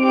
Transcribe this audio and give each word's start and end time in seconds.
Með 0.00 0.06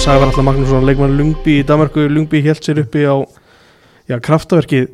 Sævar 0.00 0.30
Alltaf 0.30 0.44
Magnússon, 0.46 0.86
leikmann 0.88 1.12
Lungby 1.18 1.58
í 1.60 1.64
Danmarku 1.68 2.06
Lungby 2.08 2.40
held 2.40 2.64
sér 2.64 2.80
uppi 2.80 3.04
á 3.04 3.20
já, 4.10 4.18
kraftaverki 4.18 4.88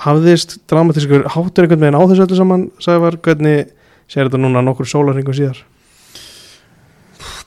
hafðist 0.00 0.58
dramatískur 0.70 1.26
háttur 1.34 1.66
einhvern 1.66 1.82
veginn 1.82 1.98
á 1.98 2.02
þessu 2.06 2.24
öllu 2.26 2.38
saman 2.38 2.66
Sævar, 2.82 3.18
hvernig 3.24 3.72
sér 4.10 4.28
þetta 4.28 4.40
núna 4.40 4.62
nokkur 4.64 4.88
sólarringum 4.88 5.36
síðar? 5.36 5.60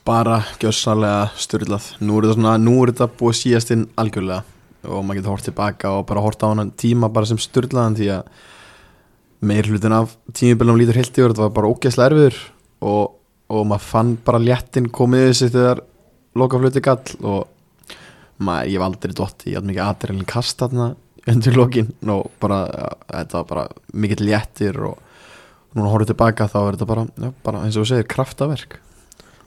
Bara 0.04 0.42
gjössalega 0.60 1.30
styrlað 1.40 1.94
nú 2.04 2.18
er 2.18 2.26
þetta 2.26 2.36
svona, 2.36 2.56
nú 2.60 2.76
er 2.82 2.92
þetta 2.92 3.08
búið 3.20 3.38
síðast 3.40 3.72
inn 3.74 3.86
algjörlega 4.00 4.42
og 4.84 5.00
maður 5.00 5.20
getur 5.20 5.32
hort 5.32 5.48
tilbaka 5.48 5.94
og 5.96 6.04
bara 6.10 6.24
hort 6.24 6.44
á 6.44 6.52
hann 6.52 6.74
tíma 6.76 7.08
bara 7.12 7.28
sem 7.30 7.40
styrlaðan 7.40 7.96
því 7.98 8.10
að 8.18 8.28
meir 9.44 9.68
hlutin 9.68 9.96
af 9.96 10.12
tímibilnum 10.36 10.78
lítur 10.80 10.98
heilt 11.00 11.16
yfir, 11.16 11.32
þetta 11.32 11.46
var 11.46 11.56
bara 11.56 11.70
ógeðslega 11.72 12.10
erfiður 12.12 12.38
og, 12.84 13.16
og 13.48 13.66
maður 13.70 13.88
fann 13.88 14.12
bara 14.24 14.42
léttin 14.44 14.90
komið 14.92 15.30
þessi 15.30 15.50
þegar 15.56 15.82
lokafluti 16.36 16.84
gall 16.84 17.16
og 17.24 17.48
maður, 18.44 18.70
ég 18.74 18.82
var 18.82 18.92
aldrei 18.92 19.16
dott 19.16 19.48
í 19.48 19.56
að 19.56 19.68
mikið 19.70 19.86
aðreilin 19.88 20.28
kast 20.28 20.60
þarna 20.60 20.92
undir 21.30 21.56
lokin. 21.56 21.90
Og 22.10 22.30
bara, 22.42 22.62
þetta 23.10 23.40
var 23.40 23.50
bara 23.50 23.66
mikill 23.92 24.24
léttir 24.28 24.80
og 24.84 24.98
núna 25.74 25.90
horfðu 25.90 26.12
tilbaka 26.12 26.48
þá 26.50 26.58
er 26.62 26.76
þetta 26.76 26.90
bara, 26.90 27.06
já, 27.18 27.30
bara 27.46 27.62
eins 27.66 27.76
og 27.76 27.84
þú 27.84 27.90
segir 27.92 28.10
kraftaverk. 28.10 28.78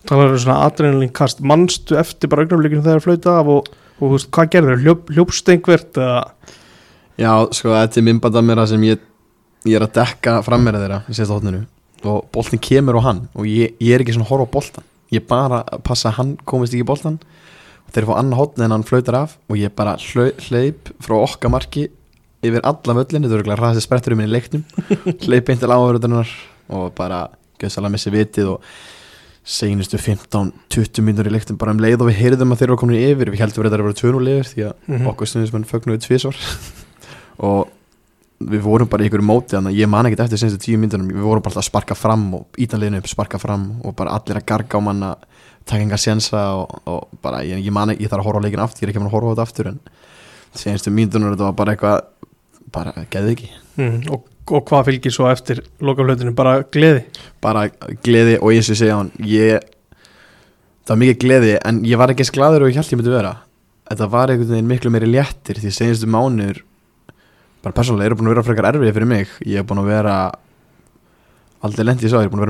Talar 0.07 0.33
um 0.33 0.39
svona 0.39 0.61
adrenalín 0.67 1.11
kast 1.15 1.41
mannstu 1.43 1.97
eftir 1.99 2.31
bara 2.31 2.45
augnaflikinu 2.45 2.85
þegar 2.85 3.03
flauta 3.03 3.37
af 3.41 3.51
og, 3.51 3.71
og 3.97 4.03
þú 4.03 4.13
veist, 4.15 4.31
hvað 4.35 4.51
gerður, 4.55 4.81
Hljúp, 4.83 5.13
hljópst 5.15 5.51
einhvert 5.51 5.99
eða? 5.99 6.21
Já, 7.17 7.31
sko, 7.55 7.73
þetta 7.73 7.99
er 7.99 8.05
minnbanda 8.05 8.43
mér 8.45 8.61
að 8.61 8.73
sem 8.75 8.85
ég, 8.87 9.01
ég 9.65 9.79
er 9.79 9.87
að 9.87 9.95
dekka 9.97 10.37
frammeira 10.45 10.83
þeirra 10.83 11.01
í 11.07 11.17
sérsta 11.17 11.35
hóttinu 11.35 11.63
og 12.05 12.27
boltin 12.31 12.61
kemur 12.61 12.99
á 13.01 13.07
hann 13.07 13.23
og 13.33 13.47
ég, 13.49 13.73
ég 13.81 13.95
er 13.95 14.03
ekki 14.03 14.13
svona 14.13 14.27
að 14.27 14.33
horfa 14.35 14.45
á 14.45 14.53
boltan 14.53 14.85
ég 15.15 15.23
bara 15.27 15.63
passa 15.85 16.11
að 16.11 16.17
hann 16.19 16.33
komist 16.45 16.75
ekki 16.75 16.85
í 16.85 16.87
boltan 16.87 17.17
og 17.17 17.31
þeir 17.95 18.07
fá 18.09 18.13
annað 18.19 18.39
hóttni 18.41 18.65
en 18.67 18.75
hann 18.75 18.83
flautar 18.87 19.15
af 19.23 19.37
og 19.49 19.57
ég 19.59 19.73
bara 19.77 19.95
hleyp 19.97 20.91
frá 21.03 21.15
okkar 21.21 21.51
marki 21.53 21.87
yfir 22.45 22.61
alla 22.67 22.93
völlin 22.99 23.23
þetta 23.25 23.37
er 23.39 23.43
ekki 23.45 23.57
ræðið 23.61 23.83
sprettur 23.85 24.13
um 24.13 24.19
minni 24.21 24.29
í 24.31 24.35
leiknum. 24.35 24.63
Hleyp 25.25 25.49
einn 25.49 25.59
til 25.63 25.71
áhverjunar 25.73 26.29
og 26.69 26.91
bara 26.95 27.23
gjössalega 27.61 27.93
missi 27.95 28.11
vitið 28.13 28.51
og 28.53 28.67
seinustu 29.47 29.95
15-20 29.97 31.01
mínútur 31.07 31.29
í 31.29 31.33
leiktum 31.33 31.57
bara 31.57 31.71
um 31.73 31.79
leið 31.81 32.01
og 32.03 32.09
við 32.11 32.17
heyrðum 32.19 32.51
að 32.53 32.59
þeir 32.61 32.67
eru 32.69 32.77
komin 32.81 32.99
yfir. 32.99 33.31
Við 33.31 33.41
heldum 33.41 33.63
að 33.63 33.67
þetta 33.69 33.77
er 33.77 33.83
að 33.83 33.87
vera 33.87 33.99
tjónulegur 34.01 34.49
því 34.51 34.65
að 34.67 34.73
Mhm. 34.91 35.07
okkur 35.13 35.31
stundismenn 35.31 35.65
fögnuðu 35.71 36.03
tvísvar 36.03 36.37
og 37.47 37.69
við 38.37 38.61
vorum 38.61 38.89
bara 38.91 39.01
í 39.03 39.09
ykkur 39.09 39.23
móti 39.25 39.55
þannig 39.55 39.73
að 39.73 39.79
ég 39.81 39.89
man 39.89 40.05
ekkert 40.05 40.25
eftir 40.27 40.37
senstu 40.43 40.59
tíu 40.61 40.77
myndunum 40.77 41.07
við 41.09 41.23
vorum 41.25 41.41
bara 41.41 41.55
alltaf 41.55 41.63
að 41.63 41.69
sparka 41.71 41.95
fram 41.97 42.27
og 42.37 42.59
ítanleginu 42.61 42.99
upp 43.01 43.07
sparka 43.09 43.39
fram 43.41 43.63
og 43.83 43.95
bara 43.97 44.13
allir 44.13 44.37
að 44.37 44.45
garga 44.51 44.77
á 44.77 44.81
mann 44.83 45.01
að 45.07 45.25
taka 45.67 45.83
enga 45.83 45.99
sjensa 46.01 46.43
og, 46.61 46.79
og 46.87 47.19
bara 47.23 47.43
ég, 47.45 47.61
ég 47.63 47.73
man 47.75 47.93
ekki, 47.93 48.05
ég 48.05 48.11
þarf 48.11 48.23
að 48.23 48.29
horfa 48.31 48.43
leikin 48.45 48.63
aftur 48.63 48.83
ég 48.83 48.89
er 48.89 48.93
ekki 48.93 49.03
að 49.03 49.15
horfa 49.15 49.27
á 49.27 49.33
þetta 49.33 49.47
aftur 49.47 49.71
en 49.73 49.79
senstu 50.57 50.93
myndunum 50.93 51.33
þetta 51.33 51.49
var 51.49 51.57
bara 51.57 51.75
eitthvað 51.75 51.97
bara 52.73 52.93
geði 53.11 53.33
ekki 53.35 53.49
mm, 53.77 53.97
og, 54.13 54.27
og 54.51 54.67
hvað 54.67 54.87
fylgir 54.89 55.13
svo 55.15 55.27
eftir 55.31 55.61
lokaflautinu, 55.83 56.33
bara 56.37 56.61
gleði? 56.73 57.03
Bara 57.43 57.67
gleði 58.03 58.37
og 58.41 58.53
eins 58.53 58.69
og 58.69 58.75
ég 58.75 58.81
segja 58.81 58.99
hann 58.99 59.11
ég 59.23 59.67
það 60.87 60.93
var 60.93 61.01
mikið 61.03 61.19
gleði 61.23 61.53
en 61.59 61.83
ég 61.87 61.99
var 61.99 62.13
ekki 62.13 62.25
eins 62.25 62.35
gladur 62.35 62.65
og 62.65 62.71
ég 62.71 62.79
held 62.79 62.91
ég 62.93 62.99
myndi 63.01 63.13
vera. 63.13 63.33
Þetta 63.87 64.09
var 64.11 64.31
einhvern 64.31 64.53
veginn 64.55 64.71
miklu 64.71 64.91
meiri 64.91 65.09
léttir 65.11 65.61
því 65.61 65.71
segistu 65.75 66.07
mánuður 66.11 66.57
bara 67.63 67.75
persónulega 67.75 68.07
eru 68.11 68.19
búin 68.19 68.29
að 68.29 68.35
vera 68.35 68.47
frekar 68.47 68.69
erfið 68.71 68.93
fyrir 68.95 69.09
mig. 69.09 69.27
Ég 69.47 69.57
er 69.61 69.67
búin 69.67 69.81
að 69.83 69.91
vera 69.91 70.15
aldrei 71.65 71.83
lendi 71.87 72.07
ég 72.07 72.11
sá, 72.13 72.19
ég 72.21 72.27
er 72.27 72.31
búin 72.31 72.43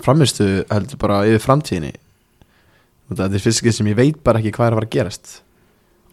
framistu 0.00 0.46
heldur 0.70 1.00
bara 1.00 1.22
yfir 1.28 1.44
framtíðinni. 1.44 1.92
Þetta 3.12 3.28
er 3.28 3.44
fyrst 3.44 3.60
ekki 3.60 3.74
sem 3.76 3.90
ég 3.90 3.98
veit 3.98 4.22
bara 4.24 4.40
ekki 4.40 4.54
hvað 4.56 4.70
er 4.70 4.72
að 4.72 4.78
fara 4.78 4.88
að 4.88 4.94
gerast. 4.96 5.34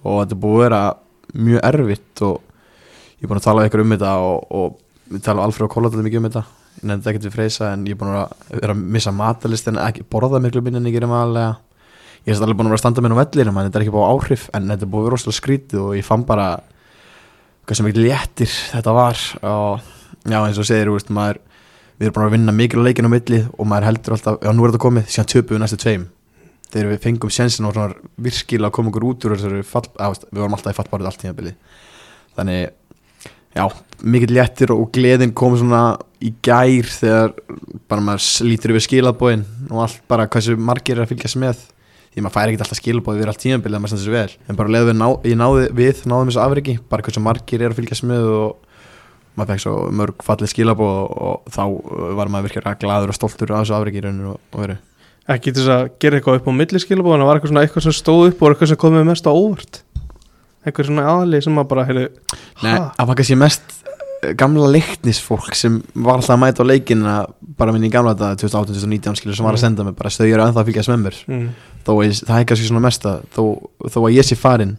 Og 0.03 0.19
þetta 0.21 0.35
er 0.35 0.41
búin 0.43 0.57
að 0.57 0.65
vera 0.65 0.81
mjög 1.47 1.65
erfitt 1.69 2.23
og 2.27 2.41
ég 3.19 3.23
er 3.23 3.31
búin 3.31 3.39
að 3.39 3.47
tala 3.47 3.65
ykkur 3.69 3.83
um 3.85 3.95
þetta 3.95 4.13
og, 4.25 4.51
og 4.59 5.13
við 5.13 5.23
tala 5.25 5.45
Alfred 5.45 5.69
og 5.69 5.73
Kóla 5.75 5.93
mikið 5.95 6.19
um 6.19 6.27
þetta. 6.27 6.45
Ég 6.79 6.85
nefndi 6.89 7.11
ekkert 7.11 7.29
við 7.29 7.35
freysa 7.37 7.71
en 7.73 7.87
ég 7.87 7.95
er 7.95 8.01
búin 8.01 8.17
að 8.19 8.35
vera 8.51 8.75
að 8.75 8.85
missa 8.97 9.15
matalist 9.15 9.71
en 9.71 9.79
ekki 9.81 10.05
borða 10.11 10.41
miklu 10.43 10.63
minni 10.65 10.81
en 10.81 10.91
ég 10.91 10.99
gerum 10.99 11.15
aðlega 11.15 11.55
ég 12.25 12.35
er 12.35 12.43
alveg 12.43 12.57
búin 12.59 12.67
að 12.67 12.73
vera 12.73 12.79
að 12.79 12.83
standa 12.83 13.03
með 13.03 13.13
nú 13.13 13.19
vellir 13.19 13.49
en 13.49 13.57
þetta 13.57 13.79
er 13.79 13.85
ekki 13.85 13.93
búin 13.95 14.09
áhrif 14.11 14.49
en 14.53 14.67
þetta 14.69 14.85
er 14.85 14.91
vera 14.93 15.13
rosalega 15.13 15.37
skrítið 15.39 15.81
og 15.83 15.93
ég 15.97 16.07
fann 16.07 16.25
bara 16.27 16.47
hvað 17.63 17.79
sem 17.79 17.89
ekki 17.89 18.03
léttir 18.03 18.51
þetta 18.73 18.95
var. 18.97 19.23
Og 19.45 20.29
já 20.29 20.39
eins 20.41 20.59
og 20.59 20.67
segir 20.67 20.91
veist, 20.93 21.11
maður, 21.13 21.39
við 21.99 22.07
erum 22.07 22.15
búin 22.15 22.27
að 22.29 22.35
vinna 22.37 22.55
mikil 22.55 22.79
á 22.79 22.87
leikinu 22.87 23.11
á 23.11 23.15
milli 23.15 23.41
og 23.51 23.67
maður 23.67 23.89
heldur 23.89 24.15
alltaf, 24.15 24.39
já 24.41 24.53
nú 24.55 24.63
er 24.63 24.71
þetta 24.71 24.85
komið 24.85 25.11
síðan 25.11 25.29
töpuð 25.33 25.57
við 25.57 25.63
næstu 25.65 25.79
tveim. 25.83 26.07
Þegar 26.69 26.91
við 26.93 26.99
fengum 27.03 27.31
sjensin 27.33 27.65
og 27.65 27.75
svona 27.75 27.95
virkilega 28.21 28.69
að 28.69 28.75
koma 28.77 28.91
okkur 28.91 29.05
út 29.09 29.25
úr 29.25 29.35
þessari 29.35 29.63
fall, 29.65 29.87
að, 29.97 30.19
við 30.29 30.43
vorum 30.43 30.57
alltaf 30.57 30.75
í 30.75 30.77
fallbarið 30.77 31.09
allt 31.09 31.23
tímabili 31.23 31.55
þannig 32.39 32.69
já, 33.55 33.65
mikill 34.03 34.35
léttir 34.37 34.73
og 34.75 34.91
gleðin 34.95 35.33
kom 35.37 35.57
svona 35.59 35.97
í 36.23 36.31
gær 36.45 36.87
þegar 36.91 37.35
bara 37.89 38.05
maður 38.05 38.47
lítur 38.47 38.75
yfir 38.75 38.85
skilabóin 38.85 39.43
og 39.69 39.83
allt 39.85 40.01
bara 40.11 40.27
hversu 40.31 40.55
margir 40.59 40.97
er 40.97 41.05
að 41.05 41.13
fylgjast 41.13 41.39
með. 41.41 41.61
Því 42.09 42.23
maður 42.25 42.35
fær 42.35 42.49
ekkert 42.49 42.63
alltaf 42.65 42.79
skilabói 42.79 43.17
við 43.19 43.29
allt 43.29 43.45
að 43.45 43.99
sér 44.01 44.15
vel. 44.15 44.31
En 44.49 44.57
bara 44.57 44.73
leður 44.73 44.91
við, 44.91 44.97
ná, 44.97 45.07
náði, 45.43 45.67
við 45.77 46.01
náðum 46.09 46.31
þessu 46.31 46.41
afriki 46.43 46.77
bara 46.89 47.05
hversu 47.05 47.23
margir 47.23 47.63
er 47.63 47.73
að 47.73 47.81
fylgjast 47.81 48.07
með 48.09 48.31
og 48.33 48.68
maður 49.37 49.51
fekk 49.53 49.63
svo 49.65 49.73
mörg 50.01 50.23
fallið 50.25 50.51
skilabói 50.53 50.89
og, 50.89 51.17
og 51.29 51.51
þá 51.53 51.63
uh, 51.67 52.13
var 52.19 52.31
maður 52.31 52.49
virkilega 52.49 52.79
gladur 52.81 53.13
og 53.13 53.17
stoltur 53.19 53.53
af 53.53 53.65
þessu 53.65 53.77
afriki 53.77 54.01
í 54.01 54.05
rauninu 54.07 54.33
og, 54.35 54.39
og 54.53 54.63
veru 54.65 54.77
ekki 55.29 55.53
til 55.53 55.61
þess 55.61 55.73
að 55.75 55.89
gera 56.01 56.17
eitthvað 56.17 56.39
upp 56.39 56.47
á 56.49 56.53
milliskilabóð 56.57 57.13
en 57.15 57.21
það 57.21 57.29
var 57.29 57.37
eitthvað 57.39 57.51
svona 57.53 57.63
eitthvað 57.67 57.85
sem 57.85 57.97
stóð 57.99 58.23
upp 58.31 58.41
og 58.41 58.49
eitthvað 58.53 58.71
sem 58.73 58.81
komið 58.81 59.05
mest 59.11 59.29
á 59.29 59.33
óvart 59.33 59.81
eitthvað 60.65 60.89
svona 60.89 61.05
aðli 61.13 61.41
sem 61.45 61.53
maður 61.55 61.69
bara 61.75 61.85
heyrðu, 61.87 62.07
Nei, 62.65 62.73
það 62.73 63.05
var 63.11 63.19
kannski 63.19 63.37
mest 63.39 63.75
eh, 63.85 64.33
gamla 64.39 64.71
leiknisfólk 64.73 65.55
sem 65.55 65.77
var 65.93 66.17
alltaf 66.17 66.35
að 66.35 66.41
mæta 66.43 66.65
á 66.65 66.71
leikina 66.71 67.13
bara 67.61 67.75
minni 67.75 67.87
í 67.87 67.93
gamla 67.93 68.15
þetta 68.17 68.41
2018-2019 68.43 69.21
skilur 69.21 69.37
sem 69.37 69.47
var 69.47 69.55
að 69.55 69.61
Mm. 69.61 69.65
senda 69.67 69.85
mig 69.87 69.95
bara 69.95 70.09
ennþá 70.11 70.63
að 70.63 70.71
fylgjast 70.71 70.91
með 70.91 71.01
mér 71.05 71.21
mm, 71.29 71.47
þó 71.85 71.91
að 71.95 72.19
það 72.25 72.35
er 72.41 72.49
kannski 72.49 72.67
svona 72.67 72.83
mesta 72.89 73.15
þó, 73.35 73.43
þó 73.87 73.99
að 74.03 74.15
ég 74.17 74.27
sé 74.27 74.35
farin. 74.35 74.75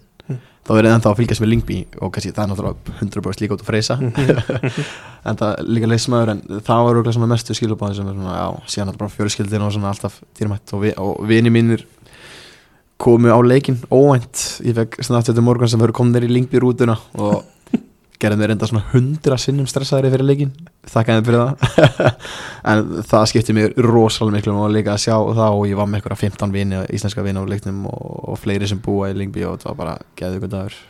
Þá 0.71 0.77
er 0.79 0.87
það 0.87 0.95
ennþá 0.95 1.11
að 1.11 1.19
fylgjast 1.19 1.43
með 1.43 1.51
Lingby 1.51 1.77
og 1.99 2.11
kannski 2.15 2.31
það 2.35 2.43
er 2.45 2.51
náttúrulega 2.53 2.97
100% 3.03 3.43
líka 3.43 3.57
út 3.57 3.65
að 3.65 3.71
freysa. 3.71 3.97
En 5.29 5.37
það 5.37 5.59
líka 5.69 5.89
leysmaður 5.91 6.31
en 6.33 6.39
það 6.65 6.83
var 6.87 6.97
auðvitað 6.97 7.17
svona 7.19 7.27
mestu 7.29 7.57
skilubáðin 7.59 7.97
sem 7.99 8.07
er 8.09 8.15
svona, 8.15 8.37
já, 8.39 8.69
síðan 8.73 8.89
þetta 8.89 9.01
bara 9.03 9.13
fjölskyldin 9.13 9.65
og 9.67 9.73
svona 9.75 9.91
alltaf 9.91 10.15
dýrmætt. 10.39 10.73
Og, 10.73 10.81
vi, 10.81 10.93
og 10.97 11.19
vini 11.29 11.53
mínir 11.53 11.83
komu 13.01 13.29
á 13.29 13.37
leikin 13.45 13.77
óvænt. 13.93 14.47
Ég 14.65 14.79
fekk 14.79 14.97
aftur 15.03 15.37
til 15.37 15.45
morgun 15.45 15.69
sem 15.69 15.83
verður 15.83 15.99
komin 15.99 16.25
í 16.25 16.31
Lingby 16.31 16.63
rútuna 16.63 16.97
og 17.21 17.43
gerði 18.21 18.39
mér 18.41 18.53
enda 18.55 18.69
svona 18.69 18.85
hundra 18.93 19.39
sinnum 19.41 19.69
stressaðri 19.71 20.11
fyrir 20.13 20.27
leikin 20.29 20.53
þakkaði 20.91 21.27
fyrir 21.27 21.41
það. 21.41 22.15
En 22.71 23.03
það 23.09 23.27
skipti 23.33 23.57
mér 23.57 23.75
rosalega 23.87 24.37
miklu 24.37 24.55
og 24.61 24.73
líka 24.75 24.95
að 24.95 25.05
sjá 25.07 25.15
það 25.17 25.57
og 25.57 25.67
ég 25.71 25.79
var 25.81 25.89
með 25.89 26.01
eitthvað 26.01 26.23
15 26.27 26.55
vini, 26.55 26.81
íslenska 26.93 27.25
vini 27.25 27.41
á 27.41 27.49
leiknum 27.49 27.87
og, 27.89 28.09
og 28.33 28.41
fleiri 28.41 28.69
sem 28.69 28.81
búa 28.85 29.09
í 29.11 29.17
Lingby 29.17 29.47
og 29.49 29.63
það 29.63 29.71
var 29.73 29.79
bara 29.81 29.95
geðið 30.21 30.41
ykkur 30.41 30.53
dagur 30.55 30.81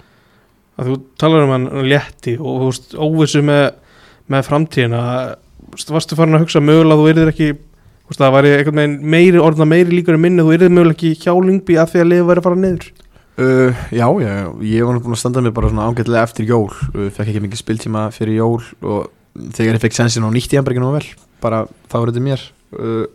þú 0.80 0.96
talar 1.20 1.44
um 1.44 1.54
hann 1.54 1.68
létti 1.88 2.36
og 2.40 2.66
veist, 2.66 2.94
óvissu 2.96 3.42
með, 3.44 3.66
með 4.30 4.46
framtíðina. 4.48 5.02
Varstu 5.90 6.16
farin 6.18 6.38
að 6.38 6.46
hugsa 6.46 6.62
mögulega 6.64 6.98
þú 6.98 7.10
yrðir 7.12 7.32
ekki 7.34 7.50
veist, 7.52 8.20
það 8.20 8.36
væri 8.38 8.88
meiri 9.14 9.42
orðna 9.42 9.68
meiri 9.68 10.00
líkur 10.00 10.16
en 10.16 10.24
minni, 10.24 10.44
þú 10.44 10.56
yrðir 10.56 10.74
mögulega 10.74 10.96
ekki 10.96 11.14
hjá 11.20 11.34
Lingby 11.36 11.78
að 11.78 11.94
því 11.94 12.02
að 12.02 12.10
liða 12.14 12.28
væri 12.30 12.42
að 12.42 12.48
fara 12.48 12.60
niður 12.64 12.90
Uh, 13.38 13.72
já, 13.94 14.04
já, 14.20 14.32
ég 14.66 14.84
var 14.84 14.98
búin 15.00 15.14
að 15.14 15.20
standa 15.22 15.40
mig 15.40 15.54
bara 15.54 15.70
svona 15.70 15.86
ágætlega 15.88 16.26
eftir 16.26 16.48
jól. 16.50 16.68
Uh, 16.92 17.08
fekk 17.14 17.30
ekki 17.30 17.42
mikið 17.44 17.60
spiltíma 17.62 18.08
fyrir 18.12 18.40
jól 18.40 18.58
og 18.82 19.10
þegar 19.54 19.78
ég 19.78 19.84
fekk 19.84 19.96
sensin 19.96 20.26
og 20.26 20.34
ég 20.34 20.48
hann 20.52 20.66
bara 20.66 20.74
ekki 20.74 20.82
nú 20.82 20.92
vel. 20.92 21.06
Bara 21.40 21.60
þá 21.88 21.96
er 22.00 22.10
þetta 22.10 22.24
mér. 22.26 22.44
Uh, 22.74 23.06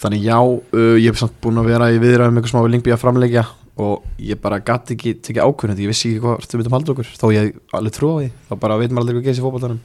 þannig 0.00 0.24
já, 0.24 0.38
uh, 0.40 0.96
ég 0.96 1.10
hef 1.12 1.20
samt 1.20 1.36
búin 1.44 1.60
að 1.60 1.70
vera 1.70 1.90
í 1.92 2.00
viðræðum 2.00 2.34
með 2.34 2.42
eitthvað 2.42 2.54
smá 2.54 2.64
við 2.64 2.74
Lingby 2.74 2.94
að 2.96 3.02
framleggja 3.04 3.44
og 3.80 4.08
ég 4.20 4.40
bara 4.40 4.60
gæti 4.64 4.96
ekki 4.96 5.12
tekið 5.22 5.44
ákvörðin 5.46 5.84
ég 5.84 5.92
vissi 5.92 6.10
ekki 6.10 6.24
hvað 6.24 6.48
þú 6.48 6.60
myndum 6.60 6.76
halda 6.76 6.94
okkur. 6.94 7.12
Þó 7.20 7.26
ég 7.36 7.52
alveg 7.76 7.94
trú 7.96 8.10
á 8.10 8.14
því, 8.18 8.30
þá 8.48 8.54
bara 8.64 8.80
veit 8.80 8.90
maður 8.90 9.04
aldrei 9.04 9.18
hvað 9.18 9.28
gerist 9.28 9.40
í 9.40 9.44
fótboltanum. 9.44 9.78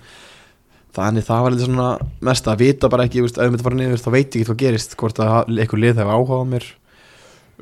Þannig 0.96 1.28
það 1.28 1.44
var 1.44 1.54
eitthvað 1.54 1.70
svona 1.70 1.88
mest 2.24 2.50
að 2.50 2.62
vita 2.64 2.90
bara 2.92 3.06
ekki, 3.06 3.24
ef 3.28 3.38
ég 3.38 3.54
myndi 3.54 3.68
fara 3.68 3.78
niður 3.78 4.02
þá 4.02 4.10
veit 4.16 4.26
ég 4.26 4.42
ekki 4.42 4.50
hvað 4.50 4.62
gerist 4.64 4.98
hvort 5.00 5.22
að 5.22 5.54
eitthvað 5.60 5.82
lið 5.84 6.02
hefur 6.02 6.16
áhuga 6.16 6.40
á 6.40 6.44
mér 6.56 6.68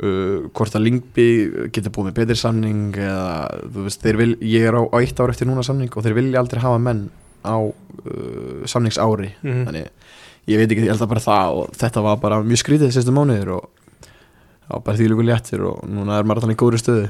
uh, 0.01 0.49
hvort 0.55 0.77
að 0.77 0.85
Lingby 0.87 1.27
getur 1.73 1.93
búið 1.93 2.09
með 2.09 2.19
betri 2.21 2.39
samning 2.39 2.97
eða 2.97 3.61
þú 3.73 3.85
veist, 3.87 4.07
vil, 4.21 4.31
ég 4.41 4.69
er 4.69 4.79
á, 4.79 4.81
á 4.87 4.97
eitt 5.01 5.19
ár 5.19 5.33
eftir 5.33 5.49
núna 5.49 5.65
samning 5.65 5.93
og 5.93 6.05
þeir 6.05 6.17
vilja 6.19 6.41
aldrei 6.41 6.63
hafa 6.63 6.81
menn 6.81 7.07
á 7.43 7.57
uh, 7.59 8.63
samningsári. 8.69 9.33
Mm. 9.43 9.63
þannig 9.67 9.89
ég 10.49 10.59
veit 10.59 10.69
ekki, 10.71 10.83
ég 10.83 10.91
held 10.91 11.05
að 11.05 11.13
bara 11.13 11.23
það 11.23 11.61
og 11.61 11.79
þetta 11.79 12.03
var 12.03 12.21
bara 12.23 12.43
mjög 12.43 12.61
skrítið 12.63 12.91
þessi 12.91 13.15
mánuður 13.15 13.57
og 13.57 13.65
já, 14.03 14.75
bara 14.75 14.95
því 14.97 15.09
líka 15.11 15.27
léttir 15.29 15.65
og 15.67 15.83
núna 15.87 16.19
er 16.19 16.27
maður 16.27 16.47
þannig 16.47 16.57
í 16.57 16.63
góðri 16.63 16.81
stöðu. 16.81 17.09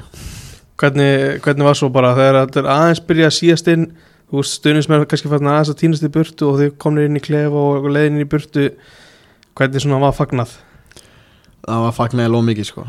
Hvernig, 0.81 1.39
hvernig 1.45 1.68
var 1.68 1.77
svo 1.77 1.89
bara 1.94 2.15
þegar 2.18 2.39
þetta 2.41 2.62
er 2.62 2.69
aðeins 2.74 3.01
byrja 3.07 3.29
að 3.29 3.38
síast 3.38 3.69
inn 3.71 3.88
þú 4.33 4.41
veist 4.41 4.57
stuðnismenn 4.57 5.07
kannski 5.09 5.29
fann 5.29 5.50
aðeins 5.50 5.71
að 5.74 5.79
týnast 5.83 6.06
í 6.06 6.12
burtu 6.13 6.50
og 6.50 6.59
þau 6.59 6.77
komnir 6.81 7.09
inn 7.09 7.19
í 7.19 7.24
klefa 7.24 7.65
og 7.69 7.89
leiðin 7.89 8.18
inn 8.18 8.25
í 8.25 8.29
burtu 8.29 8.69
hvernig 9.53 9.83
svona 9.83 10.01
var 10.01 10.15
fagnað 10.18 10.56
það 11.63 11.83
var 11.86 11.94
fagnæði 11.95 12.31
lóð 12.33 12.44
mikið 12.50 12.68
sko. 12.68 12.83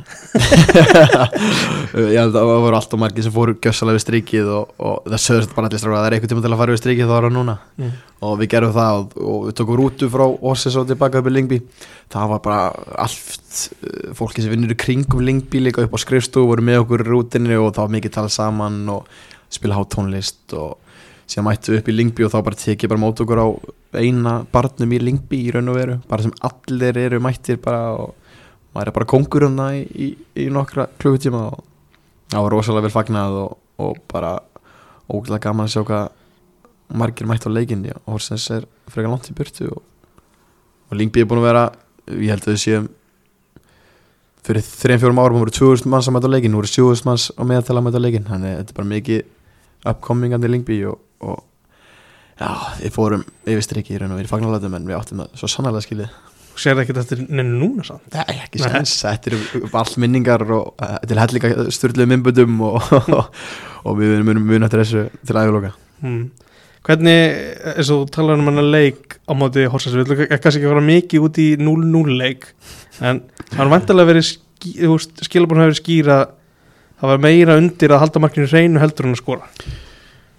Ég 2.14 2.18
held 2.18 2.34
að 2.34 2.40
það 2.40 2.62
voru 2.64 2.78
alltaf 2.78 3.00
margir 3.00 3.26
sem 3.26 3.34
fóru 3.34 3.54
gjössalega 3.62 3.98
við 3.98 4.02
strikið 4.02 4.50
og, 4.50 4.72
og 4.82 5.06
það 5.06 5.22
sögðist 5.24 5.54
bara 5.54 5.70
allir 5.70 5.82
stráka 5.82 5.94
að 5.94 6.00
það 6.00 6.08
er 6.08 6.16
eitthvað 6.16 6.32
tíma 6.32 6.44
til 6.44 6.50
að 6.50 6.62
fara 6.62 6.74
við 6.74 6.80
strikið 6.82 7.10
þá 7.10 7.14
er 7.16 7.26
það 7.28 7.36
núna. 7.36 7.56
Mm. 7.78 7.92
og 8.24 8.34
við 8.40 8.50
gerum 8.54 8.74
það 8.74 8.98
og, 8.98 9.14
og 9.30 9.44
við 9.44 9.56
tókum 9.60 9.78
rútu 9.78 10.08
frá 10.10 10.24
Orsis 10.50 10.78
og 10.80 10.88
tilbaka 10.90 11.20
upp 11.20 11.30
í 11.30 11.34
Lingby 11.34 11.60
það 12.14 12.32
var 12.32 12.42
bara 12.48 12.62
allt 13.04 13.60
uh, 13.84 14.14
fólki 14.18 14.42
sem 14.42 14.54
vinnur 14.54 14.74
í 14.74 14.78
kringum 14.80 15.22
Lingby 15.22 15.62
líka 15.68 15.84
upp 15.86 15.94
á 15.94 15.98
skrifstofu 16.02 16.50
voru 16.50 16.66
með 16.66 16.82
okkur 16.82 17.04
í 17.04 17.08
rútinni 17.10 17.58
og 17.60 17.70
það 17.76 17.82
var 17.84 17.94
mikið 17.98 18.16
talað 18.18 18.34
saman 18.38 18.80
og 18.96 19.06
spila 19.54 19.78
hát 19.78 19.92
tónlist 19.94 20.56
og 20.58 20.80
síðan 21.30 21.48
mættu 21.48 21.78
upp 21.78 21.88
í 21.88 21.94
Lingby 21.94 22.26
og 22.26 22.34
þá 22.34 22.40
bara 22.42 22.60
tekið 22.64 22.90
bara 22.90 23.04
mót 23.04 23.22
okkur 23.22 23.44
á 23.44 23.48
eina 24.00 24.34
barnum 24.52 24.92
í 24.92 25.00
Lingby 25.02 25.44
í 25.46 25.54
raun 25.54 25.70
og 25.72 25.78
veru 25.78 25.96
bara 26.10 26.26
sem 26.26 26.34
allir 26.44 26.98
eru 27.04 27.22
mættir 27.22 27.60
bara 27.62 27.94
og 27.94 28.14
maður 28.74 28.90
er 28.90 28.96
bara 28.98 29.10
kongur 29.10 29.46
um 29.48 29.56
það 29.58 29.78
í, 29.78 30.10
í, 30.34 30.48
nokkra 30.52 30.88
klukkutíma 30.98 31.44
og 31.52 31.62
það 32.32 32.46
var 32.46 32.56
rosalega 32.56 32.86
vel 32.86 32.94
fagnað 32.94 33.38
og, 33.44 33.56
og 33.84 34.02
bara 34.10 34.34
ógæðlega 35.08 35.44
gaman 35.46 35.68
að 35.68 35.74
sjá 35.76 35.84
hvað 35.86 36.12
margir 36.94 37.28
mætt 37.28 37.46
á 37.46 37.50
leikinni 37.52 37.94
og 37.94 38.16
Horsens 38.16 38.48
er 38.52 38.66
frekar 38.90 39.12
langt 39.12 39.30
í 39.30 39.36
burtu 39.36 39.70
og, 39.70 39.80
og 40.90 40.98
Lingby 40.98 41.22
er 41.22 41.30
búin 41.30 41.42
að 41.42 41.48
vera 41.48 41.64
ég 42.10 42.34
held 42.34 42.44
að 42.44 42.54
þau 42.54 42.64
séum 42.64 42.90
fyrir 44.44 44.66
3-4 44.66 45.14
árum 45.16 45.40
voru 45.40 45.54
2000 45.54 45.88
manns 45.88 46.10
að 46.10 46.18
mæta 46.18 46.28
á 46.28 46.34
leikin 46.34 46.52
nú 46.52 46.60
eru 46.60 46.68
7000 46.68 47.08
manns 47.08 47.30
á 47.32 47.42
meðal 47.48 47.78
að 47.78 47.86
mæta 47.86 48.02
á 48.02 48.04
leikin 48.04 48.28
þannig 48.28 48.52
að 48.52 48.60
þetta 48.60 48.74
er 48.74 48.78
bara 48.80 48.92
mikið 48.92 49.22
upcoming 49.94 50.36
af 50.36 50.44
Lingby 50.44 50.78
og, 50.90 51.00
og 51.24 51.40
já, 52.40 52.50
við 52.82 52.94
fórum 52.94 53.24
yfir 53.46 53.64
strikki 53.64 53.96
í 53.96 54.02
raun 54.02 54.12
og 54.12 54.20
við 54.20 54.30
fagnarlætum 54.32 54.76
en 54.76 54.88
við 54.88 54.98
áttum 54.98 55.22
það 55.22 55.40
svo 55.40 55.50
sannarlega 55.50 55.86
skilið 55.86 56.12
sér 56.60 56.80
ekki 56.82 56.96
þetta 56.96 57.18
neina 57.24 57.48
núna 57.48 57.84
samt? 57.86 58.06
Nei, 58.14 58.38
ekki 58.44 58.62
Nei. 58.62 58.68
sens, 58.68 58.94
þetta 59.02 59.32
eru 59.32 59.70
allt 59.80 59.98
minningar 60.02 60.44
og 60.54 60.72
uh, 60.74 60.96
til 61.04 61.20
hellinga 61.20 61.66
styrluðum 61.74 62.16
innbundum 62.18 62.62
og, 62.68 62.94
og 63.86 64.00
við 64.00 64.16
munum 64.26 64.46
mun 64.48 64.66
eftir 64.66 64.84
þessu 64.84 65.04
til 65.24 65.38
æguloka 65.40 65.72
mm. 66.04 66.22
hvernig 66.86 67.18
eins 67.74 67.92
og 67.94 68.06
talar 68.14 68.40
um 68.40 68.48
hann 68.50 68.62
að 68.62 68.72
leik 68.76 69.18
á 69.24 69.32
móti 69.38 69.66
Horsens 69.70 69.96
við 69.96 70.06
ætlum 70.06 70.24
kannski 70.30 70.60
ekki 70.60 70.68
að 70.68 70.74
fara 70.76 70.86
mikið 70.92 71.28
út 71.28 71.42
í 71.42 71.50
0-0 71.60 72.18
leik? 72.20 72.48
En 73.02 73.24
það 73.50 73.60
var 73.62 73.74
vantarlega 73.78 74.12
verið 74.12 74.32
skilabun 75.26 75.60
hafa 75.60 75.70
verið 75.72 75.82
skýra 75.82 76.18
það 77.00 77.10
var 77.12 77.24
meira 77.24 77.56
undir 77.60 77.92
að 77.92 78.04
halda 78.04 78.22
markinu 78.22 78.48
hreinu 78.48 78.80
heldur 78.82 79.08
en 79.08 79.16
að 79.16 79.20
skora. 79.20 79.48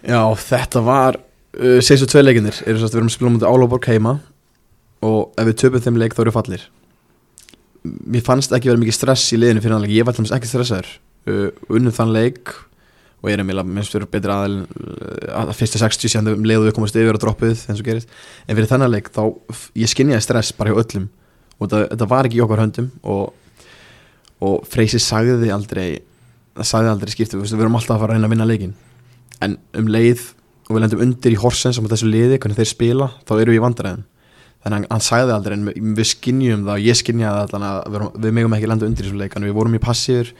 Já, 0.06 0.22
þetta 0.40 0.82
var 0.86 1.18
uh, 1.20 1.80
seistu 1.84 2.08
tvei 2.10 2.24
leikinir, 2.24 2.58
eru 2.66 2.80
svo 2.80 2.90
að 2.90 2.96
við 2.96 3.02
erum 3.02 3.12
að 3.12 3.16
spila 3.18 3.30
á 3.30 3.34
mútið 3.36 3.52
Álaborg 3.52 3.90
heima 3.90 4.16
og 5.06 5.36
ef 5.40 5.50
við 5.50 5.60
töpum 5.64 5.84
þeim 5.86 6.00
leik 6.02 6.18
þá 6.18 6.26
eru 6.26 6.36
fallir 6.36 6.70
Mér 7.86 8.24
fannst 8.26 8.54
ekki 8.56 8.72
verið 8.72 8.82
mikið 8.82 8.98
stress 8.98 9.34
í 9.36 9.38
liðinu 9.38 9.62
fyrir 9.62 9.78
hann 9.78 9.92
ég 9.92 10.06
var 10.08 10.16
alltaf 10.16 10.40
ekki 10.40 10.50
stressaður 10.50 10.88
uh, 11.30 11.50
unnum 11.70 11.94
þann 11.94 12.16
leik 12.16 12.54
og 13.22 13.32
ég 13.32 13.40
er 13.40 13.44
að 13.44 13.70
minnst 13.70 13.94
verið 13.96 14.12
betri 14.14 14.34
aðal 14.34 14.58
uh, 14.64 15.44
að 15.44 15.54
fyrstu 15.58 15.82
60 15.82 16.14
síðan 16.14 16.32
um 16.34 16.48
leiðu 16.48 16.68
við 16.68 16.76
komast 16.78 16.98
yfir 16.98 17.18
og 17.18 17.22
droppuð 17.22 17.54
eins 17.70 17.82
og 17.82 17.88
gerist, 17.88 18.12
en 18.46 18.58
fyrir 18.58 18.70
þannig 18.70 18.92
leik 18.94 19.10
þá, 19.14 19.24
ég 19.82 19.90
skinniði 19.90 20.22
stress 20.22 20.54
bara 20.58 20.74
hjá 20.74 20.82
öllum. 20.84 21.08
Og 21.58 21.70
þetta, 21.70 21.88
þetta 21.94 22.10
var 22.12 22.30
ekki 22.30 22.38
í 22.38 22.44
okkar 22.46 22.62
höndum 22.62 22.90
og, 23.02 23.64
og 24.46 24.68
Freysi 24.70 25.02
sagði 25.02 25.50
aldrei 25.54 25.88
það 26.56 26.70
sagði 26.70 26.92
aldrei 26.92 27.14
skiptu, 27.14 27.42
við 27.42 27.56
erum 27.60 27.78
alltaf 27.80 27.98
að 27.98 28.04
fara 28.04 28.16
að 28.16 28.20
reyna 28.20 28.30
að 28.30 28.36
vinna 28.36 28.50
leikin 28.50 28.76
en 29.44 29.58
um 29.76 29.90
leið 29.92 30.28
og 30.66 30.76
við 30.76 30.84
lendum 30.86 31.02
undir 31.06 31.36
í 31.36 31.40
Horsens 31.40 31.80
á 31.80 31.84
þessu 31.84 32.08
liði, 32.10 32.40
hvernig 32.40 32.60
þeir 32.60 32.70
spila 32.70 33.10
þá 33.28 33.34
eru 33.38 33.52
við 33.52 33.60
í 33.60 33.64
vandræðum 33.66 34.06
þannig 34.66 34.88
að 34.88 34.94
hann, 34.96 35.04
sagði 35.06 35.34
aldrei 35.36 35.56
en 35.56 35.66
við, 35.96 36.08
skinnjum 36.10 36.64
það 36.66 36.76
og 36.76 36.86
ég 36.86 36.98
skinnjaði 36.98 37.42
allan 37.46 37.66
að 37.68 37.76
við, 37.94 38.06
við 38.24 38.32
megum 38.40 38.56
ekki 38.58 38.70
lenda 38.72 38.88
undir 38.90 39.06
þessu 39.06 39.20
leik 39.20 39.36
en 39.38 39.46
við 39.46 39.54
vorum 39.54 39.78
í 39.78 39.82
passíður 39.84 40.32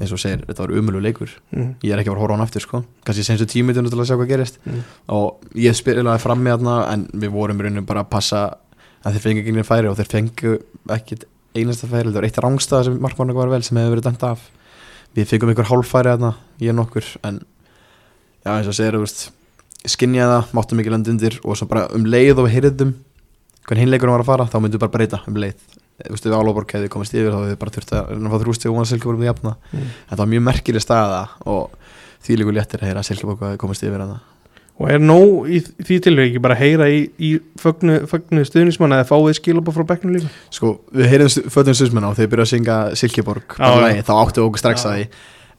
eins 0.00 0.12
og 0.14 0.20
segir, 0.20 0.42
þetta 0.44 0.64
var 0.64 0.72
umölu 0.78 1.00
leikur. 1.02 1.30
Mm. 1.54 1.70
ég 1.84 1.94
er 1.94 2.00
ekki 2.02 2.10
að 2.12 2.18
horfa 2.20 2.34
á 2.34 2.36
hann 2.36 2.44
aftur 2.44 2.64
sko. 2.64 2.80
Kannski 3.06 3.24
senstu 3.26 3.46
tímitunum 3.50 3.90
til 3.92 4.00
að 4.00 4.08
sjá 4.10 4.16
hvað 4.18 4.30
gerist. 4.30 4.56
Mm. 4.64 4.82
og 5.16 5.26
ég 5.60 5.76
spilaði 5.76 6.22
fram 6.22 6.40
með 6.44 6.52
hann 6.60 6.84
en 6.92 7.00
við 7.12 7.30
vorum 7.34 7.60
í 7.60 7.62
rauninu 7.66 7.84
bara 7.88 8.00
að 8.04 8.12
passa 8.12 8.40
að 9.04 9.16
þeir 9.16 9.24
fengi 9.24 9.40
ekki 9.44 9.66
færi 9.68 9.90
og 9.90 9.96
þeir 9.98 10.10
fengu 10.12 10.52
ekki 10.94 11.14
einasta 11.54 11.86
færi, 11.88 12.08
þetta 12.08 12.18
var 12.20 12.28
eitt 12.28 12.42
rángstað 12.44 12.86
sem 12.88 13.00
markmannu 13.02 13.34
var 13.36 13.48
vel 13.52 13.62
sem 13.64 13.78
hefur 13.78 13.94
verið 13.96 14.08
dæmt 14.08 14.24
af. 14.28 14.40
Við 15.14 15.30
fengum 15.30 15.50
einhver 15.52 15.70
hálffæri 15.70 16.10
að 16.14 16.22
ég 16.64 16.72
nokkur 16.74 17.06
en 17.24 17.36
já 18.44 18.52
hvernig 23.68 23.86
hinleikurinn 23.86 24.16
var 24.16 24.24
að 24.24 24.30
fara, 24.30 24.48
þá 24.50 24.58
myndum 24.60 24.78
við 24.78 24.84
bara 24.84 24.94
breyta 24.98 25.22
um 25.28 25.40
leið. 25.40 25.64
Þú 25.94 26.12
veist, 26.16 26.26
við 26.26 26.36
Álaborg 26.36 26.74
hefði 26.74 26.90
komist 26.90 27.14
yfir 27.14 27.30
þá 27.30 27.38
hefði 27.38 27.52
við 27.52 27.58
bara 27.62 27.74
þurft 27.76 27.92
að 27.94 28.08
reyna 28.10 28.30
að 28.30 28.34
fá 28.34 28.42
þrústi 28.42 28.70
og 28.70 28.76
vona 28.76 28.90
Silkeborg 28.90 29.20
við 29.20 29.30
jafna. 29.30 29.56
Mm. 29.70 29.90
þetta 30.10 30.22
var 30.24 30.30
mjög 30.32 30.46
merkileg 30.50 30.82
staða 30.82 31.24
og 31.54 31.76
því 32.24 32.38
líku 32.40 32.54
léttir 32.56 32.82
að 32.82 32.90
heyra 32.90 33.04
að 33.04 33.10
Silkeborg 33.12 33.44
hefði 33.46 33.60
komist 33.62 33.86
yfir 33.86 34.02
hana 34.02 34.22
og 34.74 34.90
er 34.90 35.02
nóg 35.02 35.50
í 35.54 35.60
því 35.62 35.98
tilvæg 36.02 36.32
ekki 36.32 36.42
bara 36.42 36.56
að 36.56 36.64
heyra 36.64 36.88
í, 36.90 37.04
í 37.22 37.30
fögnu, 37.62 38.00
fögnu 38.10 38.42
stuðnismann 38.46 38.96
eða 38.96 39.06
fáið 39.06 39.36
skilabun 39.38 39.76
frá 39.76 39.86
bekknu 39.92 40.16
líka? 40.16 40.30
Sko, 40.54 40.74
við 40.94 41.12
heyrðum 41.12 41.52
fötum 41.54 41.78
stuðsmenn 41.78 42.08
á 42.10 42.10
þegar 42.10 42.24
við 42.24 42.32
byrjuðum 42.32 42.48
að 42.48 42.50
syngja 42.50 42.78
Silkeborg 42.98 43.54
já. 43.54 43.68
lagi, 43.84 44.02
þá 44.08 44.12
áttu 44.16 44.42
okkur 44.42 44.62
strax 44.62 44.86
að 44.88 44.96
því. 44.96 45.06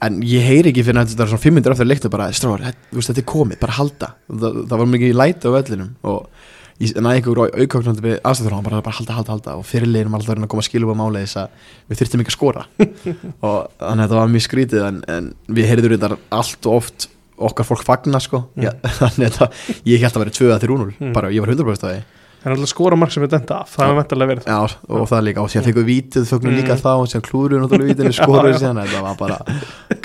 En 0.06 0.18
ég 0.28 0.44
heyri 0.44 0.74
ekki 0.74 0.84
fyrir 0.84 1.00
að 1.00 1.14
þetta 1.14 1.24
er 1.24 1.32
svona 1.32 1.44
fimm 1.46 1.56
minnir 1.56 1.72
eftir 1.72 1.88
leiktu 1.88 2.12
bara, 2.12 2.28
stráður, 2.36 2.66
þetta, 2.92 3.16
er 3.16 3.28
komið, 3.32 3.60
bara 3.62 3.78
halda. 3.78 4.12
Það, 4.28 4.60
það 4.66 4.82
var 4.82 4.92
mikið 4.92 5.16
læti 5.22 5.48
á 5.48 5.56
vellinum 5.56 5.94
og 6.12 6.52
ég 6.84 6.96
næði 7.00 7.22
ykkur 7.22 7.40
aukvöknandi 7.46 8.04
við 8.04 8.16
aðstæður 8.28 8.56
bara, 8.66 8.82
bara 8.84 8.96
halda, 8.98 9.14
halda, 9.16 9.32
halda 9.36 9.54
og 9.62 9.66
fyrirlegin 9.70 10.10
var 10.12 10.20
alltaf 10.20 10.36
að 10.36 10.44
að 10.44 10.50
koma 10.52 10.64
að 10.66 10.70
skilja 10.70 10.92
um 10.92 11.04
álega 11.06 11.24
þess 11.26 11.38
að 11.40 11.70
við 11.88 12.02
þurftum 12.02 12.24
ekki 12.26 12.34
að 12.34 12.38
skora 12.40 12.66
og 13.48 13.60
þannig 13.80 14.02
að 14.02 14.02
þetta 14.04 14.20
var 14.20 14.34
mjög 14.36 14.46
skrítið 14.50 14.84
en, 14.90 14.98
en 15.16 15.30
við 15.56 15.70
heyrðum 15.72 15.96
þetta 15.96 16.18
allt 16.42 16.68
og 16.68 16.76
oft 16.82 17.08
okkar 17.36 17.68
fólk 17.72 17.86
fagna 17.88 18.20
sko 18.24 18.44
Mm. 18.56 18.76
Þannig 19.00 19.26
að 19.32 19.40
það, 19.40 19.64
ég 19.92 20.04
held 20.04 20.16
að 20.16 20.22
vera 20.26 20.36
2-3-0 20.36 20.92
Mm. 21.00 21.14
bara 21.16 21.32
ég 21.36 21.44
var 21.44 21.52
100% 21.56 21.88
að 21.88 21.96
því 21.96 22.04
það 22.46 22.52
er 22.52 22.54
alltaf 22.60 22.70
skora 22.70 22.96
mark 23.02 23.12
sem 23.16 23.24
er 23.26 23.30
denda 23.34 23.56
af 23.64 23.72
það 23.74 23.88
er 23.90 23.96
vantarlega 23.98 24.30
verið 24.36 24.46
Já, 24.52 24.58
og 24.94 25.08
það 25.10 25.24
líka, 25.26 25.42
og 25.42 25.50
síðan 25.50 25.66
fengum 25.66 25.82
við 25.88 25.90
vítið 25.96 26.28
fögnum 26.30 26.52
Mm. 26.54 26.60
líka 26.62 26.76
þá, 26.78 26.92
og 27.02 27.08
síðan 27.10 27.24
klúruðu 27.26 27.62
náttúrulega 27.64 27.90
vítinu 27.96 28.14
skoruðu 28.20 28.52
Já, 28.52 28.54
já. 28.54 28.62
síðan, 28.62 28.82
þetta 28.84 29.02
var 29.02 29.18
bara 29.24 29.40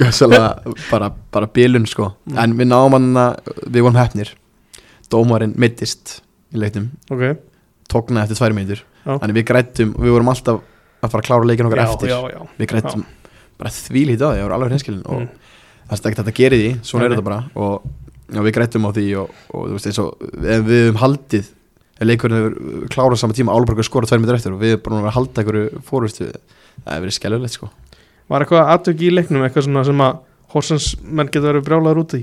gössalega, 0.00 0.49
bara, 0.91 1.11
bara 1.37 1.50
bilun 1.59 1.87
sko, 1.91 2.09
Mm. 2.31 2.39
en 2.45 2.57
við 2.62 2.71
náum 2.73 2.97
hann 2.97 3.11
að 3.27 3.53
við 3.67 3.85
vorum 3.85 4.00
hefnir, 4.00 4.33
dómarinn 5.12 5.55
mittist 5.61 6.21
í 6.50 6.61
leiknum, 6.62 6.90
ok, 7.11 7.23
tóknaði 7.90 8.23
eftir 8.28 8.40
tvær 8.40 8.57
mínútur. 8.57 8.83
Já. 9.00 9.14
þannig 9.16 9.37
við 9.38 9.47
grættum, 9.49 9.95
og 9.97 10.04
við 10.04 10.12
vorum 10.12 10.28
alltaf 10.35 10.59
að 11.00 11.09
fara 11.14 11.23
að 11.23 11.26
klára 11.30 11.47
leikin 11.49 11.66
okkar 11.71 11.80
já, 11.80 11.87
eftir, 11.88 12.11
já, 12.12 12.19
já. 12.35 12.40
Við 12.61 12.69
grættum 12.75 13.04
bara 13.61 13.71
þvílít 13.73 14.21
á 14.21 14.28
því, 14.28 14.37
það 14.40 14.45
var 14.45 14.54
alveg 14.59 14.75
hinskilin 14.76 15.07
og 15.07 15.21
Mm. 15.21 15.28
það 15.88 15.95
er 15.97 16.11
ekki 16.11 16.19
þetta 16.21 16.33
að 16.35 16.40
gera 16.40 16.57
því, 16.61 16.69
svona 16.85 17.04
er 17.07 17.11
þetta 17.14 17.25
bara. 17.25 17.38
Og 17.57 17.83
já, 18.30 18.40
við 18.45 18.52
grættum 18.59 18.85
á 18.87 18.90
því 18.92 19.07
og, 19.23 19.30
og 19.54 19.64
þú 19.71 19.73
veist 19.78 19.88
eins 19.90 19.99
og 20.04 20.26
ef 20.45 20.62
við 20.69 20.83
höfum 20.85 21.00
haldið 21.00 21.49
leikurinn 22.00 22.38
hefur 22.40 22.88
klárað 22.92 23.19
saman 23.21 23.37
tíma 23.37 23.52
Álborg 23.57 23.85
skora 23.85 24.07
tvær 24.09 24.21
minnur 24.21 24.37
eftir 24.38 24.54
og 24.54 24.61
við 24.62 24.76
erum 24.76 24.83
búin 24.87 25.00
að 25.00 25.09
að 25.11 25.16
halda 25.16 25.42
einhverju 25.42 25.83
fórustu, 25.85 26.28
það 26.85 26.92
hefur 26.95 27.04
verið 27.04 27.16
skellulegt 27.19 27.57
sko. 27.57 27.71
Var 28.30 28.45
eitthvað 28.45 28.71
aðtöki 28.73 29.09
í 29.09 29.14
leiknum 29.14 29.45
eitthvað 29.45 29.85
sem 29.90 30.00
að 30.07 30.21
Horsens 30.54 30.97
menn 31.04 31.28
getur 31.28 31.52
verið 31.52 31.66
brjálaður 31.69 32.00
út 32.04 32.14
í 32.16 32.23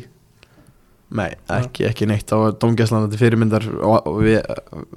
Nei, 1.08 1.30
ekki, 1.56 1.86
ekki 1.88 2.08
neitt. 2.10 2.32
Á 2.36 2.52
domgæslan 2.60 3.06
þetta 3.06 3.20
fyrirmyndar 3.22 3.68
og, 3.78 4.10
og 4.10 4.18
við 4.26 4.42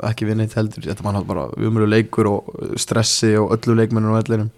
ekki 0.09 0.27
við 0.27 0.41
neitt 0.41 0.57
heldur, 0.59 0.83
þetta 0.89 1.05
náttúrulega 1.07 1.29
bara 1.29 1.69
umröðu 1.69 1.91
leikur 1.93 2.31
og 2.33 2.49
stressi 2.83 3.37
og 3.39 3.55
öllu 3.55 3.77
leikmennir 3.79 4.11
og 4.11 4.19
öllinum 4.25 4.51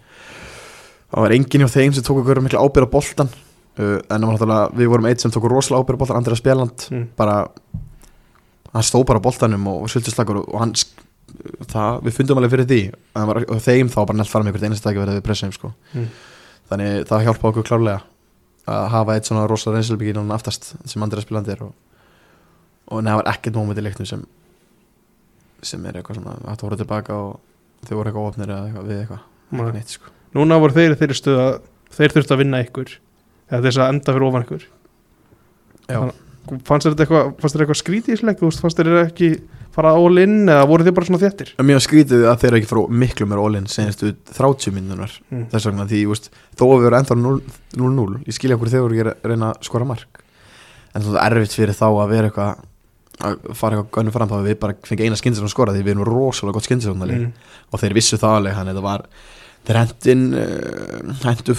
það 1.13 1.25
var 1.27 1.35
enginn 1.35 1.63
hjá 1.63 1.73
þeim 1.75 1.93
sem 1.93 2.05
tók 2.05 2.23
okkur 2.23 2.41
mikla 2.41 2.63
ábyrð 2.65 2.89
á 2.89 2.95
boltan 2.95 3.29
uh, 3.29 3.99
en 4.09 4.27
við 4.73 4.89
vorum 4.89 5.07
eitt 5.09 5.21
sem 5.21 5.33
tók 5.33 5.45
rosalega 5.45 5.85
ábyrð 5.85 5.99
á 5.99 6.01
boltan, 6.01 6.21
Andrea 6.21 6.39
Spjaland 6.39 6.87
mm. 6.89 7.03
bara 7.19 7.37
hann 8.73 8.87
stóð 8.87 9.05
bara 9.11 9.21
á 9.21 9.25
boltanum 9.27 9.67
og, 9.69 9.83
og 9.85 9.93
sultuslagur 9.93 10.41
og, 10.41 10.55
hann 10.57 10.73
það, 11.69 11.99
við 12.07 12.15
fundum 12.17 12.39
alveg 12.39 12.53
fyrir 12.53 12.69
því. 12.69 12.81
Var, 13.13 13.39
og 13.45 13.61
þeim 13.61 13.91
þá 13.93 13.99
bara 14.01 14.17
nelt 14.17 14.31
fara 14.31 14.45
með 14.45 14.53
einhvert 14.53 14.65
einasta 14.69 14.89
ekki 14.89 15.03
verið 15.03 15.19
við 15.19 15.27
pressum 15.27 15.53
sko. 15.53 15.69
Mm. 15.93 16.09
þannig 16.71 17.05
það 17.09 17.23
hjálpa 17.27 17.49
okkur 17.51 17.67
klárlega 17.69 18.01
að 18.69 18.85
hafa 18.93 19.17
eitt 19.17 19.27
svona 19.27 19.47
rosalega 19.49 19.81
reynslubíkin 19.81 20.21
hann 20.21 20.31
aftast 20.35 20.73
sem 20.87 21.03
Andrea 21.03 21.23
Spjaland 21.23 21.51
er 21.51 21.65
og, 21.65 21.73
og 22.91 23.03
neða 23.03 23.19
var 23.21 23.31
ekkert 23.33 23.59
móment 23.59 23.79
í 23.79 23.83
leiknum 23.83 24.07
sem 24.07 24.23
sem 25.63 25.83
er 25.87 25.99
eitthvað 25.99 26.19
svona 26.19 26.37
hægt 26.39 26.59
að 26.59 26.65
horfa 26.67 26.79
tilbaka 26.81 27.19
og 27.19 27.87
þau 27.87 27.95
voru 27.97 28.11
eitthvað 28.11 28.29
ofnir 28.29 28.51
eða 28.51 28.67
eitthvað 28.67 28.89
við 28.89 29.01
eitthvað. 29.01 29.21
Ekki 29.53 29.75
neitt 29.77 29.93
sko. 29.93 30.13
Núna 30.33 30.57
voru 30.59 30.75
þeir 30.75 31.15
stöð 31.15 31.41
að 31.43 31.53
þeir 31.93 32.15
þurftu 32.17 32.35
að 32.35 32.41
vinna 32.41 32.61
ykkur 32.63 32.93
eða 33.49 33.63
þess 33.67 33.79
að 33.79 33.91
enda 33.93 34.15
fyrir 34.15 34.27
ofan 34.27 34.45
ykkur 34.47 34.63
Já. 35.91 35.99
fannst 36.67 36.87
þér 36.87 36.93
þetta 36.95 37.05
eitthvað, 37.05 37.33
fannst 37.41 37.57
eitthvað 37.59 37.79
skrítið 37.81 38.13
í 38.15 38.35
veist, 38.41 38.63
fannst 38.63 38.79
þér 38.79 38.91
ekki 39.03 39.29
fara 39.73 39.93
all 39.97 40.21
in 40.21 40.43
eða 40.45 40.65
voru 40.69 40.85
þið 40.87 40.95
bara 40.97 41.09
svona 41.09 41.21
þéttir? 41.23 41.53
En 41.57 41.67
Mér 41.67 41.79
skrítið 41.83 42.27
að 42.29 42.43
þeir 42.43 42.57
ekki 42.59 42.69
frá 42.69 42.81
miklu 43.03 43.29
meira 43.29 43.45
all-in 43.45 43.69
senastu 43.71 44.11
30 44.33 44.75
minnunar 44.75 45.15
mm. 45.31 45.47
þess 45.53 45.69
vegna 45.69 45.87
því, 45.89 46.03
veist, 46.11 46.29
þó 46.59 46.65
að 46.67 46.75
við 46.75 46.89
erum 46.89 46.99
ennþá 46.99 47.17
0 47.21 47.39
0-0, 47.81 48.19
ég 48.27 48.37
skilja 48.37 48.59
okkur 48.59 48.73
þegar 48.73 48.85
voru 48.85 48.99
ekki 48.99 49.09
að 49.09 49.31
reyna 49.31 49.49
að 49.49 49.65
skora 49.69 49.89
mark. 49.89 50.21
En 50.93 51.05
það 51.07 51.19
er 51.23 51.37
erfitt 51.39 51.57
fyrir 51.57 51.77
þá 51.77 51.87
að 51.89 52.13
vera 52.13 52.29
eitthvað 52.29 52.61
að 53.23 53.53
fara 53.57 53.77
eitthvað 53.77 53.93
gönnu 53.97 54.13
fram 54.13 54.29
þá 54.29 54.35
að 54.39 54.47
við 54.49 54.59
bara 54.61 54.75
fengið 54.87 55.07
eina 55.07 55.17
skynsir 55.19 55.45
að 55.45 55.53
skora 55.53 55.73
því 55.75 55.83
við 55.85 55.93
erum 55.93 56.07
rosalega 56.07 56.57
gott 56.57 56.67
skynsir 56.67 56.95
mm. 56.97 57.27
og 57.69 57.81
þeir 57.81 57.95
vissu 57.97 58.19
það 58.19 58.37
alveg 58.39 58.57
hann 58.57 58.71
þetta 58.71 58.83
var 58.83 59.03
þeir 59.63 59.79
hendin 59.79 60.23
uh, 60.35 61.13
hendu 61.23 61.55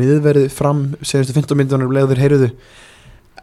miðverðið 0.00 0.52
fram 0.54 0.82
senastu 1.00 1.34
15 1.36 1.58
minnunar 1.58 2.10
þeir 2.12 2.22
heyruðu 2.22 2.50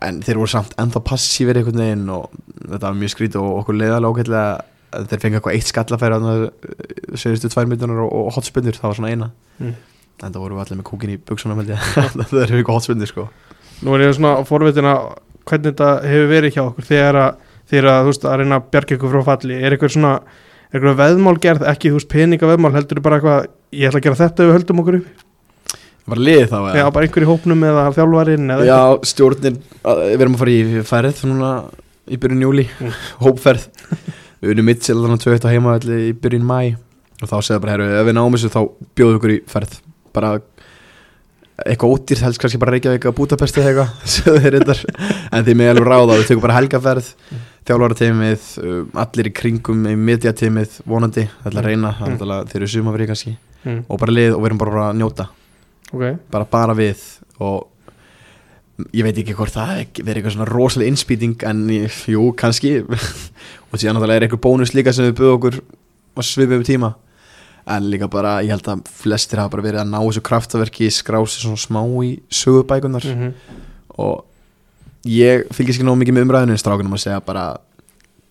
en 0.08 0.20
þeir 0.24 0.40
voru 0.42 0.52
samt 0.52 0.76
ennþá 0.82 1.02
passífir 1.08 1.60
einhvern 1.60 1.82
veginn 1.82 2.12
og 2.14 2.30
þetta 2.60 2.86
var 2.86 3.00
mjög 3.00 3.14
skrítið 3.14 3.42
og 3.42 3.58
okkur 3.62 3.80
leiðalega 3.80 4.46
að 4.94 5.08
þeir 5.10 5.24
fengið 5.24 5.40
eitthvað 5.40 5.58
eitt 5.58 5.70
skallafæri 5.72 6.20
senastu 7.18 7.50
tvær 7.50 7.70
myndunar 7.70 8.04
og, 8.06 8.14
og 8.14 8.36
hotspundir, 8.36 8.78
það 8.78 8.92
var 8.92 9.00
svona 9.00 9.14
eina. 9.14 9.30
Mm. 9.60 9.74
en 10.24 10.32
það 10.32 10.44
voru 10.44 10.60
allir 10.62 10.80
með 10.80 10.88
kúkin 10.88 11.14
í 11.14 11.18
buksunum 11.18 11.60
það 11.66 12.38
er 12.44 12.54
eitthvað 12.54 12.78
hotspundir 12.78 13.10
sko. 13.10 13.28
Nú 13.84 13.96
er 13.96 14.06
ég 14.06 14.16
svona 14.16 14.46
forvitin 14.48 14.88
að 14.88 15.10
hvernig 15.50 15.74
þetta 15.74 15.90
hefur 16.08 16.30
verið 16.30 16.56
hjá 16.56 16.64
okkur 16.64 16.88
þegar 16.88 17.20
að, 17.20 17.42
þegar 17.72 17.90
að, 17.92 18.00
þú 18.00 18.12
veist, 18.12 18.28
að 18.30 18.38
reyna 18.40 18.60
að 18.60 18.70
bjarga 18.76 18.98
ykkur 18.98 19.14
frá 19.14 19.26
falli. 19.32 19.58
Er 19.60 19.76
eitthvað 19.76 19.96
svona, 19.98 20.14
er 20.70 20.80
eitthvað 20.80 21.02
veðmál 21.02 21.36
gerð 21.44 21.68
ekki, 21.74 21.92
þú 21.92 22.00
veist, 22.00 22.12
peninga 22.14 22.52
veðmál, 22.54 22.74
heldur 22.78 23.04
bara 23.04 23.20
eitthvað 23.20 23.50
ég 23.74 23.90
ætla 23.90 24.00
að 24.00 24.08
gera 24.08 24.22
þetta 24.22 24.44
ef 24.44 24.50
við 24.50 24.58
höldum 24.60 24.84
okkur 24.84 25.00
upp 25.02 25.23
var 26.08 26.18
liðið 26.20 26.50
þá 26.52 26.58
Já, 26.78 26.86
bara 26.92 27.06
einhver 27.08 27.24
í 27.26 27.30
hópnum 27.30 27.64
eða 27.70 27.84
þjálfarinn 27.96 28.54
eða 28.58 28.66
Já, 28.68 28.80
stjórnin, 29.14 29.58
að- 29.84 30.02
við 30.12 30.22
erum 30.26 30.36
að 30.36 30.42
fara 30.44 30.56
í 30.58 30.84
færið 30.92 31.22
núna 31.32 31.52
í 32.12 32.18
byrjun 32.20 32.44
júli 32.44 32.66
Mm. 32.80 32.96
hópferð. 33.24 33.68
Við 34.44 34.52
unum 34.58 34.66
mitt 34.68 34.82
sér 34.84 34.98
þannig 35.00 35.20
að 35.22 35.24
tveit 35.24 35.46
á 35.48 35.54
heima 35.54 35.78
í 35.80 36.12
byrjun 36.20 36.44
mæ 36.44 36.76
og 37.24 37.30
þá 37.30 37.38
segja 37.40 37.62
bara, 37.64 37.78
herru, 37.78 37.86
ef 38.02 38.08
við 38.10 38.18
náum 38.18 38.34
þessu 38.36 38.50
þá 38.52 38.62
bjóðum 39.00 39.14
við 39.14 39.20
ykkur 39.22 39.32
í 39.32 39.40
ferð 39.48 39.78
bara 40.14 40.34
eitthvað 41.64 41.94
ódýrt 41.94 42.24
helst 42.26 42.42
kannski 42.42 42.60
bara 42.60 42.74
Reykjavík 42.74 43.06
að 43.08 43.16
Budapest 43.16 43.58
eða 43.62 43.70
eitthvað 43.72 43.92
sögðu 44.16 44.42
þeir 44.44 44.56
reyndar. 44.58 44.80
en 45.32 45.46
því 45.46 45.56
með 45.60 45.70
alveg 45.74 45.88
ráða, 45.94 46.18
við 46.20 46.28
tökum 46.32 46.44
bara 46.48 46.58
helgaferð 46.58 47.12
þjálfara 47.64 47.96
teimið, 48.02 48.48
allir 49.06 49.30
í 49.30 49.34
kringum 49.38 49.86
í 49.88 49.94
media 49.96 50.34
teimið, 50.36 50.82
vonandi 50.90 51.24
það 51.46 51.54
er 51.54 51.60
að 51.62 51.68
reyna, 51.70 51.94
er 52.04 52.12
Mm. 52.18 52.50
þeir 52.52 52.60
eru 52.60 52.68
sumafri 52.74 53.08
kannski. 53.08 53.38
Mm. 53.64 53.86
og 53.88 54.00
bara 54.02 54.12
lið 54.12 54.34
og 54.36 54.42
við 54.44 54.50
erum 54.50 54.58
bara 54.60 54.82
að 54.90 54.98
njóta 55.00 55.28
ok, 55.94 56.04
bara 56.34 56.50
bara 56.50 56.76
við 56.78 57.06
og 57.44 57.70
ég 58.94 59.06
veit 59.06 59.22
ekki 59.22 59.36
hvort 59.38 59.54
það 59.54 60.02
verið 60.02 60.20
eitthvað 60.20 60.36
svona 60.36 60.50
rosalega 60.50 60.92
innspýting 60.92 61.46
en 61.48 61.64
jú, 62.10 62.26
kannski. 62.38 62.80
Og 63.70 63.80
síðan 63.82 63.98
náttúrulega 63.98 64.20
er 64.20 64.26
eitthvað 64.28 64.44
bónus 64.44 64.74
líka 64.74 64.94
sem 64.94 65.08
við 65.10 65.20
buðum 65.20 65.38
okkur 65.38 65.60
að 66.18 66.28
svipa 66.28 66.58
yfir 66.58 66.68
tíma. 66.68 66.94
En 67.74 67.86
líka 67.90 68.10
bara, 68.12 68.36
ég 68.44 68.52
held 68.54 68.68
að 68.70 68.82
flestir 68.92 69.40
hafa 69.40 69.54
bara 69.54 69.66
verið 69.66 69.84
að 69.84 69.92
ná 69.94 70.00
þessu 70.02 70.24
kraftaverki 70.26 70.90
skrási 70.92 71.44
svona 71.44 71.62
smá 71.62 71.82
í 72.04 72.16
sögubækunar 72.34 73.08
mm 73.10 73.62
og 74.02 74.24
ég 75.06 75.44
fylgist 75.54 75.78
ekki 75.78 75.86
nóg 75.86 76.00
mikið 76.02 76.16
með 76.18 76.26
umræðinu 76.28 76.56
en 76.56 76.62
strákunum 76.62 76.96
að 76.98 77.04
segja 77.04 77.20
bara 77.26 77.44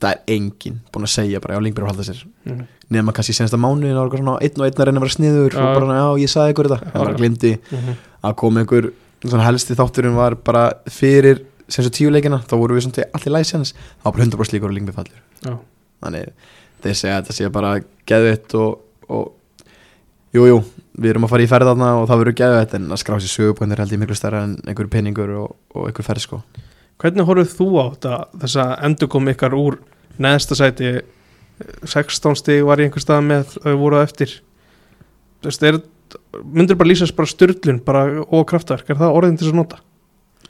það 0.03 0.15
er 0.15 0.37
enginn 0.37 0.79
búin 0.93 1.07
að 1.07 1.13
segja 1.15 1.41
bara 1.43 1.57
já, 1.57 1.63
Lingberg 1.63 1.93
halda 1.93 2.07
sér 2.07 2.23
mm. 2.49 2.63
nema 2.93 3.15
kannski 3.15 3.37
senasta 3.37 3.61
mánuðin 3.61 4.01
og 4.01 4.17
svona 4.17 4.39
einn 4.43 4.59
og 4.59 4.67
einn 4.67 4.81
að 4.81 4.89
reyna 4.89 5.01
að 5.01 5.07
vera 5.07 5.17
sniður 5.17 5.55
Já. 5.55 5.63
og 5.63 5.77
bara 5.79 5.99
já, 6.01 6.07
ég 6.23 6.33
sagði 6.33 6.55
ykkur 6.57 6.71
þetta, 6.73 6.93
það 6.97 7.13
já. 7.13 7.21
glimti 7.21 7.53
Mm 7.71 8.01
að 8.23 8.37
koma 8.39 8.63
einhver 8.63 8.91
svona 9.23 9.47
helsti 9.47 9.77
þátturinn 9.79 10.17
var 10.19 10.37
bara 10.47 10.65
fyrir 10.91 11.43
sem 11.71 11.85
svo 11.85 11.93
tíu 11.95 12.11
leikina, 12.13 12.43
þá 12.47 12.57
voru 12.61 12.77
við 12.77 12.87
svona 12.87 13.07
allir 13.17 13.35
læsjans, 13.37 13.73
þá 14.03 14.09
var 14.09 14.17
bara 14.17 14.27
100% 14.27 14.57
líkur 14.57 14.71
og 14.71 14.77
lingbi 14.77 14.95
fallur 14.97 15.23
Já. 15.43 15.55
þannig 16.05 16.51
þeir 16.83 16.99
segja 16.99 17.17
að 17.17 17.23
þetta 17.23 17.37
sé 17.39 17.53
bara 17.55 17.73
geðveitt 18.11 18.57
og, 18.59 18.83
og 19.09 19.33
jú, 20.35 20.47
jú, 20.51 20.59
við 20.99 21.15
erum 21.15 21.27
að 21.29 21.35
fara 21.35 21.47
í 21.47 21.51
ferðarna 21.51 21.93
og 22.01 22.09
það 22.11 22.23
verður 22.23 22.39
geðveitt 22.43 22.77
en 22.79 22.91
að 22.91 23.03
skrá 23.03 23.17
sér 23.23 23.35
sögubænir 23.35 23.83
held 23.83 23.95
ég 23.95 24.03
miklu 24.03 24.19
stærra 24.19 24.45
en 24.49 24.59
einhver 24.67 24.91
peningur 24.93 25.35
og, 25.45 25.57
og 25.75 25.89
einhver 25.89 26.07
ferð 26.07 26.27
sko 26.27 26.43
Hvernig 27.03 27.27
horfðu 27.27 27.49
þú 27.51 27.67
á 27.83 27.85
þetta, 27.95 28.17
þess 28.45 28.59
að 28.63 28.73
endur 28.87 29.09
kom 29.11 29.31
ykkar 29.33 29.55
úr 29.59 29.81
neðsta 30.19 30.55
sæti 30.59 30.93
16 31.87 32.37
stig 32.41 32.65
var 32.67 32.81
í 32.81 32.87
einhver 32.89 33.03
stað 33.05 33.25
með 33.29 33.57
þau 33.63 33.75
voru 33.81 34.01
á 34.01 34.07
eftir 34.07 34.41
Þú 35.43 35.51
veist, 35.51 35.63
er, 35.67 35.79
myndir 36.55 36.77
bara 36.79 36.89
lýsast 36.93 37.17
bara 37.19 37.27
styrlun 37.31 37.81
bara 37.83 38.03
og 38.23 38.45
kraftverk, 38.51 38.91
er 38.93 38.99
það 39.01 39.17
orðin 39.19 39.39
til 39.41 39.47
þess 39.49 39.55
að 39.55 39.59
nota? 39.59 39.79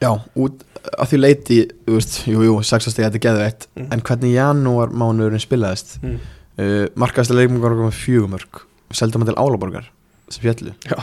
Já, 0.03 0.11
út 0.37 0.65
að 0.99 1.09
því 1.13 1.19
leiti, 1.23 1.59
þú 1.87 1.95
veist, 1.97 2.17
jú, 2.29 2.43
jú, 2.45 2.57
60 2.67 2.93
stegi 2.93 3.07
þetta 3.07 3.21
er 3.21 3.25
geðveitt 3.29 3.67
Mm. 3.77 3.89
en 3.93 4.01
hvernig 4.03 4.33
janúar 4.35 4.91
mánuðurinn 4.93 5.41
spilaðist 5.41 5.97
Mm. 6.03 6.19
uh, 6.59 6.87
markaðasta 6.97 7.35
leikmangar 7.39 7.77
var 7.79 7.91
fjögumörk 7.97 8.63
seldum 8.93 9.23
hann 9.23 9.33
til 9.33 9.41
Álaborgar 9.41 9.87
sem 10.29 10.43
fjallu 10.45 10.75
Já. 10.85 10.99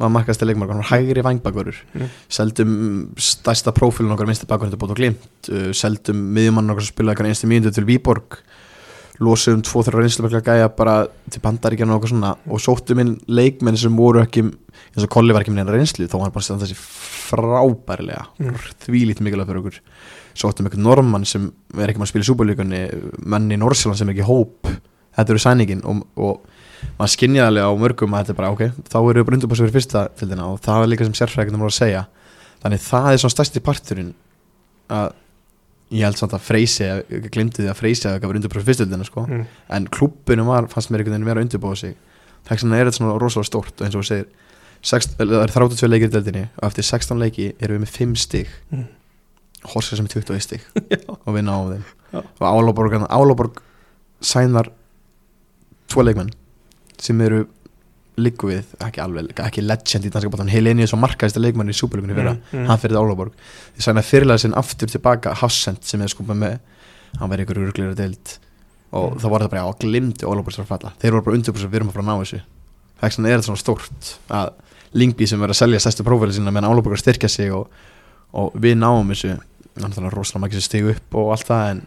Var 0.00 0.12
markaðasta 0.14 0.46
leikmangar, 0.48 0.74
hann 0.74 0.84
var 0.84 0.90
hægri 0.94 1.22
vangbakverur 1.26 1.76
Mm. 1.94 2.08
seldum 2.28 2.70
stærsta 3.20 3.72
prófílun 3.76 4.14
okkar 4.14 4.26
minnsti 4.28 4.48
bakverður 4.48 4.74
til 4.76 4.80
bótt 4.80 4.94
og 4.94 5.00
glimt. 5.00 5.28
Uh, 5.50 5.70
seldum 5.76 6.16
miðjumann 6.34 6.72
okkar 6.72 6.86
sem 6.86 6.94
spilaði 6.94 7.16
okkar 7.18 7.30
einstu 7.30 7.50
mínútu 7.50 7.74
til 7.74 7.84
Víborg. 7.88 8.40
Losum 9.20 9.60
tvo 9.60 9.82
þeirra 9.84 10.00
reynslubekla 10.00 10.40
gæja 10.40 10.68
bara 10.72 10.94
til 11.28 11.42
bandaríkjana 11.44 11.92
og 11.92 12.00
okkur 12.00 12.08
svona. 12.14 12.30
Og 12.48 12.62
sóttum 12.64 13.02
inn 13.02 13.18
leikmenn 13.28 13.76
sem 13.76 13.92
voru 13.96 14.22
ekki 14.22 14.46
eins 14.46 15.04
og 15.04 15.10
Kolli 15.12 15.34
var 15.36 15.44
ekki 15.44 15.52
með 15.52 15.66
neina 15.66 15.74
reynslu 15.76 16.06
þá 16.08 16.14
var 16.16 16.22
hann 16.24 16.32
bara 16.38 16.46
standa 16.46 16.64
þessi 16.64 16.78
frábærlega. 17.30 18.24
Mm. 18.40 18.56
þvílít 18.86 19.20
mikilvæg 19.20 19.50
fyrir 19.50 19.60
okkur. 19.60 19.80
Sóttum 20.40 20.66
einhvern 20.70 20.86
normann 20.86 21.26
sem 21.28 21.50
er 21.76 21.90
ekki 21.90 22.00
maður 22.00 22.08
að 22.08 22.12
spila 22.14 22.24
í 22.24 22.30
súbúrlíkunni 22.30 22.80
menn 23.34 23.50
í 23.52 23.58
Norsjöland 23.60 24.00
sem 24.00 24.08
er 24.08 24.16
ekki 24.16 24.28
hóp. 24.30 24.70
Þetta 25.18 25.34
eru 25.34 25.42
sæningin 25.42 25.84
og, 25.84 26.04
og 26.16 26.40
maður 26.98 27.12
skinnjaði 27.14 27.48
alveg 27.50 27.68
á 27.68 27.72
mörgum 27.84 28.14
að 28.14 28.22
þetta 28.22 28.32
er 28.34 28.38
bara 28.40 28.52
ok 28.54 28.62
þá 28.90 28.98
eru 29.00 29.20
við 29.20 29.26
bara 29.28 29.38
undirbúið 29.38 29.62
fyrir 29.62 29.74
fyrsta 29.76 30.04
tildina 30.20 30.46
og 30.50 30.60
það 30.64 30.84
er 30.84 30.90
líka 30.92 31.08
sem 31.08 31.16
sérfrækjum 31.20 31.62
voru 31.62 31.72
að 31.72 31.78
segja. 31.78 32.04
Þannig 32.62 32.84
það 32.84 33.08
er 33.10 33.22
svona 33.22 33.34
stærsti 33.36 33.62
parturinn 33.64 34.12
að 34.90 35.12
ég 35.90 36.06
held 36.06 36.20
samt 36.20 36.36
að 36.36 36.44
Freysi 36.46 36.90
glimti 37.34 37.64
því 37.64 37.70
að 37.72 37.80
Freysi 37.80 38.06
að 38.06 38.18
það 38.18 38.28
var 38.30 38.38
undirbúið 38.40 38.60
fyrir 38.60 38.68
fyrsta 38.68 38.86
tildina 38.86 39.08
sko. 39.08 39.24
Mm. 39.26 39.46
en 39.76 39.88
klubbinu 39.90 40.46
var, 40.46 40.68
fannst 40.70 40.92
mér 40.92 41.02
einhvern 41.02 41.16
veginn 41.18 41.30
vera 41.30 41.42
að 41.42 41.48
undirbúa 41.48 41.76
sig. 41.80 41.96
Þess 42.46 42.64
vegna 42.64 42.78
er 42.78 42.88
þetta 42.88 43.00
svona 43.00 43.18
rosalega 43.20 43.48
stórt 43.50 43.80
og 43.80 43.86
eins 43.86 43.96
og 43.98 44.04
þú 44.04 44.10
segir 44.10 44.28
sex, 44.80 45.10
það 45.18 45.34
er 45.42 45.52
32 45.52 45.90
leikir 45.90 46.08
í 46.08 46.14
deildinni 46.14 46.44
og 46.56 46.66
eftir 46.70 46.86
16 46.86 47.20
leiki 47.20 47.48
erum 47.60 47.80
við 47.80 47.84
með 47.84 47.94
5 47.98 48.14
stig. 48.22 48.52
Mm. 48.72 48.86
Horska 49.74 49.98
sem 49.98 50.06
er 50.08 50.14
21 50.14 50.44
stig 50.46 50.62
Já. 50.94 51.00
og 51.10 51.34
við 51.34 51.44
náum 51.48 51.74
þeim. 51.74 51.88
Og 52.40 52.46
Álaborg 53.10 53.60
sænar 54.20 54.70
tvo 55.90 56.04
leikmenn 56.04 56.30
sem 57.02 57.20
eru 57.26 57.46
liggu 58.20 58.50
við, 58.50 58.64
ekki 58.84 59.00
alveg, 59.00 59.30
ekki 59.40 59.62
legend 59.64 60.04
í 60.04 60.10
danska 60.12 60.28
bátan 60.34 60.50
Helenius 60.52 60.92
og 60.92 61.00
markaðista 61.00 61.40
leikmenn 61.40 61.70
í 61.72 61.76
súperlugunni 61.76 62.16
fyrra, 62.18 62.34
Mm, 62.36 62.58
mm. 62.58 62.66
hann 62.68 62.78
fyrir 62.82 62.98
Álaborg 63.00 63.32
þið 63.76 63.86
sæna 63.86 64.02
fyrirlega 64.04 64.38
sinn 64.42 64.54
aftur 64.58 64.88
tilbaka 64.92 65.32
Hassend 65.40 65.82
sem 65.88 66.02
er 66.02 66.08
skupað 66.12 66.36
með 66.42 66.58
hann 67.18 67.30
verið 67.30 67.46
ykkur 67.46 67.60
uruglega 67.64 67.94
deild. 67.96 68.38
Og 68.92 69.12
Mm. 69.14 69.20
þá 69.22 69.26
var 69.30 69.40
það 69.40 69.50
bara, 69.50 69.62
já, 69.62 69.78
glimti 69.80 70.26
Álaborg 70.26 70.58
að 70.58 70.66
falla. 70.66 70.92
Þeir 71.00 71.12
voru 71.12 71.24
bara 71.24 71.36
undirbúið 71.38 71.60
sem 71.60 71.70
við 71.70 71.76
erum 71.80 71.88
að 71.88 71.92
fara 71.94 72.04
að 72.04 72.10
ná 72.10 72.24
þessu. 72.24 72.40
Þess 73.00 73.16
vegna 73.16 73.28
er 73.30 73.38
þetta 73.38 73.48
svona 73.48 73.62
stórt 73.64 74.18
að 74.28 74.52
Lingby 74.92 75.26
sem 75.26 75.38
verið 75.40 75.54
að 75.54 75.60
selja 75.62 75.78
stærstu 75.80 76.04
prófæli 76.04 76.32
sína 76.34 76.50
meðan 76.52 76.70
Álaborg 76.74 76.98
að 76.98 77.04
styrkja 77.04 77.28
sig 77.30 77.52
og, 77.54 77.68
og 78.34 78.52
við 78.60 78.76
náum 78.76 79.08
þessu. 79.14 79.38
Þannig 79.78 79.96
að 79.96 80.02
það 81.46 81.80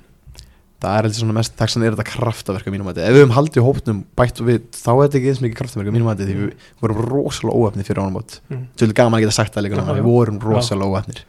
það 0.84 0.98
er 1.00 1.08
eitthvað 1.08 1.22
svona 1.24 1.36
mest 1.40 1.56
þess 1.60 1.78
vegna 1.78 1.88
er 1.88 1.96
þetta 1.96 2.08
kraftaverk 2.12 2.68
á 2.68 2.74
mínum 2.74 2.90
mati. 2.90 3.04
Ef 3.04 3.14
við 3.16 3.24
höfum 3.24 3.36
haldið 3.38 3.68
hópnum 3.68 4.02
bætt 4.20 4.42
við 4.44 4.66
þá 4.76 4.92
er 4.94 5.04
þetta 5.04 5.20
ekki 5.20 5.32
eins 5.32 5.44
mikið 5.44 5.60
kraftaverk 5.62 5.90
á 5.90 5.96
mínum 5.96 6.10
mati 6.12 6.28
því 6.28 6.36
við 6.40 6.52
vorum 6.84 7.00
rosalega 7.08 7.60
óefni 7.60 7.88
fyrir 7.88 8.04
ánumót 8.04 8.40
Mm. 8.44 8.68
Svolítið 8.76 8.98
gaman 8.98 9.18
að 9.18 9.24
geta 9.24 9.36
sagt 9.38 9.54
það 9.56 9.64
líka 9.68 9.86
við 9.88 10.04
vorum 10.04 10.40
rosalega 10.44 10.92
óefnir 10.92 11.24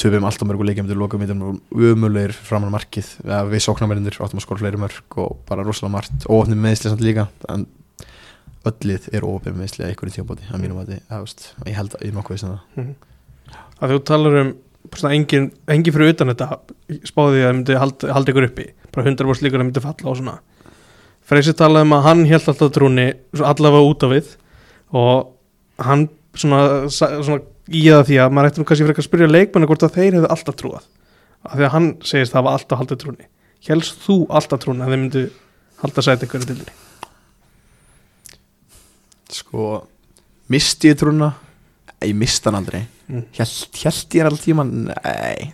Töfum 0.00 0.24
alltaf 0.24 0.48
mörgu 0.48 0.64
leikjum 0.64 0.86
til 0.88 0.96
lokum 0.96 1.20
við 1.20 1.32
umulegir 1.76 2.32
framan 2.32 2.70
á 2.72 2.76
markið. 2.78 3.08
Við 3.50 3.60
sóknarmennir 3.66 4.16
áttum 4.16 4.40
að 4.40 4.46
skora 4.46 4.62
fleiri 4.62 4.80
mörg 4.80 5.18
og 5.20 5.42
bara 5.50 5.66
rosalega 5.66 5.92
margt, 5.92 6.24
óefni 6.30 6.56
meðsli 6.56 6.88
samt 6.88 7.04
líka 7.04 7.26
en 7.52 7.66
öllið 8.70 9.10
er 9.12 9.26
óefni 9.28 9.52
meðsli 9.58 9.84
að 9.84 9.90
einhverjum 9.92 10.14
tímabóti, 10.16 10.48
að 10.48 10.62
mínum 10.64 10.80
að 14.86 14.94
að 14.94 15.00
að 15.00 15.08
að 15.10 15.16
engin, 15.16 15.50
engin 15.68 15.96
fyrir 15.96 16.14
utan 16.14 16.32
þetta 16.32 16.48
spáði 17.08 17.34
því 17.34 17.40
að 17.40 17.46
það 17.46 17.56
myndi 17.58 17.80
halda, 17.82 18.12
halda 18.16 18.32
ykkur 18.32 18.48
uppi. 18.48 18.66
Bara 18.90 19.06
100% 19.06 19.44
líkur 19.46 19.58
að 19.58 19.60
það 19.60 19.68
myndi 19.68 19.84
falla 19.84 20.10
og 20.10 20.18
svona. 20.18 20.36
Freysi 21.30 21.54
talaði 21.54 21.86
um 21.86 21.96
að 21.98 22.06
hann 22.08 22.24
held 22.26 22.48
alltaf 22.50 22.72
trúni 22.74 23.08
allavega 23.38 23.90
út 23.90 24.06
af 24.06 24.14
við 24.14 24.30
og 24.98 25.28
hann 25.84 26.08
svona, 26.34 26.62
svona 26.90 27.42
í 27.70 27.84
það 27.86 28.06
því 28.08 28.22
að 28.24 28.32
maður 28.34 28.50
ætti 28.50 28.62
nú 28.62 28.66
kannski 28.66 28.86
fyrir 28.88 28.98
að 28.98 29.06
spyrja 29.06 29.30
leikmennu 29.30 29.68
hvort 29.70 29.84
að 29.86 29.98
þeir 29.98 30.16
hefðu 30.16 30.32
alltaf 30.34 30.58
trúað. 30.58 30.88
Af 31.46 31.54
því 31.54 31.68
að 31.68 31.74
hann 31.76 31.92
segist 32.02 32.34
það 32.34 32.46
var 32.48 32.58
alltaf 32.58 32.82
haldið 32.82 33.04
trúni 33.04 33.28
helst 33.68 34.04
þú 34.06 34.22
alltaf 34.32 34.62
trúni 34.62 34.84
að 34.84 34.94
þeir 34.94 35.02
myndu 35.02 35.24
halda 35.82 36.04
sæti 36.04 36.28
ykkur 36.28 36.44
í 36.44 36.48
dildinni 36.48 36.78
Sko, 39.30 39.66
misti 40.50 40.90
ég 40.90 40.98
trúna? 40.98 41.34
Ég 42.02 42.16
misti 42.16 42.48
hann 42.48 42.58
aldrei 42.62 42.82
Mm. 43.10 43.24
Hjælt 43.34 44.14
ég 44.14 44.24
alltaf 44.28 44.44
tíma? 44.44 44.64
Nei. 44.70 45.50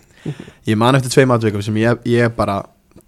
Ég 0.67 0.77
man 0.79 0.99
eftir 0.99 1.13
tveim 1.15 1.33
aðveikum 1.33 1.63
sem 1.65 1.77
ég, 1.81 2.01
ég 2.11 2.33
bara 2.37 2.59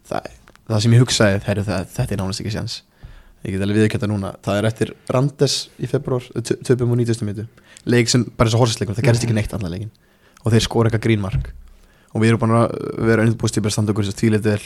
það, 0.08 0.28
það 0.70 0.82
sem 0.84 0.94
ég 0.94 1.02
hugsaði 1.02 1.40
það, 1.44 1.88
þetta 1.96 2.14
er 2.14 2.20
nánast 2.22 2.42
ekki 2.44 2.54
séns. 2.54 2.76
Ég 3.44 3.54
get 3.54 3.62
alveg 3.62 3.78
viðkjönda 3.84 4.08
núna. 4.10 4.32
Það 4.42 4.58
er 4.60 4.66
eftir 4.70 4.92
Randes 5.14 5.56
í 5.78 5.86
februar 5.90 6.24
tö- 6.42 6.58
Töpum 6.66 6.94
og 6.94 6.98
90. 6.98 7.26
mitu. 7.28 7.44
Leik 7.86 8.10
sem 8.10 8.24
bara 8.36 8.48
eins 8.50 8.56
og 8.58 8.64
horsleikum 8.64 8.96
Það 8.98 9.06
gerist 9.06 9.26
ekki 9.28 9.36
neitt 9.36 9.54
allan 9.54 9.70
leikin. 9.74 9.92
Og 10.42 10.52
þeir 10.54 10.64
skora 10.66 10.90
eitthvað 10.90 11.04
grínmark. 11.06 11.52
Og 12.14 12.22
við 12.22 12.32
erum 12.32 12.42
bara 12.42 12.64
að 12.66 13.06
vera 13.06 13.22
undirbúst 13.26 13.58
í 13.58 13.62
bara 13.62 13.70
að 13.70 13.76
standa 13.76 13.92
okkur 13.94 14.06
þessu 14.08 14.18
tvílið 14.22 14.46
vel 14.48 14.62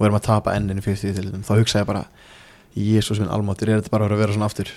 Og 0.00 0.06
erum 0.06 0.16
að 0.18 0.24
tapa 0.26 0.54
enninu 0.58 0.82
fyrir 0.82 0.98
því 0.98 1.12
til 1.16 1.42
Þá 1.46 1.52
hugsaði 1.60 1.82
ég 1.84 1.88
bara 1.90 2.04
Jésús 2.76 3.20
minn 3.20 3.30
almáttur, 3.30 3.68
er 3.70 3.80
þetta 3.80 3.92
bara 3.94 4.08
að 4.08 4.20
vera 4.24 4.34
svona 4.34 4.48
aftur? 4.50 4.72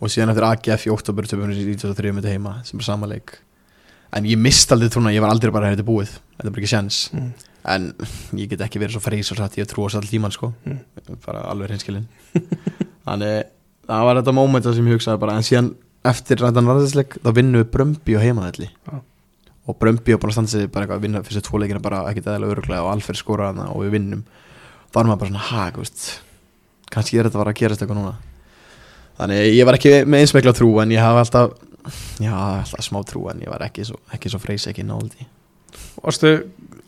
Og 0.00 0.10
síðan 0.10 0.32
eftir 0.32 0.46
AGF 0.48 0.86
í 0.88 0.92
oktober 0.94 1.28
Töpum 1.30 1.52
við 1.52 1.70
93 1.76 2.12
mitu 2.16 2.32
heima 2.32 2.56
Sem 2.66 2.80
er 2.82 2.86
sama 2.88 3.06
leik 3.10 3.36
En 4.16 4.26
ég 4.26 4.38
mist 4.40 4.72
aldrei 4.74 4.90
trúna, 4.90 5.12
ég 5.14 5.22
var 5.22 5.30
aldrei 5.30 5.52
bara 5.54 5.70
Þetta 5.70 5.86
búið, 5.86 6.16
þetta 6.36 6.48
er 6.48 6.54
bara 6.54 6.62
ekki 6.62 6.72
sjans. 6.72 7.00
Mm. 7.14 7.30
En 7.70 7.90
ég 8.40 8.48
get 8.50 8.62
ekki 8.64 8.80
verið 8.80 8.96
svo 8.96 9.02
frís 9.04 9.30
og 9.34 9.38
satt 9.40 9.58
Ég 9.60 9.68
trú 9.68 9.84
á 9.84 9.92
all 9.92 10.08
tíman 10.08 10.32
sko. 10.32 10.52
Mm. 10.64 10.80
Bara 11.26 11.44
alveg 11.52 11.74
hinskilin 11.74 12.06
Þannig 13.06 13.50
það 13.90 14.06
var 14.08 14.20
þetta 14.20 14.34
mómenta 14.36 14.72
sem 14.76 14.88
ég 14.88 14.96
hugsaði 14.96 15.20
bara 15.20 15.36
En 15.36 15.46
síðan 15.46 15.70
eftir 16.08 16.40
þetta 16.40 16.64
narðisleik 16.64 17.18
Þá 17.20 17.30
vinnum 17.36 17.60
við 17.60 17.70
Brömbi 17.74 18.16
og 18.16 18.24
heimaðalli 18.24 18.70
Já. 18.70 18.94
Og 19.68 19.76
Brömbi 19.76 20.16
og 20.16 20.22
bara 20.22 20.34
standa 20.34 20.50
sig 20.54 20.70
bara 20.72 20.86
eitthvað 20.86 21.02
að 21.02 21.04
vinna 21.04 21.22
Fyrstu 21.26 21.44
tvo 21.46 21.60
leikina 21.60 21.84
bara 21.84 22.06
ekkert 22.08 22.30
eðalega 22.32 22.56
öruglega 22.56 22.86
Og 22.86 22.94
Alfer 22.94 23.20
skora 23.20 23.50
hana 23.52 23.68
og 23.74 23.84
við 23.84 23.98
vinnum. 23.98 24.24
Þá 24.90 25.02
er 25.02 25.10
maður 25.10 25.20
bara 25.20 25.32
svona, 25.34 25.46
ha, 25.50 25.66
veist 25.76 26.08
Kannski 26.90 27.20
er 27.20 27.28
þetta 27.28 27.38
bara 27.38 27.52
að 27.52 27.60
gerast 27.60 27.84
eitthvað 27.84 28.00
núna. 28.00 28.16
Þannig 29.20 29.44
ég 29.52 29.68
var 29.68 29.76
ekki 29.76 29.92
með 30.08 30.24
einsmekla 30.24 30.56
trú 30.56 30.72
En 30.82 30.96
ég 30.96 31.04
hafa 31.04 31.26
alltaf 31.26 31.52
Já, 32.22 32.32
alltaf 32.34 32.86
smá 32.86 33.00
trú 33.08 33.26
En 33.32 33.42
ég 33.44 33.50
var 33.52 33.64
ekki 33.66 33.84
svo, 33.88 33.98
ekki 34.14 34.32
svo 34.32 34.40
freys 34.42 34.66
ekki 34.70 34.84
náldi 34.86 35.26
Varstu, 36.00 36.32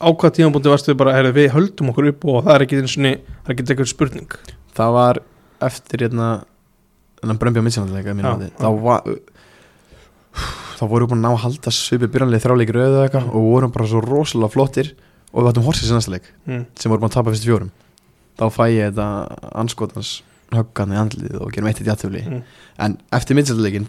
á 0.02 0.09
hvað 0.11 0.35
tímabúndi 0.38 0.71
varstu 0.73 0.94
bara, 0.99 1.14
heyrðu, 1.14 1.35
við 1.37 1.52
höldum 1.54 1.92
okkur 1.92 2.09
upp 2.11 2.25
og 2.32 2.40
það 2.47 2.54
er 2.54 2.64
ekki 2.66 2.80
eins 2.80 2.97
og 2.97 3.04
það 3.04 3.52
er 3.52 3.54
ekki 3.54 3.66
eitthvað 3.68 3.90
spurning 3.92 4.35
það 4.75 4.97
var 4.97 5.21
eftir 5.62 6.06
hérna 6.06 6.30
þennan 7.21 7.38
Brömbi 7.38 7.62
á 7.62 7.64
minnsinanleika 7.66 8.16
Já, 8.16 8.32
já. 8.42 8.50
þá 8.59 8.68
var 8.82 9.06
þá 10.78 10.85
vorum 10.90 11.06
við 11.06 11.12
búin 11.12 11.21
að 11.21 11.26
ná 11.28 11.30
að 11.30 11.42
halda 11.44 11.73
svipi 11.76 12.09
byrjanlega 12.11 12.42
þrjáleikir 12.42 12.78
auðvitað 12.80 13.04
eitthvað 13.06 13.30
og 13.30 13.47
vorum 13.47 13.75
bara 13.75 13.88
svo 13.92 14.02
rosalega 14.02 14.54
flottir 14.56 14.92
og 15.30 15.38
við 15.38 15.50
hattum 15.50 15.66
horsið 15.68 16.09
leik 16.11 16.28
mm. 16.49 16.64
sem 16.75 16.90
vorum 16.90 17.04
búin 17.04 17.12
að 17.12 17.16
tapa 17.18 17.35
fyrstu 17.35 17.50
fjórum 17.50 17.73
þá 18.40 18.44
fæ 18.56 18.64
ég 18.73 18.90
þetta 18.90 19.06
anskotans 19.62 20.12
höggan 20.52 20.92
í 20.92 20.99
andlið 21.00 21.37
og 21.40 21.52
gerum 21.54 21.71
eitt 21.71 21.82
í 21.82 21.87
jættufli 21.87 22.25
Mm. 22.26 22.42
en 22.78 22.97
eftir 23.12 23.37
minnsinanleikin 23.38 23.87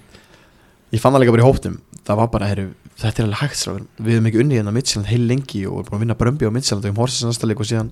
ég 0.93 1.01
fann 1.01 1.15
það 1.15 1.23
líka 1.23 1.35
bara 1.35 1.43
í 1.43 1.47
hóptum 1.47 1.79
það 2.03 2.19
var 2.19 2.29
bara, 2.33 2.50
heru, 2.51 2.67
þetta 3.00 3.23
er 3.23 3.27
alveg 3.27 3.41
hægt 3.41 3.63
við 3.97 4.17
hefum 4.17 4.29
ekki 4.29 4.41
unnið 4.43 4.59
hérna 4.59 4.75
minnsinand 4.75 5.09
heil 5.09 5.23
lengi 5.29 5.63
og 5.69 5.79
erum 5.79 5.89
búin 5.89 5.97
að 5.97 6.03
vinna 6.03 6.19
Brömbi 6.19 6.50
á 6.50 6.51
minnsinand 6.53 6.85
og 6.85 6.93
um 6.93 7.01
horsið 7.01 7.23
sem 7.23 7.31
næsta 7.31 7.50
leik 7.50 7.63
og 7.63 7.69
síðan 7.69 7.91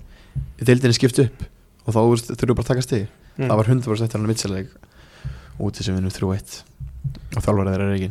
deildinni 0.60 0.96
skipt 0.96 1.20
upp. 1.22 1.44
Og 1.82 1.96
þá 1.96 2.00
þurfum 2.02 2.52
við 2.52 2.58
bara 2.58 2.64
að 2.66 2.70
taka 2.70 2.84
stig. 2.84 3.06
Mm. 3.32 3.48
það 3.48 3.56
var 3.56 3.70
100% 3.72 4.04
eftir 4.04 4.20
hann 4.20 4.28
mittseleg 4.28 4.72
úti 5.62 5.84
sem 5.84 5.96
við 5.96 6.04
nú 6.04 6.10
3-1 6.12 6.58
og 7.32 7.44
þjálfara 7.46 7.72
þeirra 7.72 7.86
er 7.86 7.94
ekki 7.96 8.10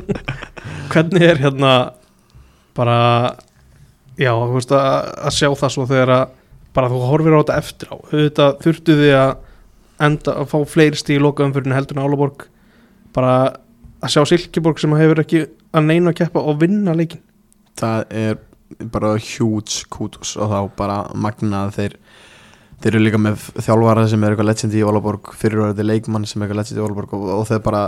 Hvernig 0.94 1.26
er 1.26 1.40
hérna 1.42 1.72
bara 2.74 2.96
já, 4.16 4.32
þú 4.32 4.54
veist 4.56 4.72
að, 4.72 4.88
að 5.28 5.36
sjá 5.36 5.48
það 5.60 5.74
svo 5.74 5.86
þegar 5.90 6.14
að 6.14 6.24
bara 6.74 6.90
þú 6.90 7.02
horfir 7.10 7.36
á 7.36 7.40
þetta 7.42 7.58
eftir 7.60 7.92
á. 7.92 7.96
Þurftu 8.64 8.96
þið 8.98 9.12
að 9.18 9.34
enda 10.08 10.36
að 10.40 10.48
fá 10.50 10.56
fleiri 10.72 10.98
heldur 11.76 12.00
en 12.00 12.02
Álaborg. 12.02 12.48
Bara 13.14 13.34
að 14.04 14.14
sjá 14.14 14.24
Silkeborg 14.28 14.82
sem 14.82 14.96
hefur 14.98 15.22
ekki 15.24 15.46
að 15.74 15.88
neina 15.88 16.12
að 16.12 16.20
keppa 16.22 16.44
og 16.44 16.60
vinna 16.60 16.94
leikin 16.96 17.22
það 17.80 18.14
er 18.14 18.38
bara 18.92 19.14
huge 19.18 19.84
kudos 19.92 20.36
og 20.36 20.50
þá 20.50 20.58
bara 20.78 20.98
magnað 21.14 21.74
þeir 21.78 21.98
þeir 22.84 22.96
eru 22.96 23.04
líka 23.04 23.20
með 23.20 23.44
þjálfara 23.64 24.06
sem 24.10 24.24
er 24.24 24.34
eitthvað 24.34 24.50
legend 24.50 24.74
í 24.76 24.82
Ólaborg 24.84 25.30
fyrirverði 25.40 25.86
leikmann 25.86 26.26
sem 26.28 26.42
er 26.42 26.48
eitthvað 26.48 26.60
legend 26.62 26.80
í 26.80 26.84
Ólaborg 26.84 27.14
og, 27.16 27.28
og 27.38 27.46
þeir 27.48 27.62
bara 27.64 27.84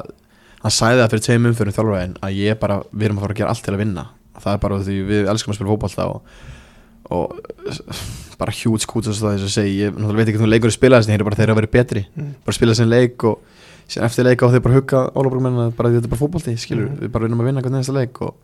hann 0.63 0.75
sæði 0.75 1.03
það 1.03 1.11
fyrir 1.13 1.25
tveim 1.27 1.49
umfyrir 1.51 1.77
þjálfaraðin 1.77 2.15
að 2.25 2.39
ég 2.41 2.61
bara, 2.61 2.79
við 2.91 3.09
erum 3.09 3.21
að 3.21 3.27
fara 3.27 3.37
að 3.37 3.41
gera 3.41 3.53
allt 3.53 3.65
til 3.67 3.75
að 3.75 3.83
vinna. 3.83 4.07
Það 4.37 4.53
er 4.53 4.63
bara 4.63 4.79
því 4.87 4.97
við 5.11 5.29
elskum 5.33 5.53
að 5.53 5.59
spila 5.59 5.73
fótballta 5.73 6.07
og, 6.13 6.41
og 7.17 7.27
bara 8.41 8.57
huge 8.57 8.89
kudos 8.91 9.21
það 9.21 9.37
þess 9.37 9.49
að 9.49 9.55
segja, 9.55 9.91
ég 9.91 10.01
veit 10.17 10.25
ekki 10.27 10.39
hvernig 10.41 10.55
leikur 10.55 10.73
er 10.73 10.77
spilað 10.77 11.05
þess 11.05 11.21
að 11.21 11.29
bara 11.29 11.39
þeir 11.39 11.47
eru 11.47 11.57
að 11.57 11.61
vera 11.61 11.73
betri. 11.77 12.05
Mm. 12.17 12.33
bara 12.47 12.57
spila 12.57 12.77
og 13.31 13.56
síðan 13.89 14.05
eftir 14.09 14.25
leika 14.27 14.47
og 14.47 14.53
þeir 14.53 14.63
bara 14.65 14.75
hugga 14.81 15.01
Ólaborgmenn 15.15 15.73
bara 15.77 15.89
því 15.91 16.01
þetta 16.01 16.09
er 16.09 16.13
bara 16.15 16.23
fótbolti, 16.25 16.57
skilur 16.59 16.89
Mhm. 16.91 16.99
við 17.05 17.13
bara 17.13 17.25
vinnum 17.27 17.41
að 17.41 17.47
vinna 17.51 17.63
hvernig 17.63 17.79
næsta 17.83 17.95
leik 17.95 18.21
og, 18.23 18.35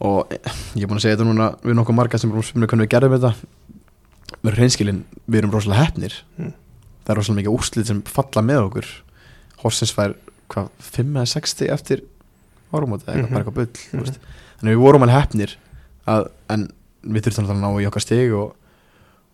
og 0.00 0.28
ég 0.30 0.82
er 0.84 0.86
búin 0.90 0.98
að 1.00 1.04
segja 1.06 1.16
þetta 1.16 1.26
núna 1.28 1.46
við 1.64 1.74
nokkuð 1.78 1.96
marga 1.98 2.18
sem 2.18 2.30
spila 2.42 2.66
hvernig 2.70 2.86
við 2.86 2.92
gerðum 2.94 3.16
þetta 3.18 3.32
við 4.28 4.48
erum 4.50 4.58
hreinskilin, 4.58 5.04
við 5.28 5.38
erum 5.42 5.50
rosalega 5.54 5.84
hefnir 5.86 6.14
Mm. 6.38 6.52
það 7.04 7.10
er 7.14 7.16
rosalega 7.16 7.40
mikið 7.42 7.56
úrslit 7.58 7.86
sem 7.86 8.02
falla 8.02 8.42
með 8.42 8.60
okkur 8.68 8.86
Horsens 9.64 9.90
fær 9.92 10.14
hvað, 10.48 10.68
5 10.78 11.14
eða 11.16 11.26
60 11.26 11.68
eftir 11.72 12.02
árumóti 12.72 13.04
eða 13.08 13.14
Mhm. 13.14 13.24
eitthvað, 13.24 13.30
bara 13.32 13.44
eitthvað 13.44 13.54
bull 13.54 13.66
mm 13.92 14.04
veist. 14.04 14.18
þannig 14.60 14.74
við 14.76 14.82
vorum 14.84 15.02
alveg 15.02 15.16
hefnir 15.22 15.56
að, 16.06 16.28
en 16.50 16.68
við 17.04 17.22
þurftum 17.22 17.48
að 17.50 17.60
ná 17.62 17.68
í 17.82 17.86
okkar 17.88 18.00
stig 18.02 18.32
og, 18.34 18.54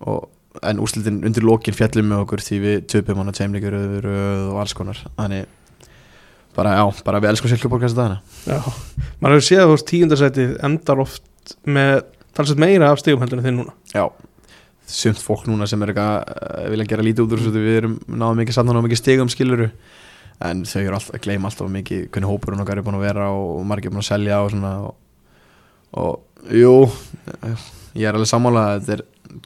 og 0.00 0.28
en 0.62 0.80
úrslitin 0.82 1.22
undir 1.26 1.46
lokin 1.46 1.76
fjallum 1.76 2.10
með 2.12 2.24
okkur 2.24 2.42
því 2.44 2.58
við 2.62 2.76
töpum 2.92 3.20
hann 3.20 3.32
að 3.32 3.38
tveimleikur 3.40 3.78
og 3.80 4.60
alls 4.62 4.76
konar. 4.76 5.00
Þannig 5.16 5.48
bara 6.54 6.76
já, 6.78 6.84
bara 7.06 7.22
við 7.22 7.32
elskum 7.32 7.50
þess 7.50 7.66
að 7.66 7.96
dagana. 7.98 8.20
Já, 8.46 8.60
maður 9.18 9.38
hefur 9.38 9.48
séð 9.48 9.62
að 9.62 9.66
þú 9.66 9.74
veist 9.74 9.88
tíundarsætið 9.90 10.54
endar 10.68 11.02
oft 11.02 11.56
með 11.66 11.96
talsett 12.34 12.62
meira 12.62 12.92
af 12.92 13.02
en 13.02 13.28
þið 13.34 13.56
núna. 13.56 13.74
Já, 13.94 14.06
sumt 14.90 15.20
fólk 15.22 15.46
núna 15.48 15.66
sem 15.68 15.82
er 15.82 15.92
eitthvað 15.92 16.16
uh, 16.28 16.64
vilja 16.72 16.88
gera 16.92 17.04
lítið 17.06 17.24
út 17.24 17.34
úr 17.34 17.42
þessu 17.42 17.62
við 17.62 17.78
erum 17.80 17.94
náðum 18.06 18.42
mikið 18.42 18.58
saman 18.58 18.78
og 18.78 18.84
mikið 18.86 19.00
stigum 19.00 19.30
skiluru 19.32 19.70
en 20.44 20.64
þau 20.68 20.80
eru 20.82 20.98
alltaf, 20.98 21.20
gleyma 21.24 21.48
alltaf 21.48 21.70
mikið 21.72 22.04
hvernig 22.12 22.30
hópurinn 22.30 22.62
okkar 22.64 22.80
er 22.80 22.86
búin 22.86 22.98
að 22.98 23.06
vera 23.06 23.30
og 23.32 23.64
margir 23.68 23.94
búin 23.94 24.02
að 24.02 24.10
selja 24.10 24.42
og 24.44 24.52
svona 24.52 24.72
og, 24.84 24.94
og 26.02 26.52
jú 26.52 26.74
ég 27.96 28.08
er 28.08 28.18
alveg 28.18 28.28
sammála 28.28 28.66
að 28.74 28.80
þetta 28.82 28.96
er 28.98 29.04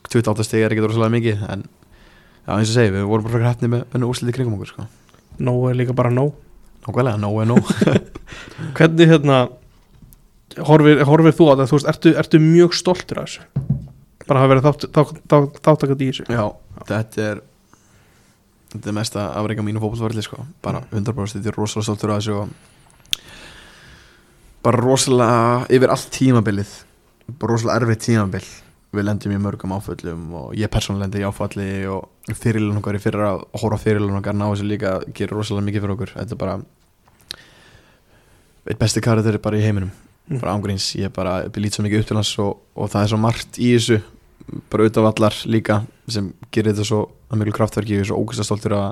28 0.08 0.46
stig 0.46 0.64
er 0.64 0.74
ekki 0.74 0.84
rosalega 0.84 1.14
mikið 1.14 1.46
en 1.48 1.64
já, 1.64 2.52
eins 2.56 2.70
og 2.70 2.74
segi, 2.74 2.92
við 2.94 3.06
vorum 3.08 3.28
bara 3.28 3.50
hefni 3.50 3.70
með 3.72 3.96
önnu 3.96 4.10
úrsliti 4.10 4.34
kringum 4.36 4.58
okkur 4.58 4.72
sko. 4.72 4.86
Nóg 5.44 5.68
er 5.70 5.78
líka 5.78 5.96
bara 5.96 6.12
nóg. 6.12 6.34
Nákvæmlega, 6.86 7.20
nóg 7.20 7.40
er 7.42 7.50
nóg. 7.50 7.72
Hvernig 8.78 9.10
hérna 9.10 9.42
horfir, 10.68 11.04
horfir 11.08 11.36
þú 11.36 11.50
á 11.50 11.52
þetta, 11.52 11.68
þú 11.70 11.78
veist, 11.78 11.90
ertu, 11.92 12.14
ertu 12.22 12.40
mjög 12.42 12.76
stoltur 12.78 13.22
af 13.22 13.28
þessu? 13.28 13.66
Bara 14.28 14.42
hafa 14.42 14.52
verið 14.52 14.66
þátt, 14.66 14.88
þátt, 14.96 15.60
þátt, 15.64 15.86
í 15.88 16.10
þessu? 16.10 16.26
Já, 16.32 16.44
þetta 16.88 17.28
er 17.28 17.44
þetta 18.68 18.90
er 18.90 18.96
mesta 18.98 19.26
afreika 19.32 19.64
mínu 19.64 19.80
fótbollsvarli 19.80 20.22
sko. 20.24 20.44
bara 20.62 20.82
100% 20.92 21.38
þetta 21.38 21.52
er 21.52 21.56
rosalega 21.56 21.86
stoltur 21.88 22.12
af 22.12 22.20
þessu 22.20 22.34
og 22.42 22.48
bara 24.62 24.82
rosalega 24.82 25.66
yfir 25.72 25.92
allt 25.94 26.10
tímabilið. 26.12 26.72
Bara 27.38 27.54
rosalega 27.54 27.78
erfið 27.80 28.02
tímabil 28.04 28.48
við 28.94 29.04
lendum 29.04 29.34
í 29.34 29.38
mörgum 29.42 29.74
áföllum 29.76 30.26
og 30.38 30.56
ég 30.56 30.70
persónulega 30.72 31.04
lendi 31.06 31.20
í 31.22 31.28
áfalli 31.28 31.70
og 31.92 32.32
fyrirlun 32.32 32.80
okkar 32.80 32.96
í 32.96 33.02
fyrra 33.04 33.34
og 33.36 33.62
horfa 33.62 33.82
fyrirlun 33.84 34.20
okkar 34.20 34.36
ná 34.36 34.46
þessu 34.48 34.68
líka 34.68 34.98
gerir 35.12 35.36
rosalega 35.36 35.66
mikið 35.68 35.84
fyrir 35.84 35.96
okkur 35.96 36.14
þetta 36.16 36.36
er 36.36 36.42
bara 36.42 36.58
eitt 38.68 38.80
besti 38.80 39.04
karakter 39.04 39.40
bara 39.44 39.60
í 39.60 39.64
heiminum 39.64 39.92
Mm. 40.28 40.40
bara 40.40 40.52
ángríns, 40.52 40.92
ég 40.94 41.08
er 41.08 41.08
bara 41.08 41.44
ég 41.44 41.56
lít 41.56 41.72
svo 41.72 41.82
mikið 41.86 42.02
upp 42.02 42.08
til 42.08 42.16
hans 42.18 42.38
og, 42.38 42.58
og 42.76 42.90
það 42.92 43.02
er 43.02 43.08
svo 43.08 43.18
margt 43.18 43.56
í 43.56 43.68
þessu 43.72 43.96
bara 44.68 44.84
auðvitað 44.84 45.06
allar 45.08 45.36
líka 45.48 45.78
sem 46.06 46.26
gerir 46.52 46.74
þetta 46.74 46.84
svo 46.84 46.98
að 47.30 47.40
miklu 47.40 47.54
kraftverki 47.56 47.96
ég 47.96 48.04
er 48.04 48.08
svo 48.10 48.18
ógæsta 48.20 48.44
stoltur 48.44 48.74
að 48.76 48.90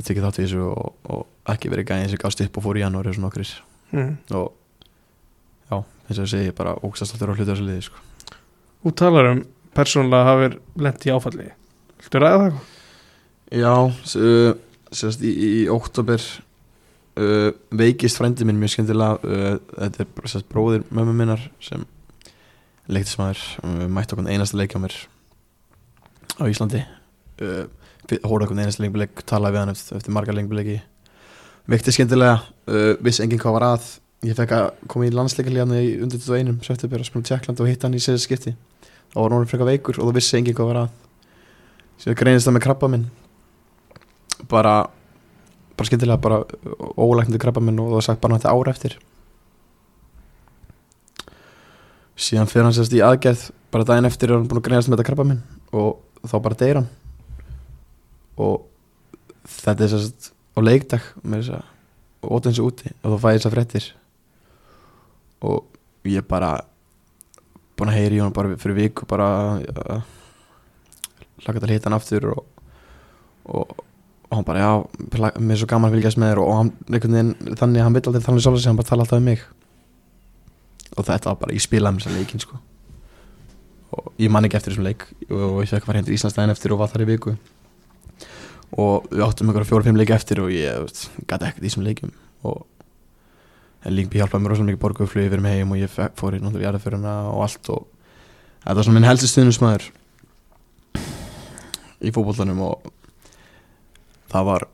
ég 0.00 0.08
tekið 0.08 0.26
þátt 0.26 0.40
í 0.40 0.42
þessu 0.42 0.64
og, 0.72 0.90
og 1.06 1.52
ekki 1.54 1.70
verið 1.70 1.86
gæðin 1.92 2.10
sem 2.10 2.22
gafst 2.24 2.42
upp 2.42 2.58
og 2.58 2.66
fór 2.66 2.80
í 2.80 2.82
janúari 2.82 3.12
og 3.12 3.18
svona 3.18 3.30
okkur 3.30 3.52
mm. 3.94 4.10
og 4.40 4.50
já, 5.70 5.78
eins 5.78 6.18
og 6.18 6.24
ég 6.24 6.32
segi, 6.34 6.50
er 6.50 6.58
bara 6.58 6.74
ógæsta 6.82 7.06
stoltur 7.06 7.30
á 7.30 7.34
hluta 7.38 7.52
þessu 7.52 7.68
liði 7.68 7.86
sko. 7.86 8.02
Þú 8.86 8.92
talar 8.94 9.26
um 9.32 9.38
persónulega 9.74 10.26
hafið 10.28 10.52
lent 10.78 11.04
í 11.08 11.10
áfalli. 11.10 11.44
Viltu 11.98 12.20
ræða 12.22 12.36
það? 12.42 12.58
Já, 13.58 13.72
uh, 13.82 14.52
sérst 14.94 15.24
í, 15.26 15.32
í 15.34 15.48
oktober 15.74 16.22
uh, 17.18 17.48
veikist 17.74 18.20
frændi 18.20 18.46
minn 18.46 18.60
mjög 18.60 18.76
skemmtilega 18.76 19.16
uh, 19.26 19.56
þetta 19.72 20.06
er 20.06 20.30
sérst 20.30 20.46
bróðir 20.52 20.84
mömmu 20.94 21.16
minnar 21.18 21.42
sem 21.58 21.82
leiktismæður 22.86 23.42
uh, 23.64 23.88
mætti 23.90 24.14
okkur 24.14 24.30
einasta 24.30 24.60
leik 24.60 24.76
á 24.76 24.82
mér 24.84 24.94
á 26.38 26.46
Íslandi. 26.46 26.84
Uh, 27.42 27.66
hóra 28.22 28.46
okkur 28.46 28.62
einasta 28.62 28.86
lengbuleik 28.86 29.26
talaði 29.26 29.56
við 29.56 29.64
hann 29.64 29.74
eftir, 29.74 29.98
eftir 29.98 30.14
marga 30.14 30.38
lengbuleiki 30.38 30.78
veikti 31.66 31.96
skemmtilega 31.98 32.38
uh, 32.38 32.94
vissi 33.02 33.26
enginn 33.26 33.42
hvað 33.42 33.58
var 33.58 33.68
að. 33.72 33.90
Ég 34.30 34.38
fekk 34.38 34.54
að 34.60 34.70
koma 34.94 35.10
í 35.10 35.12
landsleikarlíðan 35.18 35.74
í 35.74 35.84
undir 36.06 36.22
21 36.22 36.62
september 36.70 37.02
að 37.02 37.10
spila 37.10 37.30
Tjekkland 37.32 37.66
og 37.66 37.74
hitta 37.74 37.90
hann 37.90 37.98
í 37.98 38.06
sér 38.06 38.22
þá 39.16 39.22
var 39.22 39.32
hann 39.32 39.48
frekar 39.48 39.70
veikur 39.70 39.96
og 39.96 40.10
það 40.10 40.18
vissi 40.18 40.36
enginn 40.36 40.56
hvað 40.56 40.68
var 40.68 40.78
að. 40.82 40.88
Sér 42.02 42.16
greinist 42.20 42.44
það 42.44 42.56
með 42.58 42.64
krabba 42.66 42.88
minn 42.92 43.06
bara 44.50 44.74
bara 45.76 45.88
skyndilega 45.88 46.20
bara 46.20 46.42
ólæknandi 47.00 47.40
krabba 47.40 47.62
minn 47.64 47.80
og 47.80 47.88
það 47.88 47.96
var 47.96 48.04
sagt 48.04 48.20
bara 48.20 48.36
náttúrulega 48.36 48.60
ára 48.60 48.74
eftir. 48.74 48.98
Síðan 52.16 52.52
fyrir 52.52 52.68
hann 52.68 52.76
sérst 52.76 52.96
í 52.96 53.00
aðgerð 53.04 53.48
bara 53.72 53.88
daginn 53.88 54.08
eftir 54.08 54.30
er 54.30 54.36
hann 54.36 54.48
búin 54.48 54.60
að 54.60 54.68
greinast 54.68 54.92
með 54.92 54.98
þetta 54.98 55.08
krabba 55.08 55.28
minn 55.30 55.42
og 55.72 56.28
þá 56.28 56.36
bara 56.44 56.60
deyr 56.60 56.80
hann. 56.82 56.92
Og 58.36 58.68
þetta 59.56 59.88
er 59.88 59.92
sérst 59.94 60.30
á 60.56 60.58
leikdag 60.60 61.10
með 61.22 61.46
þess 61.46 61.56
að 61.56 62.30
óta 62.36 62.50
þessu 62.52 62.68
úti 62.68 62.92
og 63.00 63.16
þá 63.16 63.18
fæ 63.24 63.28
ég 63.32 63.40
þess 63.40 63.48
að 63.48 63.56
fréttir. 63.56 63.90
Og 65.48 66.08
ég 66.12 66.28
bara 66.28 66.56
búin 67.76 67.92
að 67.92 67.98
heyri 68.00 68.18
í 68.18 68.22
hann 68.22 68.34
bara 68.36 68.56
fyrir 68.60 68.78
viku 68.78 69.08
bara 69.08 69.28
uh, 69.60 69.98
laka 71.44 71.60
til 71.60 71.68
að 71.68 71.74
hita 71.74 71.90
hann 71.90 71.96
aftur 71.98 72.30
og, 72.32 72.44
og, 73.44 73.74
og 74.28 74.36
hann 74.38 74.46
bara 74.46 74.62
já, 74.62 74.70
mér 75.38 75.56
er 75.56 75.60
svo 75.60 75.68
gaman 75.70 75.90
að 75.90 75.98
fylgjast 75.98 76.20
með 76.20 76.32
þér 76.32 76.42
og 76.42 76.54
hann 76.54 76.72
einhvern 76.88 77.18
veginn 77.18 77.58
þannig 77.60 77.82
að 77.82 77.86
hann 77.86 77.98
vill 77.98 78.04
aldrei 78.10 78.24
tala 78.24 78.38
um 78.38 78.44
sjálf 78.46 78.60
sig, 78.60 78.70
hann 78.70 78.80
bara 78.80 78.90
tala 78.90 79.06
alltaf 79.06 79.20
um 79.20 79.28
mig. 79.28 79.44
Og 80.96 81.04
þetta 81.04 81.30
var 81.30 81.40
bara, 81.42 81.56
ég 81.56 81.64
spilaði 81.64 81.96
með 81.96 82.06
þessa 82.06 82.20
leikin 82.20 82.42
sko. 82.42 82.62
Og 83.96 84.08
ég 84.20 84.32
man 84.32 84.46
ekki 84.46 84.58
eftir 84.58 84.72
þessum 84.72 84.86
leik 84.86 85.04
og 85.28 85.60
ég 85.62 85.70
fekk 85.70 85.84
að 85.84 85.90
fara 85.90 86.00
hendur 86.00 86.16
Íslandsdæðin 86.16 86.54
eftir 86.54 86.74
og 86.74 86.80
var 86.80 86.90
þar 86.92 87.04
í 87.04 87.10
viku. 87.12 87.34
Og 88.76 89.06
við 89.12 89.26
áttum 89.26 89.50
einhverja 89.50 89.70
fjóra-fimm 89.70 90.00
leiki 90.00 90.16
eftir 90.16 90.40
og 90.42 90.50
ég 90.52 90.88
gæti 91.28 91.50
ekkert 91.50 91.62
í 91.62 91.68
þessum 91.68 91.86
leikum 91.86 92.14
og 92.46 92.64
Lingby 93.92 94.18
hjálpaði 94.20 94.42
mér 94.44 94.52
rosalega 94.54 94.70
mikið 94.72 94.82
borguðu 94.82 95.10
flugið 95.12 95.30
fyrir 95.34 95.44
mig 95.44 95.58
heim 95.60 95.72
og 95.74 95.80
ég 95.80 95.92
fór 96.18 96.34
í 96.36 96.40
náttúrulega 96.42 96.66
jarðaföruna 96.70 97.12
og 97.32 97.42
allt 97.46 97.70
og 97.74 97.84
þetta 98.64 98.74
var 98.78 98.86
svona 98.88 98.96
minn 98.98 99.08
helsti 99.08 99.28
stuðnusmaður 99.30 99.84
í 102.06 102.12
fótbollanum 102.14 102.62
og 102.66 102.88
það 104.32 104.48
var 104.50 104.66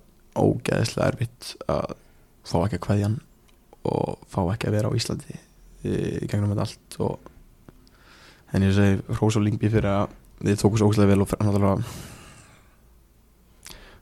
ógeðislega 0.43 1.11
erfitt 1.13 1.51
að 1.71 1.93
fá 2.49 2.57
ekki 2.65 2.79
að 2.79 2.85
kveðja 2.87 3.09
hann 3.11 3.19
og 3.93 4.17
fá 4.33 4.41
ekki 4.55 4.71
að 4.71 4.77
vera 4.79 4.91
á 4.91 4.97
Íslandi 4.99 5.37
í, 5.37 5.93
gegnum 6.31 6.55
þetta 6.55 6.65
allt 6.67 6.97
og 7.05 7.31
en 8.57 8.67
ég 8.67 8.75
segi 8.77 9.19
Rós 9.19 9.39
og 9.39 9.45
Lingby 9.47 9.71
fyrir 9.73 9.91
að 9.93 10.17
þið 10.43 10.59
tóku 10.63 10.81
svo 10.81 10.89
ógeðslega 10.91 11.13
vel 11.13 11.25
og 11.25 11.31
fer- 11.31 11.43
náttúrulega 11.45 11.77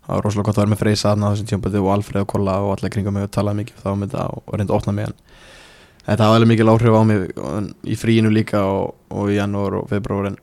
það 0.07 0.15
var 0.17 0.25
rosalega 0.27 0.47
gott 0.51 0.59
að 0.59 0.63
vera 0.65 0.73
með 0.75 0.81
Freysa 0.83 1.11
aðna 1.13 1.31
þessum 1.35 1.49
tjómpati 1.51 1.81
og 1.83 1.91
Alfreð 1.95 2.25
og 2.25 2.31
Kolla 2.33 2.55
og 2.65 2.73
allir 2.77 2.93
kringum 2.95 3.15
mig 3.19 3.27
og 3.29 3.33
talaði 3.35 3.61
mikið 3.65 3.83
þá 3.85 3.89
um 3.93 4.05
þetta 4.07 4.27
og 4.37 4.55
reyndi 4.57 4.73
að 4.73 4.79
opna 4.81 4.95
mig 4.97 5.09
en 5.11 5.17
þetta 6.07 6.27
hafði 6.27 6.39
alveg 6.41 6.51
mikil 6.55 6.71
áhrif 6.73 6.97
á 6.97 7.03
mig 7.07 7.27
og- 7.39 7.71
í 7.85 7.97
fríinu 8.01 8.33
líka 8.33 8.63
og, 8.65 8.95
og 9.11 9.29
í 9.31 9.37
janúar 9.39 9.77
og 9.83 9.89
februar 9.93 10.31
en 10.33 10.39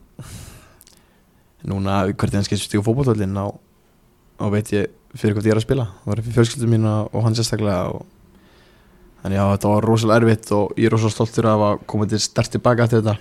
núna 1.68 1.96
hvert 2.14 2.36
ég 2.38 2.46
skemmt 2.46 2.62
stígu 2.62 2.84
fótbollvöldin 2.86 3.34
á, 3.36 3.46
á 4.38 4.46
veit 4.52 4.70
ég 4.72 4.86
fyrir 5.18 5.34
hvað 5.34 5.48
ég 5.48 5.54
er 5.56 5.58
að 5.58 5.64
spila. 5.66 5.86
Það 6.04 6.12
var 6.12 6.20
fyrir 6.22 6.36
fjölskyldum 6.36 6.70
mína 6.76 6.92
og 7.10 7.24
hann 7.24 7.34
sérstaklega 7.36 7.88
og 7.96 8.06
þannig 9.24 9.40
að 9.42 9.52
þetta 9.56 9.72
var 9.72 9.86
rosalega 9.88 10.20
erfitt 10.22 10.52
og 10.54 10.78
ég 10.78 10.86
er 10.88 10.94
rosalega 10.94 11.16
stoltur 11.16 11.48
af 11.50 11.64
að 11.66 11.82
koma 11.90 12.06
til 12.12 12.20
stert 12.22 12.52
tilbaka 12.54 12.86
eftir 12.86 13.02
þetta. 13.02 13.16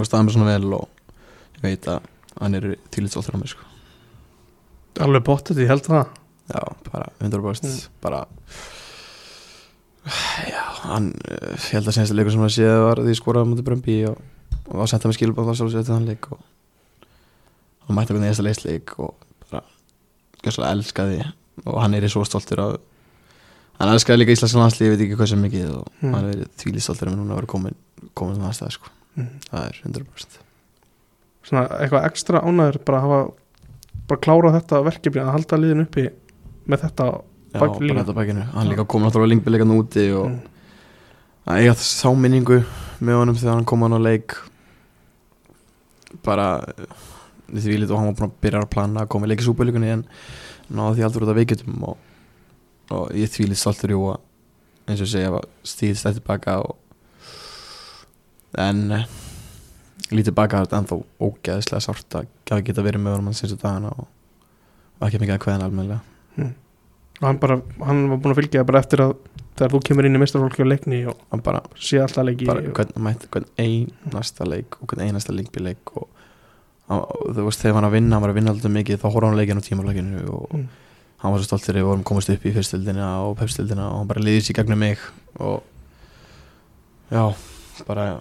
Og 0.00 0.08
staða 0.08 0.26
mér 0.26 0.34
svona 0.36 0.50
vel 0.50 0.74
og 0.80 0.88
ég 1.60 1.62
veit 1.68 1.88
að 1.94 2.10
hann 2.40 2.58
er 2.58 2.68
tílið 2.90 3.14
stoltur 3.14 3.38
á 3.38 3.40
mig 3.44 3.52
sko. 3.54 3.65
Alveg 5.04 5.24
bóttið, 5.26 5.60
ég 5.64 5.70
held 5.72 5.84
það 5.86 6.06
já, 6.52 6.62
bara 6.92 7.06
100% 7.20 7.66
Mm. 7.66 7.78
bara 8.02 8.20
já, 10.46 10.62
hann 10.86 11.08
uh, 11.26 11.54
ég 11.56 11.70
held 11.74 11.88
að 11.90 11.96
senast 11.96 12.14
leikur 12.14 12.34
sem 12.34 12.44
hann 12.44 12.52
séð 12.54 12.76
var 12.86 13.00
því 13.02 13.14
skoraði 13.18 13.50
mútið 13.50 13.66
Brömbi 13.66 13.96
og, 14.10 14.20
og 14.70 14.74
þá 14.82 14.92
senda 14.92 15.10
mér 15.10 15.16
skilbáð 15.18 15.48
þá 15.50 15.54
sjálfsögðu 15.60 15.86
til 15.88 15.96
hann 15.96 16.06
leik 16.10 16.28
og 16.32 16.42
hann 17.86 17.98
mætti 17.98 18.14
okkur 18.14 18.22
neðasta 18.22 18.46
leisleik 18.46 18.94
og 19.02 19.14
bara 19.50 19.62
gjössalega 20.44 20.76
elskaði 20.76 21.18
og 21.66 21.80
hann 21.82 21.96
er 21.98 22.06
í 22.06 22.12
svo 22.12 22.22
stoltur 22.28 22.62
að 22.62 22.76
hann 23.80 23.92
elskaði 23.92 24.20
líka 24.22 24.36
Íslands 24.36 24.54
landslið, 24.56 24.86
ég 24.86 24.94
veit 24.94 25.04
ekki 25.06 25.18
hvað 25.20 25.32
sem 25.32 25.42
mikið 25.46 25.72
og 25.80 25.90
Mm. 25.96 26.12
hann 26.14 26.30
er 26.30 26.44
þvílið 26.60 26.84
stoltur 26.86 27.08
að 27.10 27.16
núna 27.18 27.34
að 27.34 27.40
vera 27.40 27.50
komin 27.56 27.76
komin 28.14 28.38
það 28.44 28.54
stað 28.60 28.74
sko, 28.76 28.90
mm. 29.16 29.28
það 29.50 29.66
er 29.70 29.80
100% 29.90 30.38
svona 31.46 31.62
eitthvað 31.80 32.06
ekstra 32.10 32.40
ánæður 32.46 32.78
bara 32.86 32.98
að 33.00 33.04
hafa 33.06 33.18
bara 34.06 34.22
klára 34.22 34.52
þetta 34.56 34.82
verkefni 34.86 35.22
að 35.22 35.32
halda 35.34 35.60
liðin 35.60 35.84
uppi 35.86 36.06
með 36.66 36.84
þetta 36.86 37.06
já, 37.06 37.56
Bak- 37.56 37.62
bara 37.62 37.86
líka. 37.86 38.02
þetta 38.02 38.16
bakinu, 38.18 38.44
hann 38.52 38.70
líka 38.70 38.86
komin 38.86 39.08
náttúrulega 39.08 39.32
lingbileikan 39.34 39.74
úti 39.76 40.06
og 40.14 40.28
mm. 40.30 40.38
að 41.46 41.62
eiga 41.62 41.76
þá 41.80 42.08
minningu 42.22 42.60
með 43.00 43.20
honum 43.20 43.38
þegar 43.38 43.58
hann 43.58 43.68
kom 43.68 43.86
hann 43.86 43.98
á 43.98 44.00
leik 44.02 44.36
bara 46.26 46.48
því 47.46 47.80
lítið 47.82 47.94
og 47.94 48.00
hann 48.00 48.10
var 48.10 48.18
búin 48.18 48.30
að 48.30 48.38
byrja 48.42 48.62
að 48.64 48.72
plana 48.74 49.04
að 49.04 49.10
koma 49.14 49.28
í 49.28 49.30
leik 49.30 49.42
í 49.42 49.46
súbölugunni 49.46 49.92
en 49.94 50.06
náði 50.68 50.98
því 50.98 51.06
aldrei 51.06 51.26
út 51.26 51.32
af 51.32 51.38
veikjöldum 51.40 51.84
og, 51.86 52.00
og 52.96 53.04
ég 53.14 53.30
því 53.30 53.50
lítið 53.50 53.62
stoltur 53.62 53.94
jú 53.94 54.02
að 54.14 54.24
eins 54.86 55.00
og 55.00 55.06
ég 55.06 55.12
segja 55.12 55.34
var 55.34 55.46
stíð 55.66 55.96
stætt 55.98 56.18
tilbaka 56.20 56.58
og 56.62 56.76
en 58.62 58.82
eh, 58.94 59.06
lítið 60.12 60.34
baka 60.36 60.64
þetta 60.64 60.80
ennþá 60.82 60.98
ógeðislega 61.26 61.82
sárt 61.84 62.18
að 62.20 62.62
geta 62.66 62.84
verið 62.86 63.02
með 63.02 63.32
sinns 63.34 63.56
og 63.56 63.62
dagana 63.62 63.90
og, 63.94 64.06
og 65.00 65.08
ekki 65.08 65.22
mikið 65.22 65.36
að 65.36 65.42
kveðan 65.46 65.66
almennilega 65.66 66.02
og 67.16 67.24
hann 67.24 67.38
bara, 67.40 67.56
hann 67.86 68.02
var 68.10 68.18
búin 68.20 68.34
að 68.34 68.40
fylgja 68.42 68.64
bara 68.68 68.82
eftir 68.82 69.00
að 69.00 69.14
þegar 69.56 69.72
þú 69.72 69.78
kemur 69.88 70.06
inn 70.08 70.18
í 70.18 70.20
mistarfólki 70.20 70.60
og 70.64 70.68
leikni 70.68 70.98
og 71.08 71.20
hann 71.32 71.42
bara 71.44 71.62
sé 71.80 72.00
alltaf 72.02 72.26
leiki 72.28 72.48
bara 72.48 72.60
hvern, 72.60 72.92
mætti, 73.06 73.30
hvern 73.32 73.46
einasta 73.56 74.44
leik 74.44 74.76
og 74.82 74.90
hvern 74.90 75.06
einasta 75.06 75.32
linkbíleik 75.32 75.94
og, 75.96 76.10
og, 76.92 77.00
og 77.00 77.30
þú 77.38 77.46
veist 77.46 77.64
þegar 77.64 77.78
hann 77.78 77.86
var 77.86 77.88
að 77.88 77.96
vinna 77.96 78.18
hann 78.18 78.26
var 78.26 78.34
að 78.34 78.40
vinna 78.40 78.52
alltaf 78.52 78.74
mikið 78.74 79.00
þá 79.00 79.06
horfði 79.08 79.30
hann 79.30 79.38
á 79.38 79.40
leikinu 79.40 79.64
á 79.64 79.68
tímalækinu 79.70 80.26
og 80.28 80.44
Mm. 80.56 80.66
hann 81.24 81.32
var 81.32 81.40
svo 81.40 81.48
stoltur 81.48 81.78
við 81.80 81.86
vorum 81.88 82.04
komast 82.04 82.28
upp 82.30 82.44
í 82.44 82.52
fyrstildina 82.52 83.06
og 83.24 83.38
pepstildina 83.40 83.88
og 83.88 84.02
hann 84.02 84.08
bara 84.12 84.20
liðið 84.20 84.44
sér 84.50 84.58
gegnum 84.60 84.78
mig 84.84 85.00
og 85.40 85.62
já 87.10 87.24
bara 87.88 88.20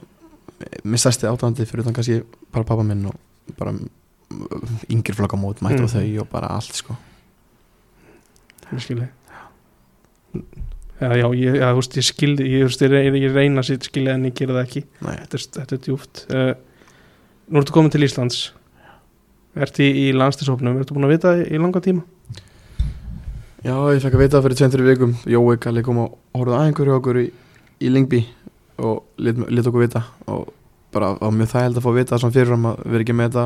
mér 0.84 1.02
stærsti 1.02 1.28
átandi 1.30 1.66
fyrir 1.68 1.84
þannig 1.86 1.98
kannski 2.00 2.22
bara 2.54 2.68
pappa 2.68 2.84
minn 2.88 3.06
og 3.10 3.16
bara 3.60 3.74
yngir 4.90 5.16
flokkamót 5.18 5.62
mætti 5.62 5.82
Mm. 5.82 5.86
á 5.86 5.94
þau 5.96 6.22
og 6.24 6.30
bara 6.32 6.48
allt 6.56 6.74
sko. 6.76 6.96
Ég 8.74 8.82
skilji 8.82 9.08
já, 11.02 11.10
já, 11.20 11.28
ég, 11.36 11.56
já, 11.60 11.68
þú 11.72 11.80
veist, 11.80 11.98
ég 12.00 12.06
skildi 12.08 12.46
ég, 12.48 12.64
þú 12.64 12.70
veist, 12.70 12.82
ég, 12.86 12.92
reyna, 12.92 13.18
ég 13.20 13.34
reyna 13.36 13.62
að 13.62 13.84
skilja 13.84 14.16
en 14.16 14.26
ég 14.30 14.34
gera 14.38 14.56
það 14.56 14.64
ekki. 14.66 14.84
Nei, 15.06 15.16
þetta 15.22 15.38
er, 15.38 15.46
þetta 15.60 15.76
er 15.76 15.82
djúft 15.86 16.22
uh, 16.32 16.54
nú 17.52 17.62
ertu 17.62 17.76
komin 17.76 17.92
til 17.94 18.04
Íslands. 18.08 18.40
Ertu 19.56 19.84
í, 19.86 19.92
í 20.08 20.14
landstisofnum 20.16 20.80
ertu 20.82 20.96
búin 20.96 21.08
að 21.08 21.14
vita 21.16 21.34
það 21.36 21.44
í 21.52 21.62
langa 21.62 21.82
tíma? 21.84 22.04
Já, 23.66 23.76
ég 23.96 24.02
fekk 24.04 24.18
að 24.18 24.22
vita 24.26 24.38
það 24.38 24.46
fyrir 24.48 24.60
23 24.62 24.88
vikum. 24.92 25.14
Jói 25.26 25.56
Kalli 25.62 25.82
kom 25.86 26.02
og 26.04 26.18
horfði 26.38 26.58
að 26.58 26.66
einhverju 26.70 26.98
okkur 27.00 27.22
í, 27.22 27.28
í 27.82 27.92
Lingby 27.94 28.20
og 28.78 29.04
lit, 29.18 29.68
okkur 29.68 29.84
vita 29.86 30.04
og 30.32 30.52
bara 30.96 31.14
var 31.20 31.34
mjög 31.36 31.52
þægild 31.54 31.80
að 31.80 31.86
fá 31.86 31.90
að 31.92 31.98
vita 32.00 32.20
svona 32.20 32.36
fyrirfram 32.36 32.70
að 32.70 32.84
vera 32.86 33.06
ekki 33.06 33.16
með 33.16 33.32
þetta. 33.32 33.46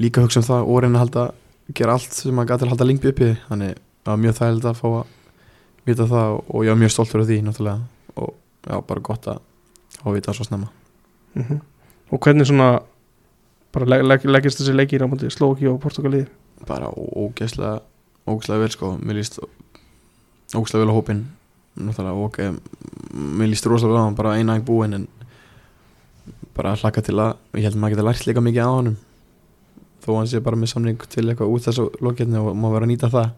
Líka 0.00 0.24
hugsa 0.24 0.40
um 0.40 0.48
það 0.48 0.68
og 0.72 0.82
reyna 0.82 0.98
að 0.98 1.04
halda 1.04 1.24
gera 1.76 1.96
allt 1.96 2.16
sem 2.16 2.40
að 2.40 2.50
gæti 2.50 2.66
að 2.66 2.72
halda 2.74 2.88
Lingby 2.88 3.12
uppi. 3.12 3.30
Þannig 3.48 3.74
það 3.78 4.12
var 4.12 4.22
mjög 4.24 4.38
þægild 4.40 4.68
að 4.70 4.78
fá 4.80 4.86
að 4.90 5.16
vita 5.88 6.10
það 6.12 6.36
og 6.40 6.64
ég 6.66 6.74
var 6.74 6.80
mjög 6.84 6.94
stoltur 6.96 7.24
af 7.24 7.30
því 7.30 7.40
náttúrulega. 7.46 8.14
Og 8.16 8.30
já, 8.68 8.76
bara 8.92 9.06
gott 9.10 9.28
að 9.32 9.42
fá 9.98 10.06
að 10.06 10.16
vita 10.18 10.30
það 10.30 10.40
svo 10.40 10.48
snemma. 10.50 10.72
Mm 11.36 11.60
og 12.10 12.18
hvernig 12.18 12.46
svona 12.46 12.80
bara 13.70 13.86
leg, 13.86 14.04
leg, 14.04 14.24
leggist 14.26 14.60
þessi 14.60 14.74
leikir 14.74 15.04
á 15.06 15.10
múti 15.10 15.30
Slóki 15.30 15.68
og 15.70 15.78
Portugalið 15.82 16.26
bara 16.66 16.90
ógeðslega 16.90 17.80
ógeðslega 18.26 18.62
vel 18.64 18.72
sko. 18.74 18.94
Mér 19.00 19.20
líst 19.20 19.38
ógeðslega 20.54 20.82
vel 20.82 20.90
á 20.90 20.98
hópin 20.98 21.22
náttúrulega 21.78 22.26
ok 22.26 22.38
mér 23.14 23.50
líst 23.50 23.66
rosalega 23.66 24.02
á 24.02 24.06
hann 24.06 24.18
bara 24.18 24.36
eina 24.38 24.56
ekki 24.58 24.68
búinn 24.70 24.96
en 24.96 25.06
bara 26.56 26.74
hlaka 26.76 27.02
til 27.04 27.16
að 27.20 27.36
ég 27.58 27.66
held 27.66 27.76
að 27.76 27.82
maður 27.82 27.94
geta 27.94 28.06
lært 28.08 28.26
líka 28.28 28.42
mikið 28.44 28.66
á 28.66 28.70
honum. 28.70 28.96
Þó 30.00 30.10
hann 30.16 30.28
sé 30.30 30.40
bara 30.44 30.58
með 30.58 30.72
samning 30.72 31.06
til 31.12 31.26
eitthvað 31.28 31.52
út 31.54 31.66
þessu 31.66 31.86
loketni 32.04 32.40
og 32.40 32.56
maður 32.56 32.76
vera 32.76 32.88
að 32.88 32.92
nýta 32.92 33.12
það. 33.12 33.30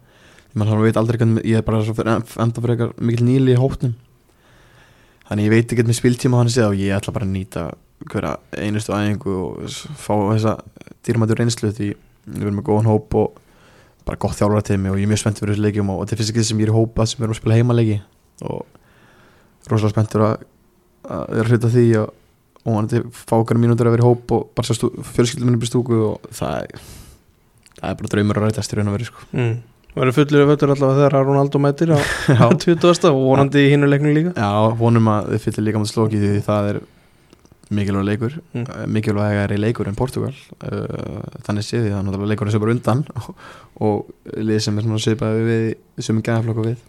Því 0.52 0.60
maður 0.62 0.82
veit 0.86 1.00
aldrei 1.00 1.18
hvernig 1.20 1.46
ég 1.48 1.60
er 1.60 1.66
bara 1.66 1.82
enda 1.82 2.64
fyrir 2.64 2.74
eitthvað 2.74 3.06
mikil 3.08 3.26
nýli 3.26 3.54
í 3.54 3.60
hópnum. 3.60 3.94
Þannig 5.28 5.48
ég 5.48 5.54
veit 5.54 5.74
ekki 5.74 5.86
með 5.88 5.98
spiltíma 5.98 6.42
hann 6.42 6.52
sé 6.52 6.64
og 6.66 6.76
ég 6.78 6.96
ætla 6.96 7.14
bara 7.14 7.28
að 7.28 7.34
nýta 7.36 7.66
hverja 8.10 8.34
einustu 8.58 8.94
æfingu 8.94 9.36
og 9.38 9.76
fá 9.98 10.14
þessa 10.32 10.56
dýrmættur 11.06 11.38
reynslu 11.38 11.70
því 11.70 11.92
við 11.92 12.42
erum 12.42 12.58
með 12.58 12.66
góðan 12.66 12.90
hóp 12.90 13.14
og 13.18 13.38
bara 14.06 14.18
gott 14.18 14.34
þjálfara 14.38 14.64
til 14.66 14.80
mig 14.82 14.90
og 14.90 14.98
ég 14.98 15.06
er 15.06 15.12
mjög 15.12 15.22
spennt 15.22 15.38
fyrir 15.38 15.54
þessu 15.54 15.66
leikjum 15.68 15.92
og 15.94 16.02
þetta 16.02 16.16
er 16.16 16.20
fyrst 16.20 16.32
ekki 16.34 16.44
sem 16.48 16.62
ég 16.62 16.66
er 16.66 16.72
í 16.72 16.74
hópa 16.74 17.06
sem 17.06 17.22
er 17.22 17.30
að 17.30 17.38
spila 17.38 17.58
heimaleiki 17.60 18.00
og 18.42 19.70
rosalega 19.70 19.94
spenntur 19.94 20.24
að, 20.26 20.44
að 21.06 21.24
vera 21.38 21.52
hluta 21.52 21.68
af 21.70 21.74
því 21.76 21.84
og, 22.02 22.14
og 22.62 22.78
hann 22.78 22.88
til 22.92 23.02
fá 23.14 23.34
okkar 23.40 23.60
mínútur 23.62 23.90
að 23.90 23.96
vera 23.96 24.04
í 24.04 24.08
hóp 24.08 24.32
og 24.36 24.48
bara 24.58 24.76
fjölskyldum 25.12 25.48
minni 25.50 25.60
upp 25.60 25.66
í 25.66 25.70
stúku 25.70 25.98
og 26.12 26.30
það 26.34 26.56
er, 26.62 26.86
það 27.80 27.90
er 27.92 28.00
bara 28.00 28.12
draumur 28.16 28.40
að 28.42 28.48
rætast 28.48 28.74
í 28.74 28.78
raun 28.80 28.90
og 28.92 28.96
veri 28.98 29.08
sko. 29.10 29.26
mm. 29.34 29.52
verður 29.96 30.16
fullur 30.18 30.46
fötur 30.52 30.72
allavega 30.74 30.98
þegar 31.02 31.26
Ronaldo 31.28 31.60
mætir 31.62 31.94
á 31.94 31.98
Já. 32.38 32.46
20. 32.66 33.08
og 33.12 33.22
vonandi 33.26 33.66
í 33.66 33.70
hinnu 33.74 33.90
leiknum 33.90 34.14
líka 34.16 34.34
Já, 34.38 34.50
vonum 34.78 35.10
að 35.14 35.32
þið 35.34 35.46
fyllir 35.46 35.66
líka 35.68 35.82
mot 35.82 35.90
slóki 35.90 36.22
því 36.22 36.34
það 36.46 36.70
er 36.74 36.82
mikilvæg 37.72 38.04
leikur 38.04 38.34
Mm. 38.52 38.66
mm. 38.68 38.90
mikilvægari 38.92 39.56
leikur 39.56 39.88
en 39.88 39.94
Portugal 39.96 40.32
uh, 40.60 41.22
þannig 41.46 41.64
séð 41.64 41.86
því 41.86 41.92
er 41.96 42.02
náttúrulega 42.04 42.28
leikurinn 42.34 42.52
sem 42.52 42.60
bara 42.60 42.74
undan 42.76 43.04
og, 43.16 43.30
og 43.80 44.34
lið 44.44 44.58
sem 44.66 44.76
er 44.76 44.84
svona 44.84 45.00
svipaði 45.00 45.46
við 45.46 46.02
sem 46.04 46.18
er 46.20 46.26
gæðaflokku 46.26 46.66
við 46.66 46.82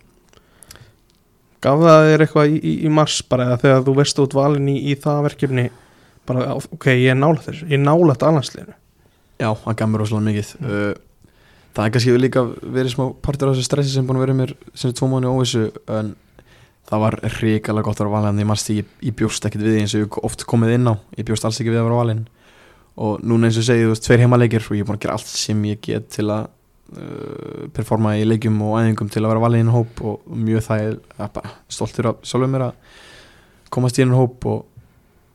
Gaf 1.64 1.80
það 1.84 2.10
þér 2.10 2.26
eitthvað 2.26 2.52
í, 2.52 2.60
í, 2.60 2.74
í 2.84 2.92
mars 2.92 3.22
bara 3.30 3.48
eða 3.50 3.62
þegar 3.64 3.88
þú 3.88 3.96
veist 4.02 4.22
út 4.24 4.38
valin 4.38 4.70
í, 4.72 4.78
í 4.92 4.98
það 5.00 5.24
verkefni 5.30 5.70
bara 6.28 6.54
ok, 6.60 6.90
ég 6.92 7.14
er 7.14 7.20
nála 7.20 7.44
þessu, 7.44 7.68
ég 7.70 7.80
er 7.80 7.84
nála 7.84 8.14
þetta 8.14 8.30
annarsliðinu 8.32 8.78
Já, 9.42 9.50
það 9.64 9.76
gaf 9.80 9.90
mér 9.90 10.02
rosalega 10.04 10.30
mikið. 10.30 10.50
Uh, 10.62 10.92
Það 11.74 11.88
er 11.88 11.94
kannski 11.96 12.20
líka 12.20 12.42
verið 12.46 12.92
smá 12.94 13.08
partur 13.26 13.50
af 13.50 13.56
þessu 13.56 13.66
stressi 13.66 13.96
sem 13.96 14.06
búin 14.06 14.20
að 14.20 14.28
vera 14.28 14.36
mér 14.38 14.52
sem 14.78 14.92
er 14.92 14.98
tvo 14.98 15.08
mánu 15.10 15.32
óvissu 15.34 15.64
en 15.90 16.12
það 16.86 17.02
var 17.02 17.16
hrikalega 17.40 17.88
gott 17.88 17.98
að 17.98 18.06
vera 18.06 18.14
valin 18.14 18.36
en 18.36 18.42
ég 18.44 18.50
marst 18.52 18.70
ég, 18.70 18.92
ég 19.02 19.16
bjóst 19.18 19.48
ekkert 19.48 19.66
við 19.66 19.74
því 19.74 19.82
eins 19.82 19.96
og 19.98 20.04
ég 20.04 20.18
oft 20.30 20.46
komið 20.50 20.76
inn 20.76 20.92
á. 20.94 20.94
Ég 21.18 21.26
bjóst 21.26 21.48
alls 21.50 21.58
ekki 21.58 21.74
við 21.74 21.82
að 21.82 21.88
vera 21.88 21.98
valin 22.04 22.22
og 22.94 23.24
núna 23.26 23.50
eins 23.50 23.58
og 23.58 23.66
segið, 23.66 23.88
þú 23.88 23.96
veist, 23.96 24.06
tveir 24.06 24.22
heimaleikir 24.22 24.68
og 24.68 24.78
ég 24.78 24.86
er 24.86 24.90
búin 24.92 25.00
að 25.00 25.06
gera 25.08 25.16
allt 25.18 25.32
sem 25.34 25.66
ég 25.66 25.82
get 25.88 26.12
til 26.14 26.28
að 26.30 26.52
performa 27.74 28.14
í 28.20 28.26
leikjum 28.28 28.60
og 28.66 28.78
æfingum 28.82 29.10
til 29.12 29.24
að 29.24 29.34
vera 29.34 29.44
valin 29.44 29.64
í 29.64 29.66
einu 29.66 29.76
hóp 29.76 30.02
og 30.06 30.38
mjög 30.38 30.66
það 30.68 30.86
er 30.86 31.32
bara 31.34 31.54
stoltur 31.72 32.12
af 32.12 32.24
sjálfur 32.28 32.52
mér 32.54 32.68
að 32.68 33.02
komast 33.74 33.98
í 33.98 34.06
einu 34.06 34.20
hóp 34.20 34.48
og, 34.50 34.66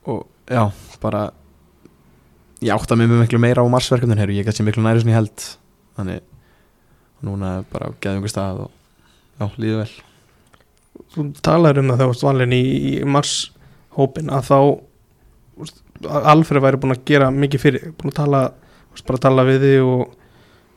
og 0.08 0.26
já, 0.46 0.64
bara 1.02 1.28
ég 2.62 2.74
átta 2.74 2.98
mig 2.98 3.10
með 3.10 3.24
miklu 3.24 3.40
meira 3.42 3.62
á 3.62 3.66
marsverkefnin 3.70 4.18
hér 4.20 4.32
og 4.32 4.38
ég 4.38 4.48
gæti 4.48 4.66
miklu 4.66 4.84
næri 4.84 5.02
sem 5.02 5.12
ég 5.12 5.18
held. 5.18 5.46
Þannig 5.98 6.22
núna 7.26 7.54
er 7.58 7.66
bara 7.72 7.90
geðum 8.02 8.22
ykkur 8.22 8.34
stað 8.34 8.62
og 8.66 8.70
já, 9.38 9.48
líður 9.58 9.82
vel. 9.82 9.96
Þú 11.14 11.26
talaður 11.44 11.82
um 11.82 11.90
það 11.90 11.98
þegar 11.98 12.06
þú 12.06 12.12
varst 12.12 12.28
valin 12.28 12.54
í, 12.54 12.62
í 12.92 12.92
mars 13.06 13.34
hópin 13.98 14.30
að 14.34 14.50
þá 14.50 14.58
Alfred 15.98 16.62
væri 16.62 16.78
búin 16.78 16.94
að 16.94 17.06
gera 17.10 17.28
mikið 17.34 17.62
fyrir, 17.62 17.86
búin 17.98 18.12
að 18.12 18.20
tala 18.20 18.42
bara 19.06 19.18
að 19.18 19.24
tala 19.24 19.44
við 19.46 19.64
þig 19.64 19.86
og 19.86 20.12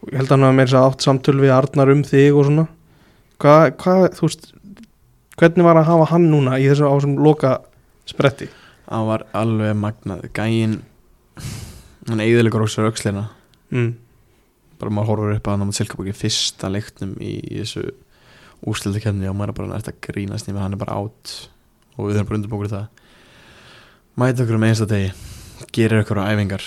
ég 0.10 0.18
held 0.18 0.28
að 0.28 0.36
hann 0.36 0.48
hafa 0.48 0.58
meira 0.58 0.70
þess 0.70 0.80
að 0.80 0.88
átt 0.90 1.06
samtöl 1.06 1.38
við 1.42 1.54
Arnar 1.56 1.94
um 1.94 2.04
þig 2.08 2.38
og 2.38 2.48
svona. 2.48 2.68
Hvað, 3.42 3.66
hvað, 3.82 4.08
þú 4.18 4.28
veist 4.28 4.52
hvernig 5.42 5.66
var 5.66 5.80
að 5.80 5.90
hafa 5.90 6.10
hann 6.12 6.30
núna 6.30 6.60
í 6.62 6.68
þessu 6.70 6.90
ásum 6.90 7.18
loka 7.22 7.56
spretti? 8.10 8.50
Hann 8.92 9.08
var 9.08 9.26
alveg 9.38 9.76
magnað 9.78 10.28
gæin 10.36 10.80
hann 12.10 12.22
eigðilegur 12.22 12.66
óksar 12.66 12.90
aukslina 12.90 13.28
mm. 13.72 13.92
bara 14.82 14.94
maður 14.94 15.14
horfur 15.14 15.36
upp 15.38 15.50
að 15.50 15.58
hann 15.58 15.74
á 15.74 15.78
Silkeborg 15.78 16.12
í 16.12 16.18
fyrsta 16.18 16.70
leiknum 16.72 17.16
í, 17.22 17.38
í 17.42 17.62
þessu 17.62 17.88
úrstildu 18.68 19.02
kemni 19.02 19.30
og 19.30 19.38
maður 19.38 19.54
er 19.54 19.60
bara 19.62 19.74
nært 19.74 19.90
að 19.90 20.02
grínast 20.06 20.50
mig? 20.50 20.62
Hann 20.62 20.78
er 20.78 20.82
bara 20.82 21.00
átt 21.02 21.36
og 21.98 22.08
við 22.08 22.20
erum 22.20 22.30
bara 22.30 22.40
undirbúkur 22.40 22.72
það. 22.72 22.88
Mæta 24.22 24.44
okkur 24.44 24.58
um 24.58 24.66
einsta 24.68 24.88
degi. 24.90 25.12
Gerir 25.74 26.04
okkur 26.04 26.22
á 26.22 26.30
æfingar 26.30 26.66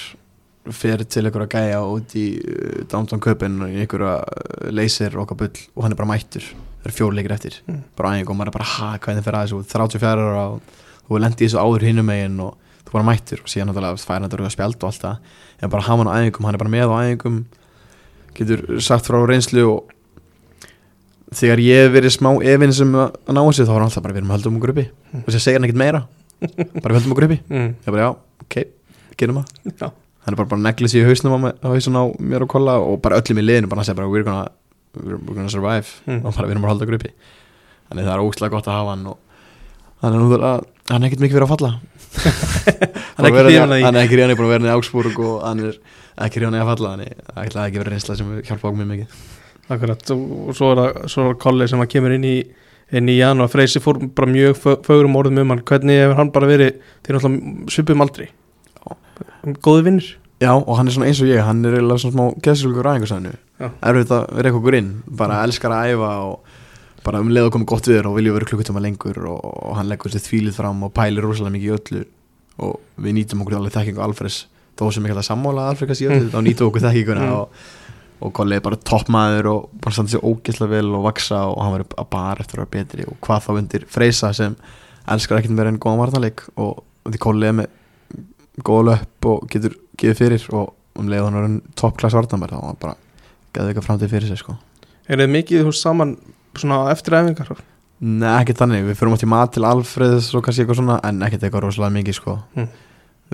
fer 0.73 1.03
til 1.05 1.27
að 1.29 1.41
gæja 1.53 1.81
út 1.85 2.15
í 2.17 2.27
uh, 2.41 2.85
downtown 2.91 3.23
köpinn 3.23 3.59
og 3.67 3.75
ykkur 3.85 4.07
að 4.09 4.71
leysir 4.73 5.17
okkar 5.21 5.41
bull 5.43 5.65
og 5.75 5.85
hann 5.85 5.93
er 5.93 6.01
bara 6.01 6.13
mættur. 6.15 6.47
Það 6.81 6.89
eru 6.89 6.97
fjóru 6.99 7.19
leikir 7.19 7.35
eftir. 7.37 7.59
Mm. 7.69 7.83
bara 7.97 8.15
æfingu 8.15 8.33
og 8.33 8.39
maður 8.39 8.53
er 8.53 8.59
bara 8.59 8.71
ha, 8.75 8.91
hvernig 9.05 9.25
fer 9.25 9.39
að 9.39 9.49
þessu? 9.49 9.63
34 9.73 10.29
ára 10.29 10.47
og 10.55 10.77
þú 11.09 11.21
lendi 11.21 11.45
þessu 11.45 11.61
áður 11.61 11.87
hinum 11.89 12.09
megin 12.09 12.41
og 12.45 12.79
þú 12.85 12.97
bara 12.97 13.09
mættur. 13.11 13.45
Og 13.45 13.53
síðan 13.53 13.73
náttúrulega 13.73 14.01
fær 14.05 14.19
hann 14.21 14.31
þetta 14.31 14.55
spjald 14.57 14.81
og 14.81 14.89
allt 14.91 15.05
það. 15.05 15.37
En 15.61 15.73
bara 15.73 15.87
hafa 15.89 16.05
hann 16.05 16.13
á 16.13 16.17
æfingum, 16.21 16.49
hann 16.49 16.59
er 16.59 16.65
bara 16.65 16.75
með 16.75 16.93
á 16.93 16.97
æfingum 17.05 17.45
getur 18.35 18.65
sagt 18.83 19.07
frá 19.09 19.21
reynslu 19.29 19.65
og 19.71 19.93
þegar 21.35 21.63
ég 21.63 21.85
hef 21.85 21.95
verið 21.95 22.15
smá 22.17 22.31
efinn 22.43 22.75
sem 22.75 22.95
að 22.99 23.35
ná 23.35 23.43
þessu 23.43 23.67
þá 23.67 23.73
var 23.73 23.83
hann 23.83 23.91
alltaf 23.91 24.07
bara 24.07 24.17
við 24.17 24.23
erum 24.23 24.35
höldum 24.35 24.61
okkur 24.61 24.75
uppi. 24.75 24.87
Og 25.23 25.27
þess 25.29 25.41
að 25.41 25.45
segja 25.47 25.61
hann 25.61 25.69
ekkert 25.69 25.83
meira. 25.83 26.05
Bara 26.83 26.91
við 26.93 26.99
höldum 26.99 27.15
okkur 27.17 27.29
uppi. 27.29 27.43
Mm. 27.49 27.69
ég 27.79 27.93
bara 27.95 28.09
já, 28.09 28.11
ok, 28.45 28.57
gerum 29.21 29.45
það. 29.45 30.03
Hann 30.25 30.35
er 30.35 30.39
bara 30.41 30.51
bara 30.55 30.65
neglis 30.65 30.95
í 30.97 31.05
hausnum 31.05 31.37
á, 31.37 31.53
hausnum 31.69 31.99
á 32.01 32.05
mér 32.21 32.47
og 32.47 32.53
kolla 32.55 32.79
og 32.81 33.01
bara 33.05 33.21
öllum 33.21 33.41
í 33.43 33.45
liðinu 33.45 33.69
bara 33.71 33.85
að 33.85 33.91
segja 33.91 33.99
bara 34.01 34.11
we're 34.13 34.25
gonna, 34.27 34.47
we're, 34.97 35.21
gonna 35.35 35.53
survive. 35.53 35.91
Mm. 36.09 36.23
og 36.25 36.33
bara 36.35 36.49
við 36.49 36.55
erum 36.57 36.65
bara 36.65 36.75
að 36.75 36.85
halda 36.85 36.99
uppi 37.01 37.13
þannig 37.91 38.07
það 38.09 38.15
er 38.15 38.25
ógslag 38.25 38.55
gott 38.55 38.71
að 38.71 38.79
hafa 38.79 38.95
hann 38.95 39.07
og 39.13 39.19
hann 40.05 40.15
er 40.15 40.23
nú 40.23 40.31
það 40.33 40.65
hann 40.91 41.05
er 41.05 41.09
ekkert 41.09 41.25
mikið 41.25 41.39
verið 41.39 41.47
að 41.49 41.55
falla. 41.55 41.73
Hann 43.15 43.27
er 43.27 43.37
af 43.39 43.47
því. 43.47 43.83
hann 43.85 43.97
er 43.99 44.37
búin 44.39 44.47
að 44.47 44.53
vera 44.53 44.67
í 44.69 44.73
Augsburg 44.75 45.17
og 45.23 45.39
hann 45.47 45.63
er 45.65 45.79
ekki 46.27 46.43
ríðan 46.43 46.57
að 46.59 46.69
falla 46.71 46.91
þannig 46.93 47.15
það 47.31 47.41
ætlaði 47.45 47.71
ekki 47.71 47.81
verið 47.81 47.95
reynsla 47.95 48.17
sem 48.19 48.31
hjálpa 48.49 48.69
okkur 48.69 48.79
mjög 48.81 48.91
mikið. 48.93 49.17
Akkurat, 49.75 50.13
og 50.15 50.53
svo 50.59 50.71
er 50.73 50.81
það, 50.81 50.99
svo 51.11 51.25
er 51.25 51.29
það 51.31 51.39
Kolli 51.45 51.69
sem 51.71 51.83
að 51.85 51.91
kemur 51.95 52.15
inn 52.15 52.27
í, 52.29 52.35
inn 53.01 53.11
í 53.11 53.17
janúar 53.17 53.51
Freysi 53.53 53.83
fór 53.83 54.01
bara 54.15 54.31
mjög 54.31 54.59
fö- 54.61 54.77
fögrum 54.87 55.19
orðum 55.19 55.41
um 55.43 55.55
hann. 55.55 55.63
Hvernig 55.71 56.03
hefur 56.03 56.19
hann 56.21 56.33
bara 56.35 56.51
verið 56.51 56.75
þeir 57.07 57.19
náttúrulega 57.19 57.75
svipum 57.75 58.05
aldrei 58.05 58.29
góði 59.65 59.87
vinnir 59.89 60.11
Já, 60.43 60.51
og 60.59 60.75
hann 60.77 60.89
er 60.91 60.95
svona 60.97 61.07
eins 61.09 61.21
og 61.23 61.29
ég, 61.31 61.41
hann 61.47 61.63
er 61.65 61.77
eiginlega 61.79 62.03
svona 62.03 62.15
smá 62.17 62.43
geðsjálfur 62.45 62.85
ræðingarsæðinu 62.89 63.35
Já. 63.63 63.69
Erfitt 63.87 64.13
að 64.13 64.25
vera 64.35 64.51
eitthvað 64.51 64.77
inn, 64.81 64.89
bara 65.21 65.43
elskar 65.47 65.73
að 65.73 65.93
æfa 65.95 66.11
og 66.27 66.57
bara 67.05 67.21
um 67.23 67.31
leið 67.31 67.47
að 67.47 67.53
koma 67.55 67.69
gott 67.71 67.87
við 67.89 67.99
þér 68.01 68.09
og 68.11 68.17
vilja 68.19 68.35
vera 68.35 68.49
klukkutíma 68.49 68.83
lengur 68.83 69.21
og, 69.31 69.39
og 69.45 69.77
hann 69.79 69.89
leggur 69.93 70.13
sér 70.13 70.25
þvílið 70.25 70.57
fram 70.59 70.83
og 70.87 70.93
pælir 70.97 71.25
rosalega 71.27 71.55
mikið 71.55 71.71
í 71.71 71.75
öllu. 71.77 72.03
Og 72.65 72.75
við 73.05 73.17
nýtum 73.19 73.45
okkur 73.45 73.57
alveg 73.59 73.75
þekkingu 73.77 74.03
Alfreds 74.05 74.39
þó 74.79 74.85
sem 74.95 75.07
ekki 75.07 75.17
að 75.21 75.27
sammála 75.29 75.69
Alfred 75.71 75.91
kannski 75.91 76.07
í 76.07 76.11
öllu, 76.11 76.31
þá 76.33 76.39
nýtum 76.49 76.71
okkur 76.71 76.85
þekkinguna 76.87 77.25
Mm. 77.29 77.35
og, 77.39 77.69
og 78.25 78.33
Kolli 78.35 78.57
er 78.57 78.65
bara 78.65 78.81
toppmaður 78.91 79.51
og 79.53 79.69
bara 79.85 79.95
standa 79.95 80.15
sér 80.15 80.25
ógeðslega 80.25 80.71
vel 80.71 80.91
og 80.97 81.05
vaksa 81.07 81.45
og 81.51 81.61
hann 81.63 81.75
verður 81.77 82.09
bara 82.11 82.41
eftir 82.43 82.59
að 82.59 82.65
vera 82.65 82.73
betri 82.79 83.07
og 83.11 83.19
hvað 83.27 83.47
þá 83.47 83.51
undir 83.59 83.87
Freysa 83.91 84.33
sem 84.35 84.57
elskar 85.15 85.39
ekkert 85.39 85.55
meira 85.59 85.71
en 85.75 85.79
góðan 85.83 86.01
varnarleik. 86.03 86.47
Og, 86.57 86.81
og 87.05 87.13
því 87.13 87.21
Kolli 87.27 87.51
er 87.51 87.59
með 87.61 87.75
góða 88.63 88.87
löpp 88.93 89.31
og 89.31 89.49
getur 89.51 89.77
gefið 89.99 90.21
fyrir 90.21 90.47
og 90.55 90.75
um 90.99 91.11
leið 91.11 91.27
hann 91.27 91.39
er 91.39 91.49
en 91.49 91.61
toppklass 91.79 92.15
varnarmær 92.15 92.55
þá 92.55 92.61
var 92.61 92.81
bara 92.81 92.97
geði 93.55 93.71
eitthvað 93.71 93.87
framtíð 93.89 94.15
fyrir 94.15 94.31
sig 94.31 94.41
sko. 94.41 94.57
Er 95.09 95.21
þið 95.21 95.33
mikið 95.35 95.69
veist, 95.69 95.85
saman 95.85 96.17
svona 96.59 96.81
eftir 96.93 97.17
æfingar? 97.19 97.55
Nei, 98.05 98.31
ekki 98.41 98.57
þannig, 98.59 98.89
við 98.89 98.99
fyrum 98.99 99.15
átt 99.17 99.25
í 99.25 99.31
mat 99.31 99.55
til 99.55 99.65
Alfreðs 99.69 100.33
og 100.35 100.45
kannski 100.45 100.65
eitthvað 100.65 100.81
svona, 100.81 100.99
en 101.07 101.23
ekkert 101.25 101.47
eitthvað 101.47 101.65
rosalega 101.67 101.95
mikið 101.95 102.19
sko. 102.19 102.37
Mm. 102.59 102.69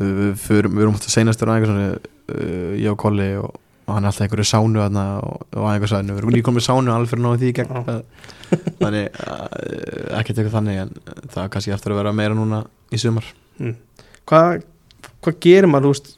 við, 0.01 0.21
fyrum, 0.41 0.77
við 0.77 0.85
erum 0.85 0.99
átt 0.99 1.09
að 1.09 1.15
seinastur 1.17 1.51
á 1.51 1.53
eitthvað 1.55 1.73
svona 1.73 1.89
uh, 1.97 2.75
ég 2.79 2.93
og 2.93 2.99
Kolli 3.01 3.31
og, 3.41 3.57
og 3.87 3.95
hann 3.97 4.05
er 4.05 4.13
alltaf 4.13 4.27
einhverju 4.27 4.49
sánu 4.51 4.83
þarna 4.83 5.07
og, 5.27 5.47
og 5.57 5.69
eitthvað 5.71 5.93
sæðinu, 5.95 6.15
við 6.15 6.23
erum 6.23 6.35
líka 6.37 6.49
komið 6.51 6.67
sánu 6.69 6.95
Alfreð 6.95 7.25
náðu 7.25 7.41
því 7.41 7.51
í 7.51 7.57
gegn. 7.59 7.81
Já. 7.81 7.97
þannig, 8.83 9.21
uh, 9.25 9.49
ekkert 10.21 10.37
eitthvað 10.37 10.57
þannig 10.59 10.83
en 10.85 10.95
það 11.35 11.51
kannski 11.57 11.75
eftir 11.77 11.95
að 11.95 12.03
vera 12.03 12.15
meira 12.21 12.39
núna 12.39 12.63
í 12.93 13.01
sumar. 13.01 13.27
Hvað 14.31 14.63
hva 15.25 15.35
gerir 15.45 15.69
maður, 15.71 15.91
þú 15.91 15.93
veist 15.95 16.17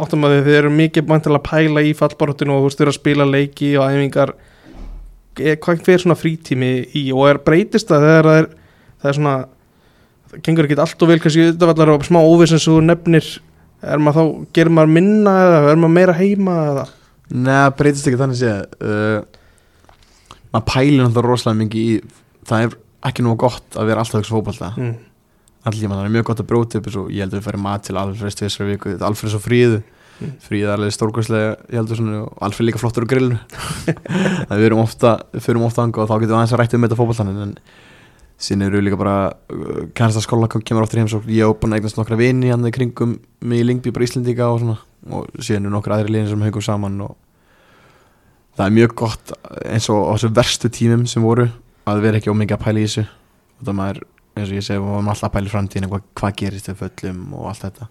áttum 0.00 0.24
að 0.24 0.36
þið 0.46 0.58
eru 0.60 0.70
mikið 0.72 1.08
mæntilega 1.10 1.42
að 1.42 1.48
pæla 1.50 1.82
í 1.84 1.94
fallbaróttinu 1.96 2.54
og 2.54 2.62
þú 2.62 2.68
veist, 2.68 2.78
þið 2.78 2.86
eru 2.86 2.92
að 2.92 2.98
spila 3.00 3.26
leiki 3.28 3.72
og 3.76 3.90
æfingar. 3.90 4.32
Er- 5.36 5.58
hvað 5.60 5.82
fyrir 5.84 6.00
svona 6.04 6.16
frítími 6.16 6.70
í 6.96 7.02
og 7.12 7.26
er 7.28 7.40
breytist 7.44 7.90
það 7.90 8.06
þegar 8.06 8.28
það 8.30 8.38
er 8.40 8.46
það 9.02 9.10
er 9.10 9.18
svona, 9.18 9.34
það 10.30 10.44
gengur 10.46 10.68
ekki 10.68 10.78
allt 10.80 11.02
og 11.02 11.10
vel 11.10 11.18
kannski 11.20 11.48
var 11.60 11.74
allar 11.74 12.06
smá 12.06 12.20
óvissin 12.22 12.62
sem 12.62 12.72
þú 12.72 12.84
nefnir. 12.86 13.32
Er 13.84 14.00
maður 14.00 14.16
þá, 14.16 14.46
gerir 14.56 14.72
maður 14.72 14.94
minna 14.96 15.34
eða 15.44 15.58
er 15.74 15.82
maður 15.82 15.96
meira 15.98 16.16
heima 16.16 16.54
eða? 16.70 16.86
Nei, 17.36 17.70
breytist 17.76 18.08
ekki 18.08 18.20
þannig 18.22 18.40
séð. 18.40 18.62
Uh, 18.80 19.20
maður 20.54 20.66
pælir 20.72 21.02
náttúrulega 21.02 21.28
rosalega 21.28 21.60
mikið 21.64 21.82
í 21.82 22.00
það 22.48 22.64
er 22.64 22.78
ekki 23.10 23.26
nú 23.26 23.36
gott 23.38 23.76
að 23.76 23.90
vera 23.90 24.02
alltaf 24.02 24.22
ekki 24.22 24.32
fótbolta. 24.32 24.72
Mm. 24.80 24.94
Allir 25.66 25.82
tíma, 25.82 25.98
það 25.98 26.08
er 26.08 26.14
mjög 26.16 26.28
gott 26.30 26.42
að 26.42 26.48
bróta 26.50 26.80
upp 26.80 26.88
og 26.92 27.10
ég 27.12 27.24
held 27.24 27.34
að 27.34 27.40
við 27.40 27.46
færum 27.46 27.64
mat 27.66 27.84
til 27.86 27.98
Alfreds 28.00 28.38
tvisar 28.38 28.68
viku. 28.70 28.94
Alfreds 29.06 29.36
og 29.36 29.42
Fríðu. 29.44 29.82
Mm. 30.16 30.36
Fríðu 30.40 30.68
er 30.70 30.72
alveg 30.72 30.94
stórkvæslega, 30.96 31.48
ég 31.68 31.76
heldur 31.76 31.98
svona 31.98 32.20
og 32.22 32.38
Alfred 32.46 32.70
líka 32.70 32.80
flottur 32.80 33.04
á 33.04 33.10
grillinu. 33.10 33.36
Það 34.48 34.54
við 34.62 34.68
erum 34.70 34.80
ofta, 34.80 35.12
fyrir 35.36 35.66
ofta 35.66 35.84
anga 35.84 36.02
og 36.02 36.08
þá 36.08 36.14
getum 36.14 36.30
við 36.30 36.36
aðeins 36.38 36.54
að 36.54 36.62
rætta 36.62 36.78
um 36.78 36.86
þetta 36.86 36.98
fótboltanin 37.00 37.42
en 37.44 37.52
síðan 38.40 38.66
eru 38.68 38.80
líka 38.84 38.98
bara 39.00 39.16
uh, 39.32 39.82
kærasta 39.96 40.22
skóla 40.24 40.48
kemur 40.48 40.84
ofta 40.84 41.00
heim 41.00 41.08
svo 41.08 41.20
ég 41.28 41.44
hef 41.44 41.60
búin 41.60 41.72
að 41.72 41.80
eignast 41.80 42.00
nokkra 42.00 42.18
vini 42.20 42.50
hann 42.52 42.64
í 42.68 42.72
kringum 42.72 43.18
mig 43.44 43.60
í 43.60 43.68
Lingby, 43.68 43.92
bara 43.92 44.08
Íslendinga 44.08 44.48
og 44.52 44.62
svona. 44.62 44.78
Og 45.12 45.28
síðan 45.36 45.68
eru 45.68 45.76
nokkra 45.76 46.00
aðri 46.00 46.16
liðin 46.16 46.32
sem 46.32 46.48
hengum 46.48 46.64
saman 46.64 46.98
og 47.04 47.14
það 48.56 48.66
er 48.66 48.76
mjög 48.80 48.96
gott 49.04 49.36
eins 49.68 49.88
og 49.92 50.08
á 50.08 50.12
þessu 50.16 50.32
verstu 50.40 50.72
tímum 50.72 51.04
sem 51.10 51.24
voru 51.24 51.50
að 51.86 52.02
vera 52.04 52.20
ekki 52.20 52.32
ómikið 52.32 52.56
að 52.56 52.64
pæla 52.64 52.80
í 52.80 52.88
þessu. 52.88 53.04
Og 53.60 53.68
það 53.68 53.78
maður, 53.80 54.00
eins 54.36 54.50
og 54.50 54.58
ég 54.58 54.64
segi, 54.66 54.80
við 54.82 54.92
varum 54.92 55.10
alltaf 55.12 55.30
að 55.30 55.34
pæla 55.36 55.48
í 55.48 55.52
framtíðinu 55.52 55.90
hvað, 55.92 56.08
hvað 56.20 56.34
gerist 56.42 56.70
við 56.70 56.80
föllum 56.82 57.20
og 57.36 57.48
allt 57.50 57.64
þetta. 57.64 57.88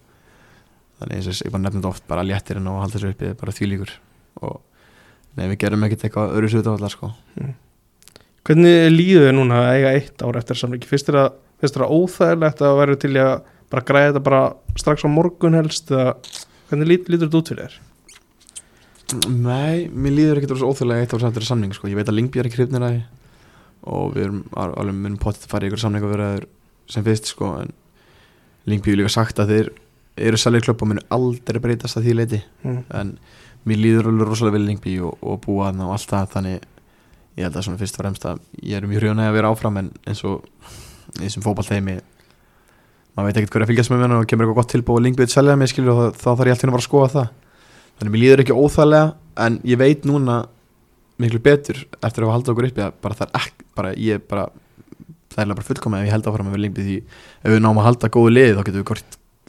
Þannig 1.00 1.18
eins 1.18 1.30
og 1.30 1.40
ég 1.48 1.54
bara 1.56 1.64
nefnum 1.66 1.82
þetta 1.82 1.92
oft 1.92 2.08
bara 2.10 2.26
léttirinn 2.26 2.70
og 2.72 2.82
halda 2.84 3.00
þessu 3.00 3.14
uppi, 3.16 3.32
bara 3.40 3.56
þvílíkur 3.56 3.96
og 4.46 4.60
nei, 5.36 5.48
við 5.50 5.58
gerum 5.66 5.88
ekkert 5.88 6.06
eitthvað 6.08 6.36
öðru 6.38 6.52
sér 6.52 6.68
þetta 6.68 6.92
sko. 6.94 7.12
Hvernig 8.46 8.78
líður 8.94 9.26
þið 9.26 9.36
núna 9.40 9.64
að 9.64 9.72
eiga 9.74 9.96
eitt 9.98 10.22
ár 10.22 10.40
eftir 10.40 10.60
samlingi, 10.60 10.90
finnst 10.90 11.10
þér 11.10 11.20
að 11.24 11.34
finnst 11.60 11.78
þér 11.78 11.86
að 11.88 11.96
óþægilegt 11.96 12.64
að 12.64 12.78
vera 12.82 13.00
til 13.02 13.12
að 13.18 13.34
bara 13.74 13.86
græða 13.90 14.12
þetta 14.12 14.24
bara 14.28 14.44
strax 14.78 15.06
á 15.08 15.10
morgun 15.10 15.58
helst 15.58 15.92
eða 15.92 16.14
hvernig 16.70 16.90
lít, 16.92 17.10
lítur 17.10 17.30
þetta 17.30 17.42
út 17.42 17.52
fyrir 17.52 17.66
þér? 17.66 17.82
Nei, 19.30 19.86
mér 19.90 20.16
líður 20.16 20.42
ekkert 20.42 20.60
svo 20.60 20.72
óþjóðlega 20.74 21.06
eitt 21.06 21.16
ár 21.16 21.28
er 21.30 21.48
samning 21.48 21.76
sko. 21.76 21.90
ég 21.90 21.98
veit 21.98 22.10
að 22.10 22.18
Lingby 22.20 22.42
er 22.42 22.50
ekki 22.50 22.62
hrifnir 22.62 22.86
að 22.86 22.96
því 22.96 23.04
og 23.86 24.14
við 24.16 24.28
erum 24.28 24.44
al- 24.54 24.74
alveg 24.74 25.00
munum 25.00 25.22
potið 25.22 25.48
að 25.48 25.54
fara 25.54 25.66
í 25.66 25.72
ykkur 25.72 25.84
samninga 25.86 26.46
sem 26.90 27.06
fyrst 27.06 27.32
sko, 27.32 27.56
en 27.64 27.74
Lingby 28.70 28.96
líka 28.98 29.10
sagt 29.14 29.40
að 29.42 29.52
þeir 29.54 29.72
eru 30.16 30.38
sælið 30.40 30.68
klubb 30.68 30.84
og 30.84 30.90
munu 30.90 31.04
aldrei 31.14 31.60
breytast 31.62 32.00
að 32.00 32.08
því 32.08 32.16
leiti 32.16 32.40
mm. 32.64 32.80
en 32.98 33.12
mér 33.68 33.82
líður 33.82 34.10
alveg 34.12 34.30
rosalega 34.30 34.58
vel 34.58 34.66
Lingby 34.70 34.96
og, 35.04 35.18
og 35.22 35.40
búa 35.44 35.70
þarna 35.70 35.90
og 35.90 35.96
allt 35.98 36.12
það 36.12 36.32
þannig 36.36 36.68
ég 37.36 37.44
held 37.44 37.58
að 37.60 37.66
svona 37.68 37.82
fyrst 37.82 37.98
og 37.98 38.04
fremst 38.04 38.28
að 38.30 38.42
ég 38.62 38.78
er 38.80 38.88
mjög 38.90 39.04
hrjónað 39.04 39.30
að 39.30 39.38
vera 39.38 39.52
áfram 39.52 39.80
en 39.82 39.90
eins 40.08 40.22
og 40.28 40.46
í 41.20 41.26
þessum 41.26 41.46
fótballteimi 41.46 41.98
maður 43.16 43.28
veit 43.28 43.40
ekkert 43.42 43.56
hverja 43.56 43.70
fylgjast 43.72 43.92
með 43.92 44.04
mér 44.04 44.16
og 44.20 44.30
kemur 44.30 44.46
eitthvað 44.46 44.62
gott 44.62 44.72
tilbúið 44.72 45.00
og 45.00 45.06
Lingby 45.06 45.26
vil 45.26 45.34
selja 45.34 45.58
mig 45.60 45.72
skilur 45.72 45.94
og 45.94 46.16
þá, 46.16 46.30
þarf 46.32 46.46
ég 46.46 46.56
alltaf 46.56 46.70
að 46.70 46.76
fara 46.76 46.82
að 46.82 46.88
skoða 46.88 47.12
það 47.16 47.28
þannig 48.00 48.16
mér 48.16 48.24
líður 48.24 48.44
ekki 48.46 48.60
óþæglega 48.60 49.12
en 49.46 49.60
ég 49.68 49.82
veit 49.82 50.08
núna 50.08 50.40
miklu 51.22 51.40
betur 51.40 51.78
eftir 52.04 52.24
að 52.26 52.34
haldið 52.36 52.54
okkur 52.54 52.68
uppi 52.70 52.82
að 52.86 52.94
bara 53.02 53.16
það 53.16 53.28
er 53.30 53.40
ekki, 53.42 53.66
bara 53.76 53.92
ég 53.96 54.18
er 54.20 54.24
bara 54.30 54.46
það 55.36 55.42
er 55.46 55.54
bara 55.56 55.68
fullkomið 55.70 56.00
ef 56.02 56.08
ég 56.10 56.16
held 56.16 56.28
áfram 56.32 56.50
með 56.52 56.62
Lingby 56.64 56.84
því 56.88 56.98
ef 57.44 57.52
við 57.56 57.62
náum 57.64 57.80
að 57.82 57.88
halda 57.90 58.10
góðu 58.16 58.34
lið 58.36 58.54
þá 58.56 58.64
getum 58.68 58.82
við 58.82 58.88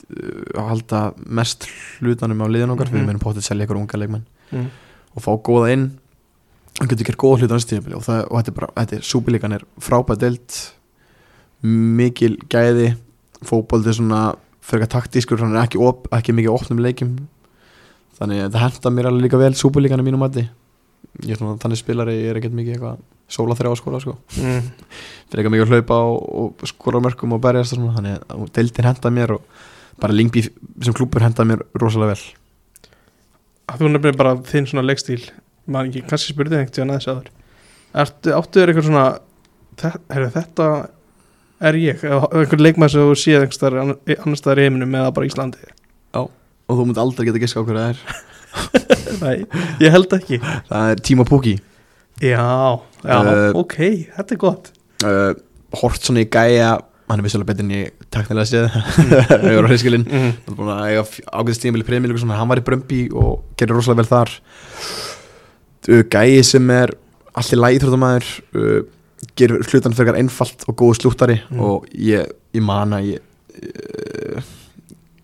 uh, 0.06 0.60
að 0.62 0.68
halda 0.70 1.00
mest 1.40 1.66
hlutanum 2.00 2.42
á 2.42 2.46
liðin 2.46 2.74
okkar 2.74 2.86
Mhm. 2.86 2.92
fyrir 2.94 3.06
við 3.06 3.12
erum 3.14 3.24
póttið 3.26 3.46
selja 3.48 3.66
ykkur 3.66 3.80
unga 3.82 3.98
leikmenn 4.02 4.26
Mm. 4.52 4.68
og 5.16 5.22
fá 5.24 5.32
góða 5.42 5.72
inn 5.74 5.86
og 6.80 6.86
getur 6.88 7.06
gert 7.08 7.18
góða 7.18 7.40
tímabili 7.66 7.96
og, 7.96 8.02
það- 8.06 8.26
og 8.30 8.36
þetta 8.38 8.48
er 8.52 8.58
bara, 8.60 8.68
þetta 8.76 8.96
er 8.96 9.00
súpilíkan 9.02 9.54
er 9.56 9.64
frábæð 9.80 10.18
deilt 10.22 10.58
mikil 11.62 12.36
gæði 12.52 12.92
fótbolti 13.46 13.88
er 13.90 13.96
svona 13.98 14.20
fyrir 14.66 14.86
taktískur, 14.90 15.38
hann 15.40 15.56
er 15.56 15.64
ekki, 15.66 15.78
op, 15.82 16.06
ekki 16.14 16.34
mikið 16.34 16.54
opnum 16.54 16.78
leikjum 16.82 17.16
þannig 18.18 18.44
að 18.44 18.54
þetta 18.54 18.62
henda 18.62 18.90
mér 18.96 19.08
alveg 19.10 19.26
líka 19.26 19.38
vel 19.40 19.52
súpilíkan 19.58 20.00
í 20.02 20.06
mínum 20.06 20.22
mati 20.22 20.46
ég 21.24 21.34
er 21.34 21.40
svona 21.40 21.60
þannig 21.62 21.80
spilari, 21.80 22.16
er 22.28 22.40
ekkert 22.40 22.56
mikið 22.56 22.76
eitthvað 22.76 23.04
sóla 23.36 23.56
þrjá 23.58 23.72
að 23.72 23.78
skóla 23.80 24.02
sko. 24.02 24.16
Mm. 24.38 24.68
fyrir 25.30 25.42
eitthvað 25.42 25.54
mikið 25.56 25.66
að 25.66 25.74
hlaupa 25.74 26.00
og, 26.10 26.18
og 26.62 26.70
skora 26.70 27.00
á 27.02 27.04
mörkum 27.06 27.36
og 27.36 27.42
berjast 27.44 27.76
og 27.76 27.80
svona, 27.80 27.96
þannig 27.98 28.28
að 28.34 28.44
deildin 28.58 28.90
henda 28.90 29.14
mér 29.18 29.36
og 29.36 29.64
bara 30.02 30.16
Lingby 30.16 30.44
sem 30.46 30.96
klúpur 30.96 31.24
henda 31.24 31.46
mér 31.48 31.64
rosalega 31.80 32.14
vel. 32.14 32.26
Að 33.66 33.82
þú 33.82 33.92
nefnir 33.92 34.18
bara 34.18 34.36
þinn 34.46 34.68
svona 34.70 34.86
leikstíl 34.86 35.22
maður 35.66 35.90
ekki, 35.90 36.04
kannski 36.10 36.34
spurði 36.34 36.60
þig 36.60 36.66
einhvern 36.66 36.92
aðeins 36.94 37.08
aður 37.10 37.32
Ertu, 37.96 38.32
áttu 38.36 38.60
þér 38.60 38.72
eitthvað 38.72 38.88
svona 38.90 39.06
heyrðu, 40.12 40.28
þetta 40.34 40.66
er 41.66 41.78
ég 41.80 42.04
eða 42.04 42.28
einhvern 42.28 42.64
leikmaður 42.66 42.92
sem 42.92 43.08
þú 43.08 43.16
séð 43.20 43.46
annars 43.46 44.42
staðar 44.42 44.60
í 44.60 44.66
heiminum 44.66 44.96
eða 45.00 45.14
bara 45.16 45.28
Íslandi? 45.28 45.72
Og 46.66 46.80
þú 46.80 46.88
mútt 46.88 47.00
aldrei 47.00 47.28
geta 47.28 47.40
giska 47.42 47.62
á 47.62 47.66
hverju 47.66 47.78
það 47.78 47.92
er 47.94 48.25
Nei, 49.22 49.36
ég 49.82 49.92
held 49.94 50.12
ekki. 50.16 50.38
Það 50.68 50.90
er 50.92 51.02
Tíma 51.06 51.24
Pukki. 51.28 51.56
Já, 52.22 52.42
já, 53.04 53.16
Eh, 53.20 53.50
ok, 53.60 53.74
þetta 54.16 54.34
er 54.36 54.40
gott. 54.40 54.70
uh, 55.04 55.32
hort 55.82 56.00
svona 56.06 56.22
í 56.24 56.28
gæja 56.32 56.76
hann 57.06 57.20
er 57.20 57.26
vissulega 57.26 57.52
betur 57.52 57.62
en 57.66 57.74
ég 57.76 57.90
teknilega 58.10 58.48
séð. 58.50 58.76
Auðvara 60.48 60.78
eiga 60.88 61.04
ágæðist 61.38 61.62
tímil 61.62 61.84
í 61.84 61.86
premjölíku 61.86 62.18
svona 62.22 62.38
hann 62.40 62.48
var 62.50 62.58
í 62.58 62.64
Brömbi 62.66 63.02
og 63.14 63.44
gerir 63.60 63.76
rosalega 63.76 64.00
vel 64.02 64.08
þar. 64.10 64.32
Uh, 65.86 66.02
gæji 66.10 66.40
sem 66.48 66.70
er 66.74 66.94
allir 67.36 67.60
lægþróttamæður 67.62 68.30
uh, 68.58 68.80
gerir 69.38 69.62
hlutan 69.68 69.94
fyrir 69.96 70.16
einfalt 70.18 70.64
og 70.66 70.76
góðu 70.80 70.96
slúttari 70.98 71.38
Mm. 71.50 71.60
og 71.62 71.86
ég, 71.94 72.26
ég 72.56 72.64
man 72.64 72.96
að 72.96 73.12
ég 73.12 73.20
uh, 73.20 74.42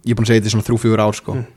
ég 0.06 0.12
er 0.12 0.18
búin 0.18 0.26
að 0.26 0.30
segja 0.32 0.42
þetta 0.44 0.50
í 0.50 0.54
svona 0.54 0.66
þrjú-fjögur 0.68 1.02
ár 1.02 1.16
sko. 1.18 1.34
Mm. 1.40 1.48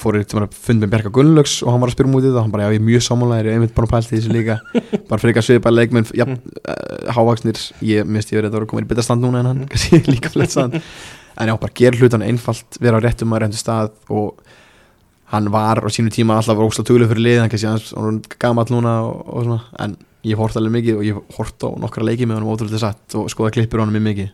Fór 0.00 0.16
ég 0.20 0.26
til 0.30 0.40
að 0.40 0.54
fund 0.56 0.82
með 0.84 0.90
Bjarka 0.94 1.10
Gunnlaugs 1.14 1.54
og 1.64 1.70
hann 1.72 1.82
var 1.82 1.90
að 1.90 1.94
spyrja 1.96 2.12
mútið 2.12 2.36
og 2.36 2.42
hann 2.44 2.52
bara 2.54 2.66
já 2.66 2.74
ég 2.74 2.80
er 2.80 2.86
mjög 2.88 3.04
samanlega, 3.06 3.42
ég 3.44 3.50
er 3.50 3.58
einmitt 3.58 3.74
bara 3.76 3.88
að 3.88 3.92
pælt 3.94 4.10
í 4.10 4.16
þessu 4.18 4.32
líka. 4.34 4.56
Bara 5.10 5.30
að 5.30 5.46
svipa 5.46 5.72
leikmenn 5.74 6.06
ja, 6.16 6.26
Mm. 6.26 6.38
uh, 6.64 7.12
hávaksnir, 7.16 7.58
ég 7.82 8.04
misti 8.06 8.34
yfir 8.36 8.46
þetta 8.48 8.58
voru 8.60 8.68
komin 8.70 8.84
í 8.86 8.90
betra 8.90 9.02
stand 9.06 9.24
núna 9.24 9.40
en 9.42 9.46
hann, 9.50 9.60
Mm. 9.64 9.68
kannski 9.72 10.02
líka 10.10 10.30
flett 10.32 10.50
stand. 10.54 10.76
En 11.40 11.48
já, 11.48 11.54
bara 11.60 11.72
gera 11.74 11.96
hlutan 11.96 12.22
einfalt 12.26 12.78
vera 12.80 12.98
á 12.98 13.04
réttum 13.04 13.32
að 13.34 13.42
réttum 13.46 13.60
stað 13.62 13.90
og 14.10 14.40
hann 15.32 15.48
var 15.54 15.78
á 15.82 15.88
sínu 15.90 16.10
tíma 16.12 16.36
alltaf 16.40 16.58
ósla 16.58 16.84
tuglega 16.84 17.10
fyrir 17.12 17.22
lið, 17.26 17.40
hann 17.40 17.50
kannski 17.52 17.70
hans 17.70 17.92
hann 17.96 18.20
er 18.20 18.38
gamall 18.42 18.70
núna 18.70 18.94
og, 19.06 19.20
og 19.30 19.44
svona, 19.46 19.60
en 19.84 19.96
ég 20.26 20.36
hort 20.36 20.56
alveg 20.58 20.74
mikið 20.74 20.98
og 20.98 21.04
ég 21.06 21.20
hort 21.38 21.64
á 21.64 21.68
nokkra 21.80 22.04
leiki 22.04 22.26
með 22.28 22.40
honum 22.40 22.52
ótrúlega 22.54 22.82
satt 22.82 23.14
og 23.16 23.30
skoða 23.32 23.54
klippur 23.54 23.80
honum 23.80 23.94
mjög 23.96 24.06
mikið. 24.10 24.32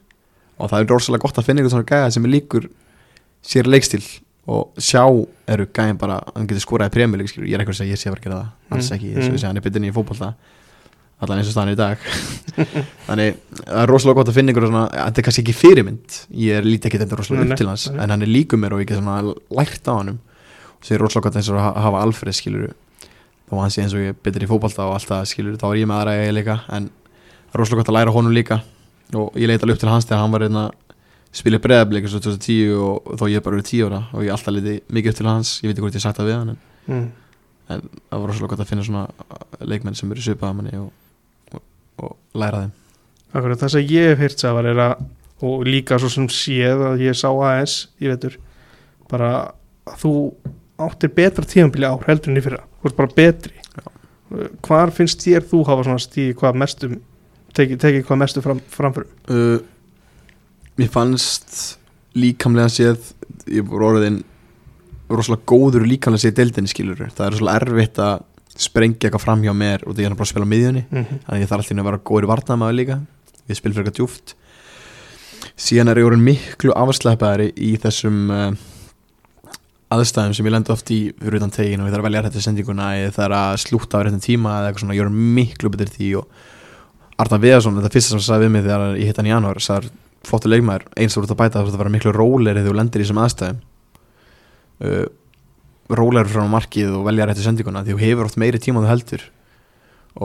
Og 0.57 0.70
það 0.72 0.81
er 0.81 0.88
að 4.46 4.52
og 4.54 4.74
sjá 4.78 5.02
eru 5.48 5.66
gæðin 5.66 5.98
bara, 5.98 6.20
hann 6.35 6.46
getur 6.46 6.61
premjöleik 6.94 7.28
skilur, 7.28 7.48
ég 7.48 7.54
er 7.54 7.64
eitthvað 7.64 7.74
að 7.74 7.80
segja 7.82 7.94
ég 7.96 7.98
sé 7.98 8.09
að 8.11 8.14
vera 8.14 8.20
að 8.20 8.26
gera 8.26 8.37
það. 8.37 8.50
Alls 8.76 8.90
Mm. 8.90 8.96
ekki, 8.96 9.09
þess 9.16 9.26
að 9.26 9.32
Mm. 9.32 9.38
segja 9.38 9.48
hann 9.48 9.56
er 9.56 9.66
betur 9.66 9.80
í 9.90 9.96
fótbolta. 9.96 10.35
Allan 11.18 11.38
eins 11.38 11.48
og 11.48 11.54
staðan 11.56 11.72
í 11.72 11.76
dag. 11.76 11.98
Þannig 13.09 13.37
það 13.64 13.82
er 13.82 13.87
rosalega 13.90 14.14
gott 14.20 14.28
að 14.28 14.35
finna 14.37 14.52
ykkur 14.52 14.66
svona, 14.68 14.82
þetta 14.92 15.18
er 15.18 15.24
kannski 15.26 15.42
ekki 15.46 15.54
fyrirmynd. 15.56 16.16
Ég 16.37 16.59
er 16.61 16.62
lítið 16.66 16.87
ekki 16.90 17.00
þetta 17.02 17.16
rosalega 17.18 17.46
upp 17.50 17.56
til 17.59 17.66
hans 17.70 17.87
en 17.88 18.11
hann 18.11 18.22
er 18.22 18.26
líku 18.30 18.59
mér 18.61 18.72
og 18.76 18.80
ég 18.85 18.87
get 18.90 18.98
svona 19.00 19.35
lært 19.50 19.88
á 19.88 19.92
hannum 19.96 20.18
og 20.20 20.82
það 20.85 20.94
er 20.94 21.00
rosalega 21.00 21.24
gott 21.30 21.37
eins 21.40 21.48
og 21.50 21.56
að 21.56 21.64
ha- 21.66 21.80
hafa 21.87 22.02
Alfred 22.04 22.35
skilur 22.37 22.74
þá 23.48 23.54
hann 23.62 23.70
sé 23.70 23.82
eins 23.82 23.94
og 23.96 24.00
ég 24.04 24.14
betur 24.22 24.44
í 24.44 24.50
fótbolta 24.50 24.85
og 24.85 24.94
allt 24.98 25.09
það 25.09 25.24
skilur, 25.32 25.56
þá 25.56 25.66
er 25.72 25.80
ég 25.80 25.88
með 25.88 25.96
aðra 26.02 26.14
spilið 31.37 31.62
breðablik 31.66 32.07
eins 32.07 32.16
og 32.16 32.25
2010 32.25 32.72
og 32.81 33.12
þó 33.20 33.27
ég 33.29 33.40
er 33.40 33.44
bara 33.44 33.59
verið 33.59 33.70
10 33.72 33.87
ára 33.88 34.01
og 34.12 34.25
ég 34.25 34.33
alltaf 34.35 34.55
leiti 34.55 34.77
mikið 34.88 35.12
upp 35.12 35.18
til 35.18 35.29
hans. 35.29 35.53
Ég 35.61 35.68
veit 35.68 35.77
ekki 35.77 35.85
hvort 35.85 35.99
ég 35.99 36.05
sagt 36.05 36.20
það 36.20 36.31
við 36.31 36.38
hann 36.38 36.53
en, 36.55 36.61
mm. 36.87 37.05
en 37.75 37.85
það 37.90 38.22
var 38.22 38.33
rosalega 38.33 38.53
gott 38.53 38.64
að 38.64 38.72
finna 38.72 38.87
svona 38.87 39.05
uh, 39.07 39.44
leikmenn 39.68 39.99
sem 39.99 40.12
eru 40.14 40.25
svipaða 40.25 40.57
manni 40.57 40.81
og, 40.81 40.90
og, 41.53 41.64
og 42.03 42.40
læra 42.40 42.64
þeim. 42.64 42.75
Akkurat, 43.37 43.61
það 43.61 43.75
sem 43.75 43.92
ég 43.92 44.11
hef 44.12 44.25
heyrt 44.25 44.44
sævar 44.44 44.70
er 44.72 44.83
að 44.87 45.07
og 45.44 45.66
líka 45.68 45.99
svo 46.01 46.09
sem 46.09 46.31
séð 46.33 46.83
að 46.90 47.03
ég 47.05 47.16
sá 47.18 47.29
AS 47.29 47.75
ég 48.01 48.14
veitur 48.14 48.38
bara 49.11 49.33
að 49.85 49.99
þú 50.01 50.12
áttir 50.87 51.12
betra 51.16 51.44
tíðanbili 51.44 51.88
ár 51.88 52.07
heldur 52.09 52.33
en 52.33 52.40
í 52.40 52.44
fyrra. 52.44 52.62
Þú 52.81 52.88
ert 52.88 52.96
bara 52.96 53.16
betri. 53.16 53.53
Hvar 54.64 54.92
finnst 54.96 55.20
þér 55.22 55.44
þú 55.46 55.61
hafa 55.68 55.85
svona 55.87 56.03
stíði 56.03 56.35
hvað 56.40 56.59
mestum 56.62 56.96
tekið 57.57 57.81
teki 57.81 58.05
hvað 58.07 58.20
mestu 58.20 58.42
fram, 58.44 58.61
framförum? 58.72 59.12
Uh, 59.31 59.61
Mér 60.77 60.93
fannst 60.93 61.79
líkamlega 62.17 62.73
séð 62.73 63.12
ég 63.53 63.67
voru 63.69 63.91
orðin 63.93 64.23
rosalega 65.09 65.47
góður 65.49 65.87
líkamlega 65.89 66.27
séð 66.27 66.39
deildinni 66.41 66.73
skilur 66.73 67.05
það 67.07 67.27
er 67.27 67.37
rosalega 67.37 67.61
erfitt 67.62 68.01
að 68.03 68.25
sprengja 68.57 69.09
eitthvað 69.09 69.23
fram 69.23 69.45
hjá 69.45 69.53
mér 69.53 69.85
og 69.85 69.95
því 69.95 70.05
ég 70.05 70.11
er 70.11 70.17
bara 70.17 70.25
að 70.25 70.33
spila 70.33 70.49
á 70.49 70.53
miðjunni. 70.53 70.83
Mm 70.89 71.03
-hmm. 71.03 71.19
þannig 71.27 71.37
að 71.37 71.43
ég 71.45 71.51
þarf 71.51 71.61
alltaf 71.61 71.79
að 71.79 71.89
vera 71.91 72.05
góður 72.09 72.27
í 72.27 72.31
varnamaður 72.33 72.79
líka. 72.81 72.97
Ég 73.47 73.57
spil 73.57 73.73
fyrir 73.73 73.85
eitthvað 73.85 73.99
djúft 74.01 74.37
síðan 75.57 75.91
er 75.91 76.01
ég 76.01 76.09
orðin 76.11 76.25
miklu 76.25 76.75
afslæpaðari 76.77 77.51
í 77.57 77.75
þessum 77.81 78.31
uh, 78.33 78.51
aðstæðum 79.95 80.35
sem 80.37 80.49
ég 80.49 80.53
lendi 80.53 80.73
oft 80.75 80.91
í 80.93 80.99
fyrir 81.17 81.39
utan 81.39 81.55
tegin 81.55 81.83
og 81.83 81.89
ég 81.89 81.95
þarf 81.95 82.03
að 82.03 82.09
velja 82.09 82.23
réttu 82.27 82.43
sendinguna 82.45 82.89
ég 82.99 83.15
þarf 83.17 83.39
að 83.39 83.61
slúta 83.65 84.01
á 84.01 84.05
réttum 84.05 84.25
tíma 84.25 84.59
eða 84.59 84.71
eitthvað 84.71 84.85
svona, 84.85 84.97
ég 84.99 85.07
er 85.07 85.15
miklu 85.39 85.73
betur 85.73 85.93
því 85.95 86.11
og 86.21 86.43
Arna 87.17 87.39
Viðarsson, 87.41 87.79
þetta 87.79 87.93
fyrsta 87.95 88.11
sem 88.11 88.19
hann 88.19 88.27
sagði 88.27 88.45
við 88.45 88.53
mig 88.53 88.67
þegar 88.67 88.99
ég 89.01 89.09
hitt 89.09 89.21
hann 89.21 89.29
í 89.29 89.33
janúar, 89.33 89.61
sagði 89.65 89.93
flottu 90.27 90.51
leikmaður 90.51 90.89
eins 90.97 91.15
og 91.15 91.23
þú 91.23 91.27
ert 91.27 91.35
að 91.37 91.41
bæta 91.43 91.62
þú 91.62 91.71
ert 91.71 91.77
að 91.77 91.83
vera 91.85 91.95
miklu 91.95 92.17
rólegri 92.17 92.62
þegar 92.62 92.73
þú 92.73 92.77
lendir 92.81 93.03
í 93.03 93.07
þessum 93.07 93.23
aðstæðum. 93.23 93.62
Uh, 94.77 95.07
rólegri 95.97 96.35
frá 96.35 96.47
markið 96.51 96.95
og 96.99 97.07
velja 97.07 97.29
réttu 97.31 97.47
sendinguna 97.47 97.85
því 97.87 97.95
þú 97.95 98.03
hefur 98.03 98.31
oft 98.31 98.41
meiri 98.43 98.62
tíma 98.62 98.83
en 98.83 98.89
þú 98.89 98.93
heldur. 98.95 99.27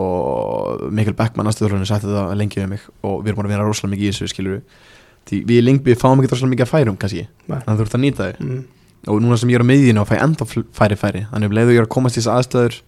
Og 0.01 0.87
Mikkel 0.95 1.17
Beckmann 1.19 1.49
aðstöðurlunni 1.51 1.87
sætti 1.89 2.07
þetta 2.07 2.37
lengi 2.39 2.61
við 2.61 2.69
mig 2.71 2.83
og 3.03 3.21
við 3.21 3.31
erum 3.31 3.41
búin 3.41 3.49
að 3.49 3.53
vinna 3.55 3.67
rosalega 3.67 3.95
mikið 3.95 4.07
í 4.07 4.11
þessu 4.13 4.31
skilur 4.31 4.61
því 5.29 5.41
við 5.47 5.59
í 5.59 5.65
Lingby 5.65 5.95
fáum 5.99 6.21
ekki 6.21 6.31
rosalega 6.31 6.53
mikið 6.55 6.65
að 6.65 6.71
færum 6.71 6.99
kannski, 7.01 7.25
þannig 7.47 7.73
að 7.73 7.81
þú 7.81 7.85
ert 7.85 7.97
að 7.97 8.03
nýta 8.05 8.27
þau 8.29 8.45
mm. 8.45 8.61
og 9.11 9.19
núna 9.25 9.39
sem 9.41 9.51
ég 9.51 9.59
er 9.59 9.65
á 9.65 9.71
miðjunu 9.71 10.01
og 10.01 10.09
fæ 10.09 10.15
enda 10.17 10.47
færi 10.47 10.97
færi 10.99 11.25
þannig 11.33 11.51
um 11.51 11.57
leiðu 11.57 11.75
ég 11.75 11.81
er 11.81 11.87
að 11.87 11.93
komast 11.95 12.17
í 12.17 12.21
þessu 12.21 12.33
aðstöður 12.33 12.79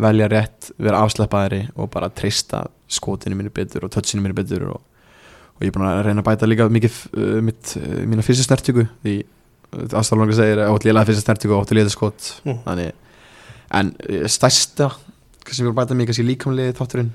velja 0.00 0.28
rétt, 0.30 0.70
vera 0.80 1.02
afsleppaðari 1.04 1.62
og 1.74 1.90
bara 1.92 2.10
treysta 2.14 2.64
skotinu 2.90 3.36
mínu 3.36 3.52
betur 3.54 3.84
og 3.86 3.92
touchinu 3.92 4.24
mínu 4.24 4.36
betur 4.38 4.68
og, 4.70 4.84
og 5.60 5.66
ég 5.66 5.70
er 5.70 5.76
búin 5.76 5.86
að 5.90 6.02
reyna 6.06 6.22
að 6.24 6.28
bæta 6.30 6.48
líka 6.48 6.66
mikið 6.72 6.98
uh, 7.12 7.38
mitt, 7.44 7.74
uh, 7.76 8.00
mína 8.08 8.24
fyrstu 8.24 8.46
snertíku 8.46 8.86
því 9.04 9.16
aðstæðalanga 9.70 10.36
segir 10.38 10.62
að 10.64 10.74
ótt 10.74 10.86
lélega 10.88 11.08
fyrstu 11.10 11.24
snertíku 11.26 11.54
og 11.54 11.64
ótt 11.66 11.74
lélega 11.76 11.92
skot 11.92 12.30
Mm. 12.46 12.62
þannig, 12.64 12.94
en 13.80 13.92
uh, 14.08 14.24
stærsta 14.26 14.90
sem 15.50 15.66
ég 15.66 15.68
var 15.68 15.74
að 15.74 15.80
bæta 15.82 15.98
mig 15.98 16.08
kannski 16.08 16.24
líkamlegi 16.24 16.76
þátturinn 16.78 17.12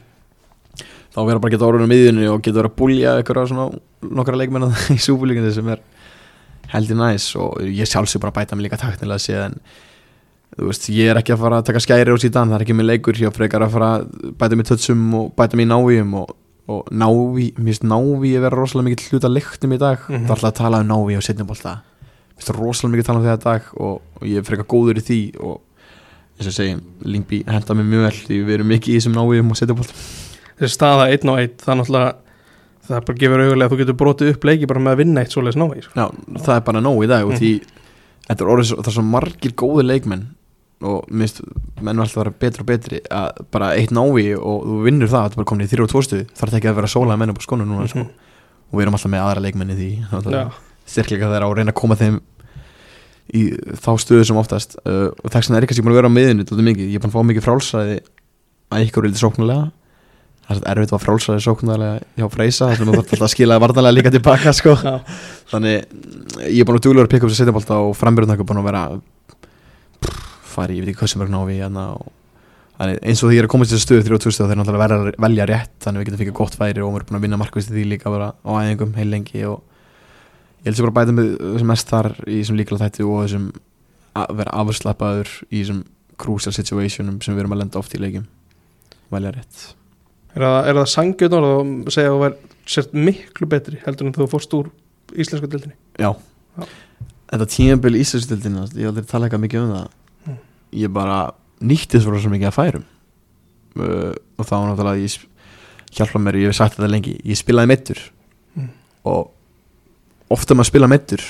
þá 1.16 1.20
vera 1.24 1.40
bara 1.40 1.50
að 1.50 1.56
geta 1.56 1.68
orðinu 1.70 1.88
á 1.88 1.92
miðjunni 1.94 2.30
og 2.30 2.42
geta 2.44 2.60
verið 2.60 2.72
að 2.72 2.80
búlja 2.80 3.18
eitthvað 3.18 3.76
nokkra 4.20 4.40
leikmenn 4.40 4.70
í 4.96 5.00
súbúlíkandi 5.02 5.54
sem 5.56 5.74
er 5.74 5.84
heldur 6.74 7.00
næs 7.00 7.30
og 7.40 7.62
ég 7.64 7.90
sjálfsög 7.90 8.22
bara 8.24 8.34
að 8.34 8.40
bæta 8.42 8.58
mig 8.58 8.68
líka 8.68 8.80
taktilega 8.82 9.22
séð 9.22 9.44
en 9.50 9.60
þú 10.56 10.70
veist, 10.70 10.88
ég 10.94 11.12
er 11.12 11.20
ekki 11.20 11.36
að 11.36 11.42
fara 11.44 11.60
að 11.60 11.68
taka 11.70 11.82
skæri 11.84 12.16
á 12.16 12.18
síðan, 12.22 12.52
það 12.52 12.58
er 12.58 12.66
ekki 12.66 12.76
minn 12.78 12.88
leikur, 12.88 13.18
ég 13.20 13.34
frekar 13.36 13.66
að 13.66 13.74
fara 13.76 13.90
að 13.98 14.06
bæta 14.40 14.60
mig 14.60 14.68
tötsum 14.70 15.02
og 15.20 15.32
bæta 15.36 15.60
mig 15.60 15.68
í 15.68 15.72
návíum 15.72 16.14
og, 16.22 16.32
og 16.68 16.88
náví, 16.92 17.52
mér 17.58 17.66
finnst 17.76 17.84
náví 17.86 18.32
að 18.38 18.42
vera 18.48 18.58
rosalega 18.58 18.90
mikið 18.90 19.12
hluta 19.14 19.30
leiknum 19.30 19.74
í 19.76 19.78
dag 19.80 20.00
Mhm. 20.10 20.26
það 20.26 20.30
er 20.30 20.36
alltaf 20.36 20.52
að 20.52 20.56
tala 20.62 20.80
um 20.82 20.88
náví 20.90 21.18
og 21.18 21.24
setnibólta 21.24 21.74
mér 21.76 22.40
finnst 22.40 22.56
rosalega 22.58 22.92
mikið 22.96 23.04
að 23.04 23.10
tala 23.12 23.20
um 23.20 23.26
þetta 23.26 23.44
dag 23.44 23.62
og, 23.78 24.02
og 24.16 24.24
ég 24.28 24.38
er 24.38 24.44
frekar 24.44 24.66
góður 24.66 24.98
í 24.98 25.06
því 25.06 25.20
og 25.40 25.62
eins 26.40 26.48
og 26.48 26.54
segi, 26.58 26.76
Lingby 27.06 27.44
henda 27.48 27.74
mér 27.78 27.86
mjög 27.92 28.04
vel 28.08 28.20
því 28.28 28.38
við 28.46 28.54
erum 28.58 28.68
mikið 28.74 28.94
í 28.94 28.98
þessum 29.00 29.14
návíum 29.16 29.52
og 29.52 29.58
setnibólta 29.62 29.94
þessi 30.60 30.74
staða 30.76 31.10
einn 31.14 31.30
og 31.30 31.38
einn 31.40 31.54
það 31.62 31.72
er 31.74 31.80
náttúrulega 31.82 32.16
það 32.86 33.06
bara 33.06 33.18
gefur 33.22 33.42
augulega 33.46 33.66
að 33.66 33.72
þú 33.74 33.78
getur 33.82 33.98
brotið 34.02 34.30
upp 34.36 34.44
leiki 34.46 34.68
bara 34.68 34.80
með 34.80 34.92
að 34.94 34.98
vinna 35.02 35.22
eitt 35.22 35.32
svoleiðis 35.34 35.58
návi 35.58 35.82
sko. 35.82 35.94
Já, 35.98 36.06
það 36.46 36.56
er 36.56 36.62
bara 36.68 36.82
nóg 36.86 37.00
í 37.04 37.08
dag 37.08 37.24
og 37.26 37.32
Mhm. 37.34 37.40
því 37.40 37.52
er 38.30 38.36
það 38.36 38.88
er 38.88 38.92
svo 38.94 39.04
margir 39.06 39.52
góði 39.58 39.84
leikmenn 39.86 40.26
og 40.84 41.08
minnst 41.08 41.40
menn 41.80 41.96
var 41.96 42.06
alltaf 42.06 42.20
að 42.20 42.24
vera 42.24 42.36
betri 42.44 42.64
og 42.64 42.70
betri 42.70 43.02
að 43.14 43.42
bara 43.54 43.72
eitt 43.80 43.94
návi 43.96 44.28
og 44.36 44.66
þú 44.68 44.80
vinnur 44.84 45.12
það, 45.12 45.28
þetta 45.28 45.38
er 45.38 45.42
bara 45.42 45.50
komin 45.52 45.66
í 45.66 45.72
þrjá 45.72 45.86
og 45.86 45.92
tvostuð 45.94 46.24
þarf 46.36 46.52
þetta 46.52 46.60
ekki 46.60 46.72
að 46.72 46.80
vera 46.82 46.92
sólaði 46.92 47.22
menn 47.22 47.34
upp 47.34 47.40
á 47.40 47.46
skónu 47.48 47.68
núna 47.70 47.88
sko. 47.92 48.04
og 48.04 48.76
við 48.76 48.86
erum 48.86 48.98
alltaf 48.98 49.14
með 49.14 49.24
aðra 49.24 49.46
leikmenni 49.46 49.78
því 49.80 49.92
styrkleika 50.86 51.32
þeirra 51.32 51.50
og 51.50 51.56
reyna 51.58 51.72
að 51.72 51.80
koma 51.80 51.98
þeim 52.00 52.20
í 53.34 53.46
þá 53.82 53.90
stöðu 54.04 54.28
sem 54.28 54.38
oftast. 54.38 54.76
Uh, 54.86 55.10
og 55.24 55.32
þess 55.34 55.48
vegna 55.48 55.58
er 55.58 55.66
ekki 55.66 55.74
að 55.74 55.80
ég 55.80 55.88
búin 55.88 55.96
að 55.96 56.02
vera 56.02 56.12
á 56.12 56.18
miðinu 56.18 56.46
ég 56.46 57.00
er 57.00 57.02
búin 57.02 57.10
að 57.10 57.16
fá 57.16 57.30
mikið 57.32 57.48
frálsræði 57.48 57.98
að 58.76 58.86
ykkur 58.86 59.08
vildi 59.08 59.22
sóknulega 59.22 59.72
það 60.46 60.60
er 60.60 60.78
erfitt 60.78 60.94
að 60.94 61.00
fá 61.00 61.06
frálsræði 61.08 61.42
sóknulega 61.42 61.96
hjá 62.20 62.28
Freysa 62.34 62.70
þess 62.70 62.82
vegna 62.82 62.92
þú 62.92 63.00
þarf 63.00 63.14
alltaf 63.16 63.26
að 63.26 63.34
skila 63.34 63.58
varnalega 63.64 63.96
líka 63.98 64.14
tilbaka 64.14 64.54
sko. 64.54 64.76
þannig 65.52 65.76
ég 66.52 66.62
er 66.62 66.68
búin 66.68 66.78
að 66.78 66.86
duglega 66.86 67.08
að 67.08 67.14
pikka 67.16 67.26
upp 67.26 67.34
sér 67.34 67.42
setjabólta 67.42 67.82
og 67.82 67.96
frambyrðun 67.98 68.36
er 68.36 68.46
búin 68.46 68.62
að 68.62 68.70
vera 68.70 68.84
fari, 70.56 70.78
ég 70.78 70.86
veit 70.86 70.94
ekki 70.94 71.04
hvað 71.04 71.12
sem 71.14 71.26
er 71.26 71.34
návi 71.34 71.60
eins 72.76 73.22
og 73.24 73.30
því 73.30 73.38
ég 73.38 73.40
er 73.40 73.48
að 73.48 73.52
koma 73.54 73.66
til 73.66 73.78
þessu 73.78 73.88
stöðu 73.88 74.04
3000 74.10 74.44
og 74.44 74.50
þeir 74.50 74.60
náttúrulega 74.60 74.84
verða 74.84 74.96
að 75.00 75.20
velja 75.24 75.46
rétt 75.48 75.76
þannig 75.86 76.02
við 76.02 76.10
getum 76.10 76.22
fikið 76.22 76.36
gott 76.36 76.58
færi 76.60 76.82
og 76.84 76.90
við 76.92 76.98
erum 76.98 77.08
búin 77.08 77.20
að 77.20 77.24
vinna 77.24 77.40
markvist 77.40 77.72
því 77.72 77.86
líka 77.88 78.12
bara 78.12 78.34
á 78.36 78.52
æðingum 78.52 78.92
heil 78.98 79.08
lengi 79.14 79.46
og 79.48 79.62
ég 80.60 80.68
held 80.68 80.80
sér 80.80 80.88
bara 80.90 80.92
að 80.92 80.98
bæta 81.00 81.16
með 81.16 81.30
sem 81.62 81.72
mest 81.72 81.94
þar 81.94 82.10
í 82.26 82.42
þessum 82.42 82.60
líkala 82.60 82.82
þætti 82.84 83.08
og 83.08 83.22
þessum 83.24 83.48
að 84.20 84.36
vera 84.42 84.58
afslappaður 84.60 85.32
í 85.48 85.62
þessum 85.62 85.82
crucial 86.20 86.56
situationum 86.58 87.22
sem 87.24 87.36
við 87.38 87.46
erum 87.46 87.56
að 87.56 87.64
lenda 87.64 87.80
oft 87.80 87.96
í 87.96 88.02
leikjum 88.04 88.28
velja 89.16 89.32
rétt 89.38 89.64
er 90.36 90.44
það, 90.44 90.60
er 90.60 90.82
það 90.82 91.40
orð 91.40 91.52
að 91.56 91.96
segja 91.96 92.10
að 92.12 92.18
þú 92.18 92.24
væri 92.26 92.54
sért 92.76 92.98
miklu 93.08 93.48
betri 93.56 93.80
heldur 93.86 94.10
en 94.10 94.18
þú 94.20 94.28
fórst 94.36 94.58
úr 94.58 94.74
íslensku 95.16 95.48
dildinni 95.48 95.78
Já, 95.96 96.12
Já. 96.60 96.68
Þetta 97.26 97.48
tímabil 97.50 97.98
Íslandsdildin 98.00 98.58
ég 98.62 98.84
hef 98.86 98.90
aldrei 98.92 99.08
talað 99.10 99.26
eitthvað 99.28 99.44
mikið 99.46 99.64
um 99.64 99.72
það. 99.74 99.88
Ég 100.74 100.92
bara 100.94 101.30
nýtti 101.62 102.02
svo 102.02 102.16
mikið 102.16 102.50
að 102.50 102.58
færum. 102.58 102.86
Uh, 103.76 104.12
og 104.40 104.48
þá 104.48 104.54
var 104.56 104.68
náttúrulega 104.72 105.04
ég 105.04 105.16
hjálpa 105.96 106.20
mér, 106.20 106.38
ég 106.40 106.52
hef 106.52 106.58
sagt 106.58 106.78
þetta 106.78 106.92
lengi 106.92 107.18
ég 107.24 107.40
spilaði 107.40 107.72
meittur 107.72 108.04
Mm. 108.56 108.70
og 109.04 109.34
ofta 110.32 110.56
maður 110.56 110.70
spila 110.70 110.88
meittur 110.88 111.24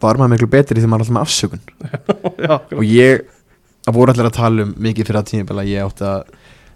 þá 0.00 0.06
er 0.08 0.18
maður 0.20 0.32
miklu 0.32 0.48
betri 0.50 0.80
því 0.80 0.88
maður 0.90 1.02
er 1.02 1.04
alltaf 1.04 1.16
með 1.16 1.26
afsökun. 1.26 1.60
Já, 2.46 2.54
og 2.56 2.86
ég, 2.88 3.26
það 3.84 3.98
voru 3.98 4.14
allir 4.14 4.28
að 4.30 4.38
tala 4.38 4.64
um 4.66 4.72
mikið 4.82 5.10
fyrir 5.10 5.20
að 5.20 5.52
að 5.60 5.68
ég 5.70 5.84
átti 5.84 6.08
að 6.08 6.32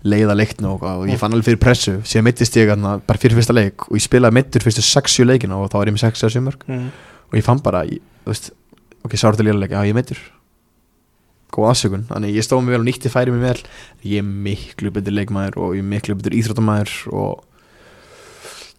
leiða 0.06 0.36
leikna 0.36 0.70
og, 0.74 0.84
og 0.86 1.08
ég 1.10 1.18
fann 1.18 1.32
alveg 1.34 1.48
fyrir 1.48 1.62
pressu. 1.64 1.96
Síðan 2.06 2.28
meittist 2.28 2.58
ég 2.60 2.68
þarna 2.70 2.92
bara 3.08 3.18
fyrir 3.18 3.40
fyrsta 3.40 3.56
leik 3.56 3.88
og 3.88 3.96
ég 3.96 4.04
spilaði 4.04 4.38
meittur 4.38 4.62
fyrstu 4.62 4.84
6-7 4.84 5.26
leikina 5.26 5.58
og 5.58 5.72
þá 5.72 5.80
var 5.80 5.90
ég 5.90 5.96
með 5.96 6.04
6-7 6.04 6.44
mörg 6.46 6.68
mm. 6.68 6.86
og 7.32 7.40
ég 7.40 7.46
fann 7.48 7.64
bara, 7.64 7.82
ég, 7.88 8.04
þú 8.22 8.34
veist 8.34 8.52
ok, 9.02 9.16
sá 9.16 9.26
þetta 9.30 9.48
lélega, 9.48 9.80
já 9.80 9.88
ég 9.88 9.96
er 9.96 9.98
meittur 9.98 10.20
góð 11.54 11.68
aðsökun, 11.70 12.06
þannig 12.10 12.34
ég 12.36 12.44
stóð 12.46 12.62
mig 12.64 12.74
vel 12.74 12.80
og 12.82 12.86
nýtti 12.88 13.10
færi 13.12 13.32
mig 13.34 13.42
vel, 13.44 13.60
ég 14.04 14.18
er 14.22 14.26
miklu 14.26 14.90
betur 14.94 15.14
leikmaður 15.14 15.58
og 15.62 15.76
ég 15.76 15.84
er 15.84 15.90
miklu 15.92 16.16
betur 16.18 16.34
íþróttamæður 16.36 16.94
og 17.16 17.44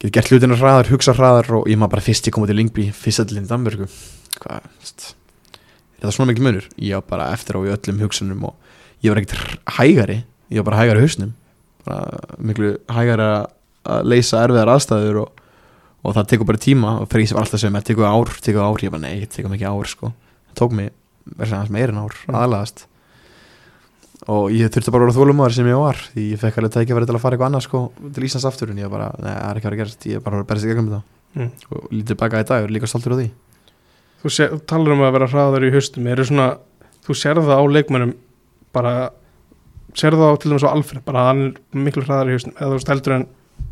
get 0.03 0.13
gert 0.13 0.29
hlutina 0.31 0.57
hraðar, 0.59 0.91
hugsa 0.91 1.15
hraðar 1.17 1.49
og 1.61 1.69
ég 1.71 1.79
maður 1.79 1.95
bara 1.95 2.05
fyrst 2.05 2.27
ég 2.29 2.35
komið 2.35 2.51
til 2.51 2.59
Lingby, 2.59 2.87
fyrst 2.93 3.23
allir 3.23 3.41
í 3.41 3.49
Danmörku. 3.49 3.87
Hvað, 4.37 4.67
er 5.97 6.05
það 6.05 6.13
svona 6.13 6.29
mikil 6.31 6.45
munur, 6.45 6.67
ég 6.77 6.99
var 6.99 7.07
bara 7.09 7.31
eftir 7.33 7.57
á 7.57 7.59
í 7.65 7.71
öllum 7.73 8.03
hugsunum 8.03 8.43
og 8.51 8.53
ég 9.01 9.09
var 9.13 9.23
ekkert 9.23 9.57
hægari 9.79 10.19
ég 10.51 10.61
var 10.61 10.67
bara 10.69 10.83
hægari 10.83 11.01
hausnum. 11.07 11.33
Bara 11.87 12.37
miklu 12.37 12.75
hægari 12.93 13.25
að- 13.25 13.49
að 13.87 14.05
leysa 14.11 14.43
erfiðar 14.45 14.75
aðstæður 14.75 15.21
og 15.25 15.43
og 16.05 16.13
það 16.15 16.27
tekur 16.29 16.45
bara 16.47 16.57
tíma 16.61 16.91
og 17.01 17.09
fyrir 17.09 17.33
var 17.33 17.43
alltaf 17.43 17.59
sem 17.59 17.73
það 17.73 17.83
tekur 17.89 18.05
ár, 18.07 18.29
tekur 18.39 18.61
ár, 18.63 18.77
ég 18.85 18.91
bara 18.93 19.01
nei, 19.01 19.25
tekur 19.25 19.49
mikið 19.51 19.67
ár 19.67 19.87
sko, 19.89 20.13
það 20.47 20.55
tók 20.61 20.71
mig 20.77 20.91
verður 21.35 21.49
sem 21.51 21.57
aðeins 21.59 21.73
meira 21.75 21.93
en 21.93 22.01
ár, 22.03 22.15
Mm. 22.27 22.35
aðlagast 22.41 22.85
og 24.27 24.49
ég 24.51 24.71
þurfti 24.73 24.91
bara 24.91 25.05
að 25.05 25.11
vera 25.11 25.17
þólumæður 25.19 25.53
sem 25.55 25.67
ég 25.69 25.77
var, 25.79 25.99
því 26.15 26.23
ég 26.33 26.39
fekk 26.41 26.57
alveg 26.57 26.73
tækja 26.73 27.05
til 27.05 27.15
að 27.15 27.21
fara 27.23 27.35
eitthvað 27.37 27.49
annað 27.51 27.65
sko, 27.67 27.81
til 28.13 28.23
Íslands 28.27 28.47
aftur 28.49 28.71
en 28.73 28.77
ég 28.81 28.89
bara, 28.91 29.11
nei, 29.21 29.31
það 29.31 29.49
er 29.51 29.59
ekki 29.59 29.67
að 29.67 29.71
vera 29.71 29.81
gerst, 29.83 30.07
ég 30.09 30.15
er 30.15 30.23
bara 30.25 30.35
að 30.35 30.39
vera 30.41 30.49
berðist 30.51 30.65
í 30.65 30.71
gegnum 30.73 30.89
þetta 30.91 31.03
Mm. 31.37 31.51
og 31.71 31.89
lítið 31.91 32.17
baka 32.17 32.39
í 32.41 32.45
dag, 32.47 32.63
og 32.63 32.69
er 32.69 32.73
líka 32.73 32.87
stoltur 32.89 33.13
á 33.13 33.17
því 33.19 33.29
Þú 34.23 34.29
sé, 34.33 34.47
talar 34.65 34.91
um 34.95 35.01
að 35.05 35.11
vera 35.13 35.27
hraðar 35.27 35.65
í 35.67 35.71
haustum 35.71 36.07
eru 36.09 36.23
svona, 36.25 36.57
þú 37.05 37.13
sér 37.13 37.35
það 37.37 37.59
á 37.61 37.63
leikmennum 37.69 38.13
bara 38.73 39.09
sér 39.93 40.11
það 40.17 40.33
á 40.33 40.39
til 40.41 40.51
dæmis 40.51 40.63
á 40.65 40.73
Alfred, 40.73 41.05
bara 41.05 41.27
hann 41.29 41.43
er 41.73 41.77
miklu 41.77 42.01
hraðar 42.03 42.31
í 42.31 42.33
haustum, 42.33 42.53
eða 42.57 42.79
þú 42.79 43.13
en 43.15 43.27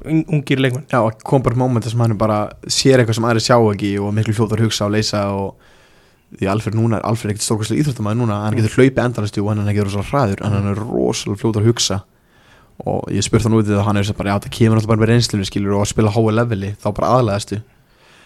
un- 0.05 0.25
ungir 0.29 0.59
leikmenn 0.61 0.85
Já, 0.91 1.01
kom 1.23 1.41
bara 1.41 1.55
moment 1.55 1.83
sem 1.83 1.99
hann 1.99 2.17
bara 2.17 2.51
sér 2.67 2.99
eitthvað 3.01 3.15
sem 3.15 3.23
aðri 3.25 3.41
sjá 3.41 3.57
ekki 3.73 3.99
og 3.99 4.13
miklu 4.13 4.33
fljótt 4.37 4.53
að 4.53 4.63
hugsa 4.65 4.85
og 4.85 4.91
leysa 4.93 5.23
og 5.33 5.55
því 6.39 6.49
Alfred 6.51 6.75
núna 6.77 6.99
er 6.99 7.05
Alfred 7.09 7.33
ekkert 7.33 7.45
stórkvæslega 7.45 7.81
íþróttamæður 7.83 8.19
núna 8.21 8.39
hann 8.43 8.57
getur 8.59 8.75
hlaupið 8.79 9.01
endalastu 9.05 9.43
og 9.43 9.49
hann 9.51 9.63
er 9.63 9.71
ekki 9.71 9.85
rosalega 9.85 10.09
hraður 10.11 10.43
en 10.45 10.55
hann 10.57 10.69
er 10.71 10.81
rosalega 10.81 11.41
fljótt 11.41 11.59
að 11.61 11.69
hugsa 11.69 11.99
og 12.85 13.05
ég 13.15 13.23
spurt 13.23 13.45
hann 13.47 13.55
út 13.55 13.67
í 13.67 13.71
það 13.71 13.79
og 13.83 13.87
hann 13.87 13.99
er 14.01 14.07
sem 14.09 14.17
bara 14.17 14.33
já 14.33 14.39
það 14.43 14.55
kemur 14.57 14.79
alltaf 14.81 14.91
bara 14.91 15.03
með 15.03 15.11
reynslunni 15.13 15.47
skilur 15.47 15.77
og 15.77 15.85
að 15.85 15.91
spila 15.93 16.11
háa 16.11 16.33
leveli 16.35 16.73
þá 16.81 16.87
bara 16.97 17.11
aðlæðastu 17.19 17.61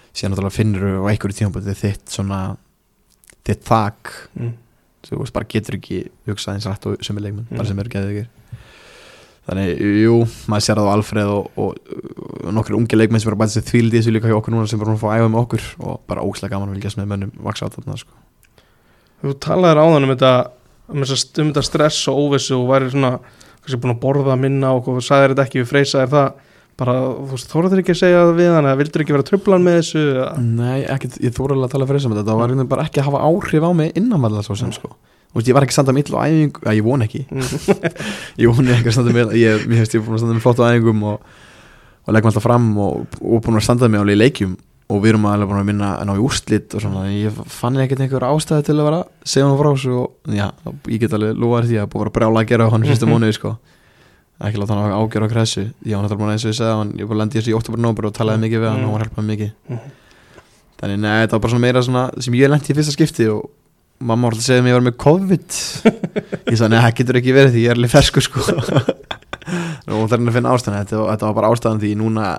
síðan 0.10 0.34
náttúrulega 0.34 0.56
finnur 0.58 0.88
þú 0.90 1.04
á 1.06 1.10
einhverju 1.12 1.38
tímabæti 1.38 1.76
þitt 1.84 2.16
svona 2.16 2.40
þitt 3.46 3.62
þak 3.70 4.14
mm. 4.40 4.54
þú 5.06 5.22
veist 5.22 5.36
bara 5.38 5.50
getur 5.54 5.78
ekki 5.78 6.00
hugsað 6.30 6.58
eins 6.58 6.68
rætt 6.72 6.90
og 6.90 7.06
sem 7.06 7.18
er 7.22 7.28
leikmenn 7.28 7.46
Mm. 7.50 7.58
bara 7.62 7.70
sem 7.70 7.80
eru 7.84 7.94
geðið 7.94 8.26
þannig, 9.50 9.82
jú, 10.04 10.16
maður 10.52 10.66
sér 10.66 10.80
það 10.80 10.90
á 10.90 10.94
Alfreð 10.94 11.32
og, 11.34 11.48
og, 11.58 11.96
nokkur 12.54 12.78
ungi 12.78 13.00
leikmenn 13.00 13.22
sem 13.22 13.32
eru 13.32 13.38
að 13.40 13.44
bæta 13.44 13.56
sér 13.56 13.66
þvíld 13.70 13.96
í 13.96 13.98
þessu 13.98 14.14
líka 14.14 14.30
hjá 14.30 14.38
okkur 14.38 14.56
núna 14.56 14.70
sem 14.70 14.82
bara 14.82 14.94
að 14.94 15.02
fá 15.02 15.08
að 15.10 15.24
æfa 15.24 15.32
með 15.34 15.42
okkur 15.42 15.68
og 15.80 16.00
bara 16.10 16.26
óslega 16.26 16.54
gaman 16.54 16.70
að 16.70 16.78
fylgjast 16.78 17.00
með 17.00 17.10
mönnum 17.14 17.32
vaksa 17.48 17.70
á 17.70 17.74
þarna 17.74 17.98
sko. 18.00 18.14
Þú 19.24 19.34
talaðir 19.44 19.82
áðan 19.82 20.06
um 20.06 20.14
þetta 20.14 20.34
um 20.90 21.02
um 21.04 21.50
þetta 21.50 21.66
stress 21.66 22.12
og 22.12 22.22
óvissu 22.24 22.58
og 22.60 22.70
væri 22.70 22.94
svona 22.94 23.18
kannski 23.60 23.82
búin 23.82 23.96
að 23.96 24.04
borða 24.04 24.38
minna 24.40 24.72
og 24.76 24.86
hvað 24.86 25.04
sagðir 25.06 25.34
þetta 25.34 25.46
ekki 25.48 25.62
við 25.64 25.70
freysa 25.74 26.06
er 26.06 26.14
það 26.14 26.30
bara, 26.80 26.96
þú 26.96 27.34
veist, 27.34 27.52
þóraður 27.52 27.82
ekki 27.82 27.94
að 27.94 28.00
segja 28.00 28.24
það 28.24 28.38
við 28.38 28.54
hann 28.56 28.68
eða 28.70 28.80
vildur 28.80 29.04
ekki 29.04 29.16
vera 29.16 29.28
trublan 29.28 29.66
með 29.66 29.78
þessu? 29.82 30.04
Nei, 30.40 30.80
ekkert, 30.88 31.18
ég 31.20 31.36
þóra 31.36 31.58
alveg 31.58 31.68
að 31.68 31.74
tala 31.76 31.88
fyrir 31.90 32.00
þessum 32.00 32.16
þetta 32.16 32.36
var 32.40 32.46
einhvern 32.46 32.62
veginn 32.62 32.72
bara 32.72 32.86
ekki 32.88 33.02
að 33.02 33.10
hafa 33.10 33.24
áhrif 33.28 33.66
á 33.68 33.72
mig 33.76 33.92
innanvallega 34.00 34.46
svo 34.48 34.56
sem 34.60 34.72
sko 34.76 34.94
veist, 35.36 35.48
ég 35.48 35.54
var 35.54 35.64
ekki 35.66 35.76
að 35.76 35.78
standa 35.78 35.94
mill 35.94 36.10
á 36.16 36.20
æfingu, 36.26 36.64
að 36.66 36.78
ég 36.80 36.84
von 36.88 37.02
ekki. 37.06 37.22
Mm. 37.30 37.44
ég 38.42 38.50
voni 38.56 38.74
ekki 38.74 38.90
að 38.90 38.96
standa 38.98 39.14
mig 39.14 39.36
ég, 39.38 39.68
ég 39.70 40.02
búin 40.02 40.16
að 40.18 40.24
standa 40.24 40.34
mig 40.34 40.42
flott 40.46 40.60
á 40.64 40.70
æfingum 40.74 41.04
og, 41.12 41.22
og 42.08 42.14
leggum 42.16 42.32
alltaf 42.32 42.44
fram 42.48 42.72
og, 42.82 43.06
og 43.22 43.44
búin 43.46 43.60
að 43.60 43.66
standa 43.68 43.90
mig 43.92 44.02
alveg 44.02 44.18
í 44.18 44.22
leikjum. 44.24 44.58
Og 44.90 45.04
við 45.04 45.12
erum 45.12 45.26
alveg 45.30 45.52
búin 45.52 45.60
að 45.62 45.68
minna 45.70 45.90
að 46.02 46.08
ná 46.10 46.16
í 46.18 46.22
úrslit 46.26 46.74
og 46.74 46.82
svona, 46.82 47.04
ég 47.14 47.36
fann 47.54 47.76
ekkert 47.78 48.00
einhver 48.02 48.24
ástæði 48.26 48.64
til 48.66 48.74
að 48.80 48.88
vera 48.88 49.02
að 49.04 49.28
segja 49.30 49.46
hann 49.46 49.60
frá 49.60 49.68
þessu 49.76 49.92
og 50.00 50.34
já, 50.34 50.48
ég 50.90 51.04
get 51.04 51.14
alveg 51.14 51.38
lúað 51.38 51.68
því 51.70 51.78
að 51.84 51.92
búin 51.94 52.00
að 52.02 52.08
vera 52.08 52.16
brjála 52.16 52.42
að 52.42 52.48
gera 52.50 52.66
á 52.66 52.74
hann 52.74 52.88
fyrstu 52.90 53.06
Mhm. 53.06 53.14
mánuði 53.14 53.36
sko. 53.38 53.52
Ekki 54.40 54.58
láta 54.64 54.74
hann 54.74 54.96
ágjöra 54.98 55.30
á 55.30 55.34
kressu 55.36 55.62
ég 55.86 55.94
var 55.94 56.02
náttúrulega 56.08 56.18
búin 56.24 56.32
að 56.32 56.36
eins 56.40 56.46
og 56.48 56.50
ég 56.50 56.58
segja 56.58 56.76
hann, 56.80 56.94
ég 56.98 57.06
var 57.06 57.16
að 57.16 57.22
lendi 57.22 57.38
þessu 57.38 57.52
í 57.54 57.58
oktober 57.60 57.80
nóber 57.86 58.06
og 58.10 58.14
talaði 58.18 58.42
mikið 58.48 58.64
við 58.64 58.70
hann 58.72 58.82
og 58.82 58.90
hann 58.90 58.94
var 58.98 59.02
að 59.04 59.10
hjálpa 59.12 59.22
mig 59.22 59.30
mikið. 59.38 59.52
Mhm. 59.70 59.96
þannig 60.80 61.00
neða, 61.04 61.22
þetta 61.22 61.32
var 61.38 61.40
bara 61.46 61.52
svona 61.54 61.66
meira 61.68 61.82
svona 61.86 62.04
sem 62.24 62.34
ég 62.40 62.50
lendi 62.50 62.74
í 62.74 62.78
fyrsta 62.80 62.96
skipti 62.98 63.28
og 63.30 63.46
mamma 64.00 64.30
var 64.30 64.36
alltaf 64.38 64.56
að 64.56 64.70
ég 64.70 64.78
var 64.78 64.86
með 64.86 64.98
COVID. 65.04 65.58
Ég 66.50 66.58
sagði, 66.58 66.70
neða, 66.74 66.84
það 66.86 66.96
getur 67.00 67.20
ekki 67.20 67.36
verið 67.36 67.56
því 67.56 67.64
ég 67.66 67.74
er 67.74 67.80
alveg 67.80 67.94
fersku 67.94 68.24
sko. 68.24 68.46
Og 69.90 70.06
það 70.06 70.16
er 70.20 70.30
að 70.30 70.36
finna 70.38 70.54
ástæðan. 70.54 70.84
Þetta, 70.84 71.02
þetta 71.10 71.28
var 71.28 71.38
bara 71.40 71.52
ástæðan 71.54 71.82
því 71.84 71.92
núna 72.00 72.30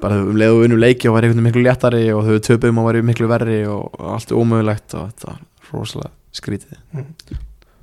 bara 0.00 0.16
um 0.22 0.38
leiðu 0.40 0.56
og 0.56 0.64
unnu 0.66 0.78
leiki 0.80 1.10
og 1.10 1.16
var 1.16 1.26
einhvern 1.26 1.42
veginn 1.42 1.50
miklu 1.50 1.66
léttari 1.66 2.06
og 2.14 2.24
þau 2.24 2.38
töpum 2.46 2.80
og 2.80 2.88
var 2.88 2.98
miklu 3.04 3.28
verri 3.30 3.60
og 3.68 4.00
allt 4.14 4.32
ómögulegt 4.32 4.96
og 4.96 5.10
þetta 5.12 5.34
var 5.34 5.42
rosalega 5.74 6.12
skrítið. 6.36 6.78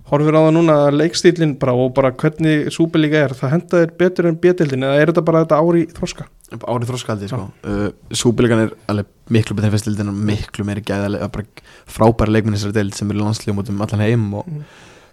Horfir 0.08 0.38
á 0.40 0.42
það 0.42 0.54
núna 0.56 0.78
að 0.88 0.98
leikstílinn 1.02 1.58
bara 1.62 1.76
og 1.76 1.92
bara 1.98 2.14
hvernig 2.16 2.72
súpilíka 2.74 3.26
er, 3.28 3.36
það 3.38 3.54
henda 3.54 3.82
þér 3.84 3.94
betur 4.00 4.30
en 4.30 4.40
bétildin 4.44 4.88
eða 4.88 5.02
er 5.02 5.12
þetta 5.12 5.26
bara 5.28 5.44
þetta 5.44 5.60
ári 5.62 5.84
þroska? 5.94 6.28
Árið 6.52 6.88
þróskaldi 6.92 7.28
sko. 7.28 7.50
uh, 7.68 7.90
súbílegan 8.16 8.62
er 8.66 8.74
alveg 8.88 9.06
miklu 9.36 9.56
betur 9.58 9.74
festildin 9.74 10.08
og 10.14 10.16
miklu 10.30 10.64
meiri 10.68 10.82
bara 10.86 11.44
frábæra 11.92 12.32
leikminni 12.32 12.58
þessari 12.58 12.78
deild 12.78 12.96
sem 12.96 13.10
er 13.12 13.20
landslíðum 13.20 13.60
út 13.64 13.70
um 13.74 13.82
allan 13.82 14.04
heim 14.06 14.34
og 14.34 14.46
Mm. 14.48 14.64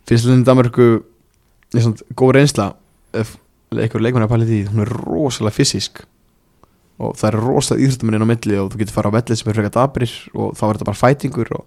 fyrstildin 0.06 0.44
Danmarku 0.46 1.02
er 1.74 1.80
svona 1.80 1.96
góð 2.14 2.32
reynsla 2.36 2.74
ef 3.14 3.36
einhver 3.74 4.00
leikminni 4.04 4.26
að 4.28 4.30
pæla 4.34 4.44
í 4.44 4.50
því 4.52 4.60
hún 4.70 4.82
er 4.84 4.92
rosalega 4.94 5.56
fysísk 5.58 6.04
og 7.00 7.16
það 7.18 7.28
er 7.32 7.40
rosalega 7.42 7.86
íþróttuminn 7.88 8.14
inn 8.14 8.22
á 8.22 8.30
milli 8.30 8.58
og 8.62 8.70
þú 8.70 8.78
getur 8.84 8.94
fara 8.94 9.10
á 9.10 9.16
velli 9.16 9.36
sem 9.36 9.50
er 9.50 9.56
frekar 9.58 9.74
dabrir 9.74 10.12
og 10.34 10.54
þá 10.54 10.62
er 10.68 10.76
þetta 10.78 10.86
bara 10.92 11.02
fætingur 11.02 11.50
og, 11.58 11.64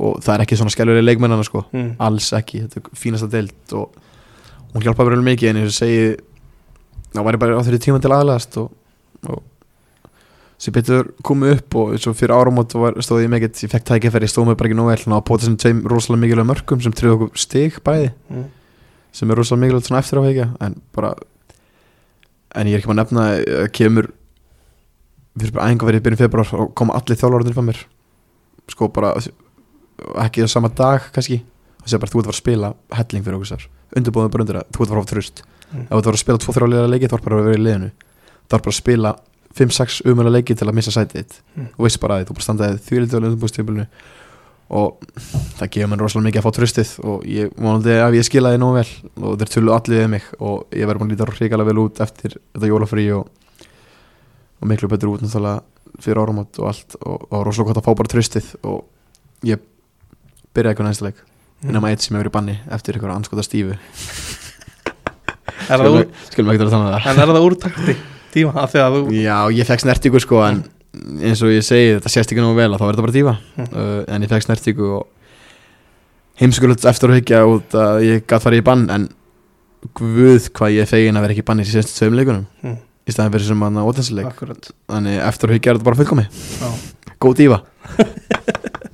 og 0.00 0.22
það 0.24 0.34
er 0.38 0.44
ekki 0.46 0.56
svona 0.56 0.72
skjálfurlega 0.72 1.04
leikmennana 1.10 1.44
sko 1.44 1.66
Mm. 1.72 1.92
alls 2.00 2.32
ekki, 2.32 2.62
þetta 2.64 2.80
er 2.80 2.96
fínasta 2.96 3.28
deild 3.28 3.76
og 3.76 3.92
hún 4.72 4.82
hjálpaði 4.82 5.10
verið 5.12 5.28
mikið 5.28 5.50
en 5.52 5.60
og 5.66 5.76
segi 5.76 6.16
það 7.12 7.24
væri 7.28 7.38
bara 7.44 7.60
á 7.60 7.64
þeirri 7.66 7.82
tíma 7.84 8.00
til 8.00 8.10
aðlæðast 8.16 8.56
og, 8.62 8.70
og 9.32 9.42
sem 10.58 10.72
betur 10.72 11.10
komið 11.26 11.54
upp 11.58 11.74
og 11.76 11.94
eins 11.94 12.06
og 12.08 12.16
fyrir 12.16 12.32
áramót 12.32 12.72
var, 12.80 12.96
stóð 13.04 13.26
ég 13.26 13.32
mikið, 13.32 13.58
ég 13.66 13.72
fekk 13.74 13.84
tækifæri, 13.90 14.24
ég 14.24 14.32
stóð 14.32 14.46
mig 14.48 14.56
bara 14.56 14.70
ekki 14.70 14.78
nóg 14.78 14.88
vel 14.88 15.16
og 15.16 15.24
på 15.28 15.36
þessum 15.36 15.56
tveim 15.60 15.82
rosalega 15.92 16.22
mikilvæg 16.22 16.48
mörgum 16.48 16.80
sem 16.84 16.94
tryggði 16.96 17.16
okkur 17.18 17.42
stig 17.42 17.80
bæði. 17.84 18.12
Mm. 18.32 18.46
sem 19.12 19.30
er 19.30 19.36
rosalega 19.36 19.66
mikilvægt 19.66 19.90
svona 19.90 20.00
eftir 20.00 20.20
áhegja 20.22 20.46
en 20.64 20.78
bara 20.96 21.12
en 22.56 22.70
ég 22.70 22.78
er 22.78 22.80
ekki 22.80 22.88
maður 22.88 23.02
að 23.02 23.04
nefna 23.04 23.26
að 23.60 23.68
kemur 23.76 24.08
fyrir 25.36 25.52
bara 25.52 25.66
æfingarverið 25.68 26.00
í 26.00 26.04
byrjun 26.06 26.22
februar 26.22 26.54
og 26.56 26.72
koma 26.78 26.96
allir 26.96 27.20
þjálfararnir 27.20 27.56
frá 27.56 27.66
mér. 27.66 27.82
Sko 28.72 28.88
bara 28.88 29.12
ekki 30.24 30.44
á 30.44 30.48
sama 30.48 30.72
dag 30.72 31.10
kannski. 31.12 31.42
Og 31.82 31.90
segja 31.90 32.00
bara 32.00 32.10
þú 32.10 32.22
ert 32.22 32.24
að 32.24 32.30
fara 32.30 32.36
að 32.36 32.40
spila 32.40 32.72
helling 32.96 33.26
fyrir 33.26 33.36
okkur 33.36 33.50
sár 33.52 33.68
undirbúðum 33.96 34.32
bara 34.32 34.42
undir 34.46 34.56
það, 34.58 34.72
þú 34.72 34.80
ert 34.80 34.86
að 34.86 34.88
fara 34.88 34.96
að 34.96 35.04
hafa 35.04 35.12
tröst 35.14 35.44
Mm. 35.66 35.82
ef 35.82 35.88
þú 35.90 35.96
ert 35.98 35.98
að 35.98 36.06
fara 36.06 36.14
að 36.14 36.20
spila 36.22 36.38
2-3 36.38 36.66
liða 36.70 36.90
leiki 36.92 37.08
þá 37.10 37.14
ert 37.16 37.24
bara 37.24 37.38
að 37.40 37.46
vera 37.48 37.58
í 37.58 37.62
liðinu 37.64 37.86
ert 38.46 38.66
bara 38.66 38.74
að 38.74 38.78
spila 38.78 39.16
5-6 39.56 40.02
umöla 40.10 40.32
leiki 40.34 40.54
til 40.56 40.68
að 40.68 40.76
missa 40.76 40.92
sætið 40.92 41.22
þitt. 41.22 41.40
Mm. 41.56 41.68
og 41.72 41.86
veist 41.86 42.00
bara 42.02 42.20
að 42.20 42.28
þú 42.28 42.36
bara 42.36 42.46
standaði 42.46 42.80
því 42.86 43.02
lítið 43.02 43.16
á 43.16 43.20
undirbúðstífilinu 43.22 43.86
og 44.76 45.06
það 45.60 45.70
gefur 45.76 45.90
mér 45.92 46.02
rosalega 46.02 46.26
mikið 46.26 46.40
að 46.40 46.46
fá 46.46 46.56
tröstið 46.56 46.92
og 47.06 47.26
ég 47.30 47.52
vonandi 47.54 47.94
að 48.02 48.16
ég 48.18 48.26
skilaði 48.26 48.58
nógu 48.58 48.80
vel 48.80 48.88
og 49.22 49.36
þeir 49.40 49.52
tullu 49.54 49.74
allir 49.76 50.02
við 50.02 50.10
mig 50.16 50.26
og 50.40 50.74
ég 50.74 50.90
verði 50.90 51.02
búin 51.02 51.12
að 51.12 51.14
líta 51.14 51.28
hrikalega 51.30 51.70
vel 51.70 51.84
út 51.84 52.02
eftir 52.02 52.34
þetta 52.34 52.70
jólafrí 52.72 53.06
og, 53.14 53.30
og 54.58 54.70
miklu 54.72 54.90
betur 54.90 55.12
út 55.12 55.22
náttúrulega 55.22 55.62
fyrir 56.02 56.20
áramót 56.20 56.58
og 56.58 56.68
allt 56.72 56.98
og, 56.98 57.28
og 57.30 57.46
rosalega 57.46 57.70
gott 57.70 57.80
að 57.80 57.86
fá 57.86 57.94
bara 58.02 58.12
tröstið 58.16 58.50
og 58.66 58.82
ég 59.46 59.62
byrjaði 60.50 60.74
eitthvað 60.74 60.90
næsta 60.90 61.06
leik. 61.06 61.22
Mm. 61.62 61.70
nema 61.72 61.88
eitt 61.88 62.02
sem 62.04 62.12
hefur 62.12 62.26
verið 62.26 62.34
banni 62.34 62.58
eftir 62.74 62.98
eitthvað 62.98 63.14
anskota 63.14 63.46
stífu 63.46 63.78
það 65.70 65.86
úr, 65.88 66.04
skulum 66.28 66.52
ekki 66.52 66.66
að 66.66 66.74
tala 66.74 66.82
um 66.82 66.90
það. 66.90 67.06
En 67.06 67.22
er 67.22 67.32
það 67.32 67.46
úrtakti 67.46 67.96
tíma 68.36 68.66
þú 68.70 69.02
Já, 69.16 69.36
ég 69.56 69.66
fekk 69.68 69.84
snertingu 69.86 70.20
sko 70.22 70.40
en 70.46 70.62
eins 71.20 71.42
og 71.44 71.50
ég 71.52 71.64
segi, 71.66 71.90
þetta 71.98 72.12
sést 72.12 72.30
ekki 72.32 72.40
nógu 72.44 72.56
vel 72.56 72.70
að 72.72 72.80
þá 72.80 72.86
er 72.86 72.94
þetta 72.94 73.06
bara 73.06 73.16
dífa 73.18 73.34
Mm. 73.56 73.68
uh, 73.72 74.00
en 74.14 74.22
ég 74.24 74.30
fekk 74.32 74.46
snertingu 74.46 74.86
og 74.96 75.04
heimskulegt 76.40 76.84
eftir 76.88 77.10
að 77.12 77.18
hyggja 77.20 77.42
út 77.48 77.76
að 77.80 78.02
ég 78.06 78.24
gatt 78.28 78.44
farið 78.44 78.62
í 78.62 78.66
bann 78.68 78.86
en 78.92 79.08
guð 79.96 80.48
hvað 80.56 80.72
ég 80.76 80.82
er 80.86 80.90
fegin 80.90 81.16
að 81.16 81.24
vera 81.26 81.34
ekki 81.36 81.44
í 81.44 81.48
banni 81.48 81.64
í 81.64 81.68
síðastu 81.70 81.96
tveim 82.00 82.16
leikunum 82.18 82.46
Mm. 82.64 82.76
í 83.06 83.12
staðan 83.14 83.32
fyrir 83.36 83.46
sem 83.46 83.60
hann 83.62 83.76
ótensleik 83.82 84.26
Akkurat. 84.32 84.70
Þannig 84.90 85.20
eftir 85.28 85.48
að 85.50 85.54
hyggja 85.56 85.70
er 85.72 85.76
þetta 85.78 85.88
bara 85.90 86.00
fullkomi 86.00 86.24
Já. 86.26 86.70
góð 87.22 87.36
dífa 87.42 87.58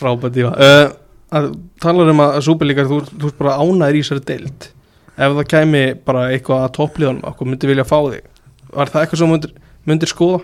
Frábært 0.00 0.34
díma 0.34 0.50
uh, 0.54 1.46
talar 1.82 2.10
um 2.12 2.20
að 2.24 2.40
Súperlíkar 2.46 2.88
þú, 2.90 3.00
þú 3.14 3.30
ert 3.30 3.38
bara 3.40 3.56
ánæður 3.62 3.98
í 4.00 4.02
sér 4.06 4.20
deild 4.26 4.68
ef 5.16 5.36
það 5.36 5.46
kæmi 5.52 5.82
bara 6.06 6.26
eitthvað 6.30 6.64
að 6.64 6.74
toppliðanum 6.78 7.28
okkur 7.30 7.50
myndi 7.50 7.70
vilja 7.70 7.86
fá 7.88 7.98
þig. 8.06 8.26
Var 8.70 8.92
það 8.92 9.04
eitthvað 9.04 9.22
sem 9.22 9.32
myndir, 9.34 9.54
myndir 9.88 10.10
skoða? 10.10 10.40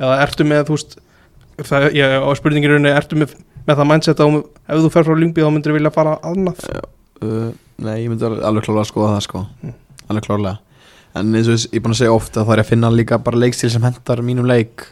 Eða 0.00 0.18
ertu 0.24 0.46
með 0.48 0.64
þú 0.68 0.76
veist 0.76 0.96
það, 1.68 1.88
ég, 1.96 2.16
á 2.20 2.28
spurningir 2.38 2.74
rauninni 2.74 2.94
ertu 2.94 3.18
með, 3.20 3.34
með 3.66 3.80
það 3.80 3.90
mindset 3.90 4.22
að 4.24 4.38
ef 4.40 4.84
þú 4.84 4.92
fer 4.94 5.08
frá 5.08 5.18
Lyngby 5.18 5.44
þá 5.44 5.52
myndir 5.54 5.76
vilja 5.76 5.94
fara 5.94 6.16
annað? 6.26 6.64
Uh, 7.20 7.50
Nei, 7.80 7.96
ég 8.04 8.12
myndi 8.12 8.26
alveg, 8.28 8.64
klárlega 8.64 8.84
að 8.84 8.90
skoða 8.92 9.14
það 9.16 9.26
sko. 9.26 9.44
Mm. 9.64 9.76
alveg 10.08 10.28
klárlega. 10.28 10.56
En 11.18 11.34
eins 11.34 11.48
og 11.50 11.56
ég 11.58 11.74
er 11.74 11.82
búin 11.84 11.96
að 11.96 12.00
segja 12.04 12.14
ofta 12.14 12.44
þá 12.46 12.52
er 12.54 12.60
ég 12.60 12.66
að 12.66 12.70
finna 12.70 12.92
líka 12.94 13.18
bara 13.24 13.40
leikstil 13.40 13.72
sem 13.72 13.84
hendar 13.84 14.22
mínum 14.24 14.48
leik. 14.48 14.86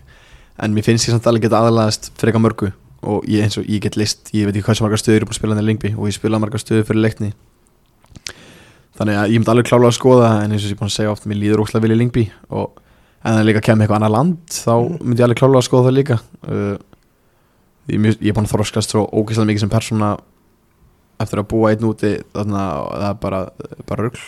En 0.58 0.74
mér 0.74 0.86
finnst 0.86 1.06
ég 1.06 1.14
samt 1.14 1.28
alveg 1.30 1.46
geta 1.46 1.60
aðlaðast 1.62 2.10
freka 2.18 2.40
mörgu 2.42 2.72
og 3.03 3.24
ég, 3.30 3.42
eins 3.46 3.59
og 3.61 3.64
ég 3.70 3.80
get 3.84 3.96
list 3.96 4.30
ég 4.34 4.46
veit 4.49 4.57
ekki 4.57 4.66
hvað 4.66 4.78
sem 4.80 4.84
margar 4.88 4.99
stöður 5.03 5.14
ég 5.18 5.22
er 5.22 5.28
búin 5.28 5.36
að 5.36 5.40
spila 5.40 5.55
hann 5.55 5.64
í 5.64 5.68
Lingby 5.68 5.90
og 5.94 6.09
ég 6.09 6.16
spila 6.18 6.38
margar 6.42 6.59
stöður 6.62 6.86
fyrir 6.88 7.03
leikni. 7.05 7.32
Þannig 8.99 9.14
að 9.20 9.30
ég 9.32 9.38
myndi 9.38 9.53
alveg 9.53 9.68
klárlega 9.68 9.92
að 9.92 9.99
skoða 9.99 10.28
en 10.42 10.53
eins 10.57 10.64
og 10.66 10.72
ég 10.72 10.78
búin 10.80 10.90
að 10.90 10.96
segja 10.96 11.12
ofta 11.12 11.30
mér 11.30 11.38
líður 11.38 11.62
óslega 11.62 11.84
vel 11.84 11.94
í 11.94 11.99
Lingby 12.01 12.24
og 12.51 12.80
en 13.22 13.36
það 13.36 13.44
líka 13.46 13.62
kemur 13.68 13.84
eitthvað 13.86 14.01
annað 14.01 14.14
land 14.16 14.38
þá 14.51 14.72
Mm. 14.74 14.96
myndi 15.05 15.20
ég 15.22 15.26
alveg 15.28 15.38
klárlega 15.38 15.62
að 15.62 15.68
skoða 15.68 15.86
það 15.88 15.96
líka. 15.99 16.16
Uh, 16.42 16.76
ég, 17.88 18.01
mjög- 18.03 18.18
ég 18.22 18.28
er 18.28 18.34
búin 18.38 18.49
að 18.49 18.55
þroskast 18.57 18.90
svo 18.94 19.05
ógeðslega 19.12 19.49
mikið 19.53 19.61
sem 19.61 19.70
persóna 19.70 20.11
eftir 21.20 21.38
að 21.42 21.49
búa 21.51 21.70
einn 21.70 21.86
úti 21.88 22.12
þannig 22.34 22.59
að 22.59 22.90
það 22.99 23.09
er 23.11 23.14
bara, 23.22 23.40
bara 23.86 24.03
rugl 24.03 24.24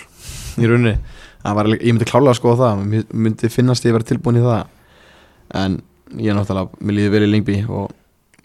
í 0.59 0.67
rauninni. 0.71 0.97
Var, 1.45 1.67
ég 1.81 1.93
myndi 1.95 2.05
klálega 2.11 2.31
að 2.35 2.39
skoða 2.41 2.71
það 2.71 3.07
myndi 3.15 3.49
finnast 3.51 3.85
ég 3.85 3.91
að 3.95 3.99
vera 3.99 4.09
tilbúin 4.11 4.39
í 4.39 4.45
það. 4.45 4.67
En 5.55 5.83
ég 6.19 6.31
er 6.31 6.35
náttúrulega 6.39 6.71
mér 6.83 6.95
líður 6.99 7.11
vel 7.15 7.23
í 7.27 7.31
Lingby 7.31 7.59
og 7.69 7.91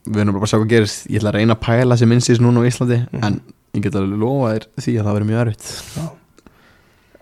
við 0.06 0.22
erum 0.22 0.36
bara 0.38 0.46
að 0.46 0.52
sjá 0.54 0.60
hvað 0.62 0.72
gerist. 0.74 1.06
Ég 1.10 1.20
ætla 1.22 1.32
að 1.34 1.38
reyna 1.40 1.56
að 1.58 1.64
pæla 1.66 1.98
sem 1.98 2.10
minnstís 2.12 2.42
núna 2.44 2.62
á 2.62 2.68
Íslandi 2.70 3.00
Mhm. 3.12 3.24
en 3.26 3.42
ég 3.76 3.82
get 3.84 3.96
alveg 3.96 4.20
lofa 4.22 4.52
þér 4.54 4.68
því 4.82 4.94
að 5.00 5.06
það 5.06 5.16
verður 5.18 5.30
mjög 5.32 5.42
erfitt. 5.46 5.66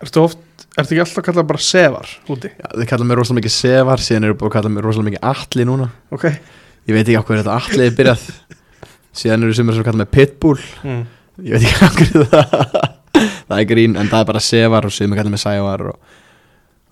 Ertu 0.04 0.20
oft, 0.24 0.38
ertu 0.78 0.92
ekki 0.96 1.04
alltaf 1.04 1.24
kallað 1.26 1.48
bara 1.48 1.62
sefar 1.64 2.10
úti? 2.34 2.50
Já, 2.52 2.68
þið 2.76 2.88
kalla 2.92 3.06
mér 3.08 3.20
rosalega 3.22 3.40
mikið 3.42 3.56
Sevar 3.56 4.04
síðan 4.04 4.26
eru 4.28 4.36
búin 4.36 4.50
að 4.52 4.56
kalla 4.58 4.72
mér 4.74 4.88
rosalega 4.88 5.10
mikið 5.12 5.28
Atli 5.32 5.66
núna. 5.70 5.88
Ok. 6.12 6.26
Ég 6.88 6.98
veit 6.98 7.08
ekki 7.08 7.20
á 7.20 7.24
hverju 7.24 7.44
þetta 7.44 7.56
Atli 7.60 7.86
er 7.88 7.96
byrjað. 8.00 8.26
Síðan 9.24 9.44
eru 9.46 9.54
sumir 9.56 9.78
sem 9.78 9.86
kalla 9.88 10.02
mér 10.04 10.12
Pitbull. 10.12 10.60
Mm. 10.84 11.06
ég 11.46 11.56
veit 11.56 11.64
ekki 11.70 11.80
á 11.80 11.90
hverju 11.94 12.26
það 12.34 12.90
það 13.48 13.60
er 13.62 13.66
grín 13.70 13.96
en 13.98 14.10
það 14.12 14.20
er 14.20 14.28
bara 14.34 14.42
Sevar 14.44 14.86
og 14.90 14.92
sumir 14.94 15.18
kalla 15.22 15.32
mér 15.34 15.42
Sævar 15.44 15.84
og, 15.94 15.98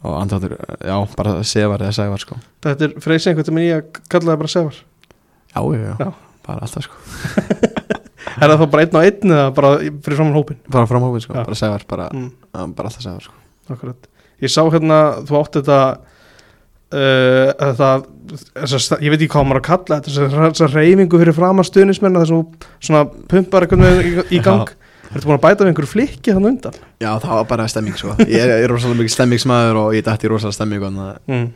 og 0.05 0.15
andáttur, 0.21 0.55
já, 0.85 0.95
bara 1.17 1.35
Sevar 1.43 1.83
eða 1.83 1.93
Sævar 1.97 2.21
sko. 2.23 2.37
Þetta 2.63 2.87
er 2.87 2.95
freysi 3.03 3.29
einhvern 3.33 3.57
veginn 3.59 3.67
í 3.67 3.75
að 3.75 4.01
kalla 4.07 4.31
það 4.31 4.39
bara 4.45 4.53
sefar 4.55 4.79
Já, 5.51 5.61
já, 5.75 5.95
já, 5.99 6.11
bara 6.47 6.65
alltaf 6.65 6.85
sko 6.87 6.95
Er 8.41 8.47
það 8.47 8.61
þá 8.61 8.65
bara 8.71 8.83
einn 8.85 8.95
á 8.95 9.01
einn 9.03 9.33
eða 9.35 9.47
bara 9.57 9.69
fyrir 9.81 10.15
framann 10.17 10.35
hópin? 10.37 10.57
Bara 10.71 10.87
framhófin 10.87 11.23
sko, 11.25 11.33
Já. 11.35 11.43
bara 11.45 11.57
segar, 11.59 11.83
bara, 11.89 12.05
Mm. 12.13 12.29
ja, 12.55 12.65
bara 12.77 12.87
alltaf 12.91 13.03
segar 13.03 13.21
sko 13.25 13.35
Akkurat. 13.75 14.07
Ég 14.41 14.49
sá 14.51 14.61
hérna, 14.71 14.97
þú 15.27 15.35
átt 15.41 15.57
þetta 15.59 15.79
uh, 16.91 17.51
þetta 17.59 17.89
þessa, 18.61 18.97
ég 19.03 19.11
veit 19.13 19.21
ekki 19.25 19.31
hvað 19.35 19.47
maður 19.49 19.61
að 19.61 19.67
kalla 19.69 19.97
þetta 19.99 20.13
þessa, 20.15 20.51
þessa 20.51 20.69
reyfingu 20.75 21.19
fyrir 21.21 21.35
framar 21.37 21.67
stuðnismenn 21.67 22.17
þess 22.21 22.33
að 22.35 22.69
svona 22.87 23.03
pumpar 23.31 23.67
eitthvað 23.67 24.31
í, 24.31 24.41
gang 24.47 24.71
Ertu 25.11 25.27
búin 25.27 25.35
að 25.35 25.43
bæta 25.43 25.65
við 25.65 25.69
einhverju 25.73 25.89
flikki 25.91 26.31
þannig 26.31 26.53
undan? 26.53 26.75
Já, 27.03 27.09
það 27.19 27.33
var 27.35 27.47
bara 27.49 27.65
stemming 27.67 27.97
sko 27.99 28.13
Ég 28.23 28.37
er, 28.45 28.53
er 28.63 28.71
rosalega 28.71 29.01
mikið 29.01 29.11
stemmingsmaður 29.17 29.79
og 29.81 29.95
ég 29.97 30.05
dætti 30.07 30.29
rosalega 30.31 30.55
stemming 30.55 30.85
og 30.87 31.01
Mm. 31.27 31.49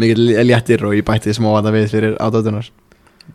mikið 0.00 0.22
léttir 0.48 0.84
og 0.88 0.94
ég 0.96 1.04
bætti 1.04 1.34
smá 1.36 1.50
að 1.58 1.66
það 1.68 1.76
við 1.76 1.90
fyrir 1.92 2.14
ádótunar 2.24 2.70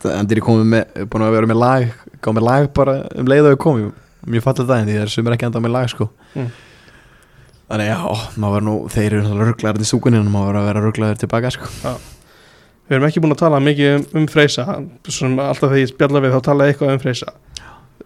En 0.07 0.29
ég 0.29 0.43
komið 0.43 0.69
með, 0.73 1.01
búin 1.09 1.25
að 1.25 1.33
vera 1.37 1.49
með 1.49 1.59
lag 1.61 1.87
Gáð 2.21 2.37
með 2.37 2.45
lag 2.47 2.69
bara 2.75 2.95
um 3.17 3.29
leið 3.29 3.47
og 3.47 3.55
ég 3.55 3.61
kom 3.63 3.81
Mjög 4.27 4.43
fallið 4.43 4.67
það 4.67 4.81
en 4.81 4.87
því 4.89 4.95
það 4.97 5.05
er 5.05 5.13
sumir 5.13 5.35
ekki 5.37 5.45
enda 5.47 5.59
með 5.63 5.71
lag 5.71 5.91
sko. 5.91 6.09
Mm. 6.35 6.47
Þannig 7.67 7.87
já, 7.87 7.97
maður 8.39 8.53
var 8.57 8.65
nú, 8.67 8.73
þeir 8.91 9.15
eru 9.21 9.45
rugglaðir 9.47 9.85
í 9.85 9.87
súkunni 9.87 10.19
en 10.19 10.31
maður 10.33 10.49
var 10.49 10.59
að 10.59 10.67
vera 10.67 10.81
rugglaðir 10.83 11.21
tilbaka 11.21 11.51
sko. 11.55 11.69
Við 12.87 12.97
erum 12.97 13.07
ekki 13.07 13.23
búin 13.23 13.35
að 13.35 13.41
tala 13.45 13.61
mikið 13.63 13.93
um, 13.93 14.05
um 14.19 14.27
Freysa. 14.31 14.65
Alltaf 14.67 15.61
þegar 15.61 15.79
ég 15.79 15.91
spjalla 15.93 16.23
við 16.23 16.35
þá 16.35 16.39
tala 16.49 16.67
eitthvað 16.67 16.93
um 16.97 17.01
Freysa. 17.05 17.33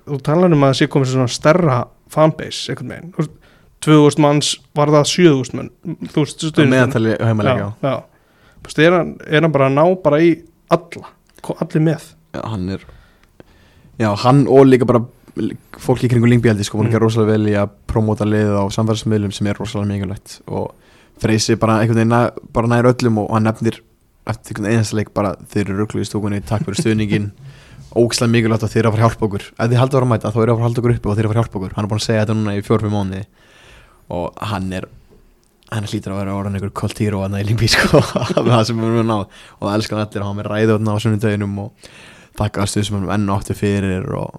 Þú 0.02 0.22
talar 0.26 0.54
um 0.54 0.66
að 0.66 0.74
það 0.74 0.80
sé 0.80 0.90
komið 0.94 1.14
svona 1.16 1.32
stærra 1.32 1.80
fanbase 2.12 2.76
Þú 2.76 3.18
veist, 3.18 3.36
2000 3.86 4.22
manns 4.22 4.54
var 4.78 4.92
það 4.94 5.10
7000 5.12 5.58
mann 5.58 5.72
þú 6.12 6.24
veist 6.24 6.38
Það 6.38 6.52
stuðnismenn. 6.52 6.74
meðantali 6.76 7.16
heimalega 7.18 7.62
já, 7.62 7.70
já. 7.82 7.96
Þú 8.62 8.68
veist, 8.70 8.82
er, 8.86 8.98
hann, 8.98 9.14
er 9.26 9.48
bara 9.50 9.70
að 9.70 9.78
ná 9.78 9.86
bara 10.04 10.20
í 10.22 10.32
alla, 10.72 11.14
allir 11.50 11.82
með. 11.84 12.02
Já, 12.36 12.42
hann 12.48 12.70
er 12.70 12.80
Já, 14.00 14.16
hann 14.24 14.48
og 14.48 14.66
líka 14.66 14.86
bara 14.88 15.02
fólki 15.80 16.08
í 16.08 16.10
kringu 16.12 16.28
Lingbyaldi 16.30 16.64
sko, 16.66 16.78
búin 16.80 16.88
að 16.88 16.90
Mm. 16.90 16.94
gera 16.96 17.06
rosalega 17.06 17.32
vel 17.32 17.46
í 17.52 17.56
að 17.60 17.70
promóta 17.88 18.26
liðið 18.26 18.56
á 18.58 18.66
samfélagsmiðlum 18.74 19.34
sem 19.34 19.48
er 19.48 19.54
rosalega 19.60 19.92
mikilvægt. 19.92 20.42
Og 20.48 20.72
Freysi 21.22 21.56
bara 21.60 21.80
einhvern 21.82 22.00
veginn 22.10 22.32
bara 22.54 22.68
nær 22.68 22.90
öllum 22.94 23.18
og 23.22 23.30
hann 23.32 23.44
nefnir 23.46 23.82
eftir 24.28 24.56
einhvern 24.56 24.72
einasta 24.74 24.96
leik 24.98 25.14
bara 25.14 25.36
þeir 25.52 25.70
eru 25.70 25.78
rugglu 25.86 26.02
í 26.02 26.08
stúkunni, 26.10 26.42
takk 26.44 26.66
fyrir 26.66 26.82
stuðningin 26.82 27.32
ógislega 27.96 28.32
mikilvægt 28.32 28.64
að 28.64 28.72
þeir 28.74 28.80
eru 28.86 28.90
að 28.90 28.96
fara 28.98 29.06
hjálpa 29.10 29.26
okkur. 29.28 29.46
Ef 29.60 29.70
þið 29.70 29.78
haldur 29.82 29.98
að 29.98 30.02
vera 30.02 30.12
mæta 30.12 30.32
þá 30.32 30.40
eru 30.42 30.52
að 30.52 30.58
fara 30.58 30.62
að 30.62 30.66
halda 30.68 30.82
okkur 30.82 30.96
uppi 30.96 31.10
og 31.12 31.16
þeir 31.16 31.24
eru 31.26 31.30
að 31.30 31.34
fara 31.34 31.44
hjálpa 31.44 31.60
okkur. 31.62 31.74
Hann 31.76 31.86
er 31.86 31.92
búin 31.92 32.02
að 32.02 32.08
segja 32.08 32.22
þetta 32.26 32.38
núna 32.40 32.56
í 32.58 32.66
fjórfum 32.66 32.96
mánuði 32.96 33.24
og 34.12 34.42
hann 34.52 34.74
er 34.74 34.88
hann 35.72 35.88
hlýtur 35.88 36.14
að 36.14 36.20
vera 36.20 36.36
orðan 36.36 36.58
einhver 36.58 36.74
koltýr 36.76 37.16
og 37.16 37.26
hann 37.26 37.38
er 37.40 37.48
lífi 37.48 37.70
sko. 37.72 38.02
Með 38.44 38.52
það 38.52 38.64
sem 38.68 38.80
við 38.82 38.90
erum 38.90 39.08
náð 39.08 39.22
og 39.24 39.62
það 39.64 39.76
elskar 39.78 39.98
hann 39.98 40.08
allir 40.08 40.22
að 40.22 40.28
hafa 40.28 40.38
með 40.40 40.50
ræðu 40.52 40.78
á 40.84 40.96
sunnudöginum 41.04 41.60
og 41.64 41.90
þakka 42.40 42.68
stuð 42.68 42.88
sem 42.88 42.98
hann 42.98 43.14
enn 43.16 43.32
áttu 43.32 43.56
fyrir 43.56 44.08
og, 44.20 44.38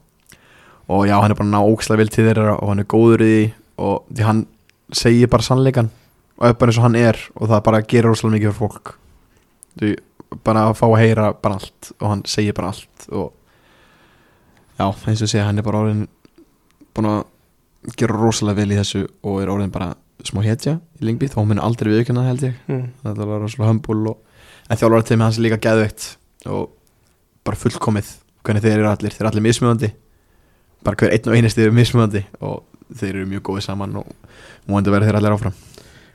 og 0.92 1.04
já, 1.08 1.16
hann 1.16 1.32
er 1.32 1.38
bara 1.38 1.48
að 1.48 1.54
ná 1.54 1.60
ógislega 1.64 2.02
vel 2.02 2.12
til 2.12 2.26
þeirra 2.28 2.56
og 2.58 2.72
hann 2.72 2.84
er 2.84 2.88
góður 2.92 3.24
í 3.24 3.32
því 3.32 3.42
og 3.82 4.12
því 4.12 4.28
hann 4.28 4.46
segir 4.92 5.32
bara 5.32 5.46
sannleikan 5.46 5.90
og 6.36 6.58
bara 6.60 6.72
eins 6.72 6.80
og 6.80 6.86
hann 6.86 7.00
er 7.00 7.20
og 7.38 7.48
það 7.48 7.66
bara 7.68 7.84
gerir 7.86 8.10
rosalega 8.10 8.36
mikið 8.36 8.50
fyrir 8.50 8.60
fólk. 8.60 8.94
Því 9.80 9.92
bara 10.44 10.66
að 10.68 10.78
fá 10.80 10.86
að 10.90 10.98
heyra 11.00 11.32
bara 11.32 11.60
allt 11.60 11.92
og 11.98 12.08
hann 12.10 12.26
segir 12.28 12.56
bara 12.56 12.72
allt 12.72 13.08
og 13.08 13.32
já, 14.76 14.84
eins 14.84 15.24
og 15.24 15.30
segja, 15.30 15.46
hann 15.48 15.60
er 15.60 15.66
bara 15.66 15.84
orðin 15.86 16.06
búin 16.92 17.08
að 17.08 17.22
gera 17.96 18.16
rosalega 18.20 18.60
vel 18.60 18.72
í 18.74 18.80
þessu 18.80 19.06
og 19.24 19.40
er 19.42 19.52
orðin 19.52 19.72
bara 19.72 19.94
smá 20.26 20.42
hetja 20.44 20.76
í 21.00 21.06
Lingby, 21.06 21.30
þá 21.32 21.40
mun 21.46 21.62
aldrei 21.62 21.92
viðkjöna 21.92 22.26
held 22.28 22.44
ég 22.46 22.58
mm. 22.68 22.84
þetta 23.02 23.28
var 23.28 23.42
rosalega 23.42 23.70
hömbul 23.70 24.00
og, 24.12 24.18
en 24.68 24.80
þjálfara 24.80 25.08
teimi 25.08 25.26
hans 25.26 25.38
er 25.38 25.46
líka 25.46 25.60
geðveikt 25.62 26.08
og 26.52 26.70
bara 27.46 27.58
fullkomið 27.58 28.12
hvernig 28.42 28.64
þeir 28.64 28.78
eru 28.78 28.90
allir, 28.90 29.14
þeir 29.14 29.24
eru 29.24 29.32
allir 29.32 29.46
mismjöðandi 29.48 29.92
bara 30.86 30.98
hver 30.98 31.14
einn 31.14 31.30
og 31.30 31.38
einasti 31.38 31.64
eru 31.64 31.76
mismjöðandi 31.76 32.24
og 32.42 32.62
þeir 32.98 33.14
eru 33.14 33.28
mjög 33.30 33.44
góðið 33.48 33.66
saman 33.68 34.00
og 34.02 34.10
múandi 34.68 34.94
verður 34.94 35.10
þeir 35.10 35.20
allir 35.20 35.36
áfram 35.38 35.60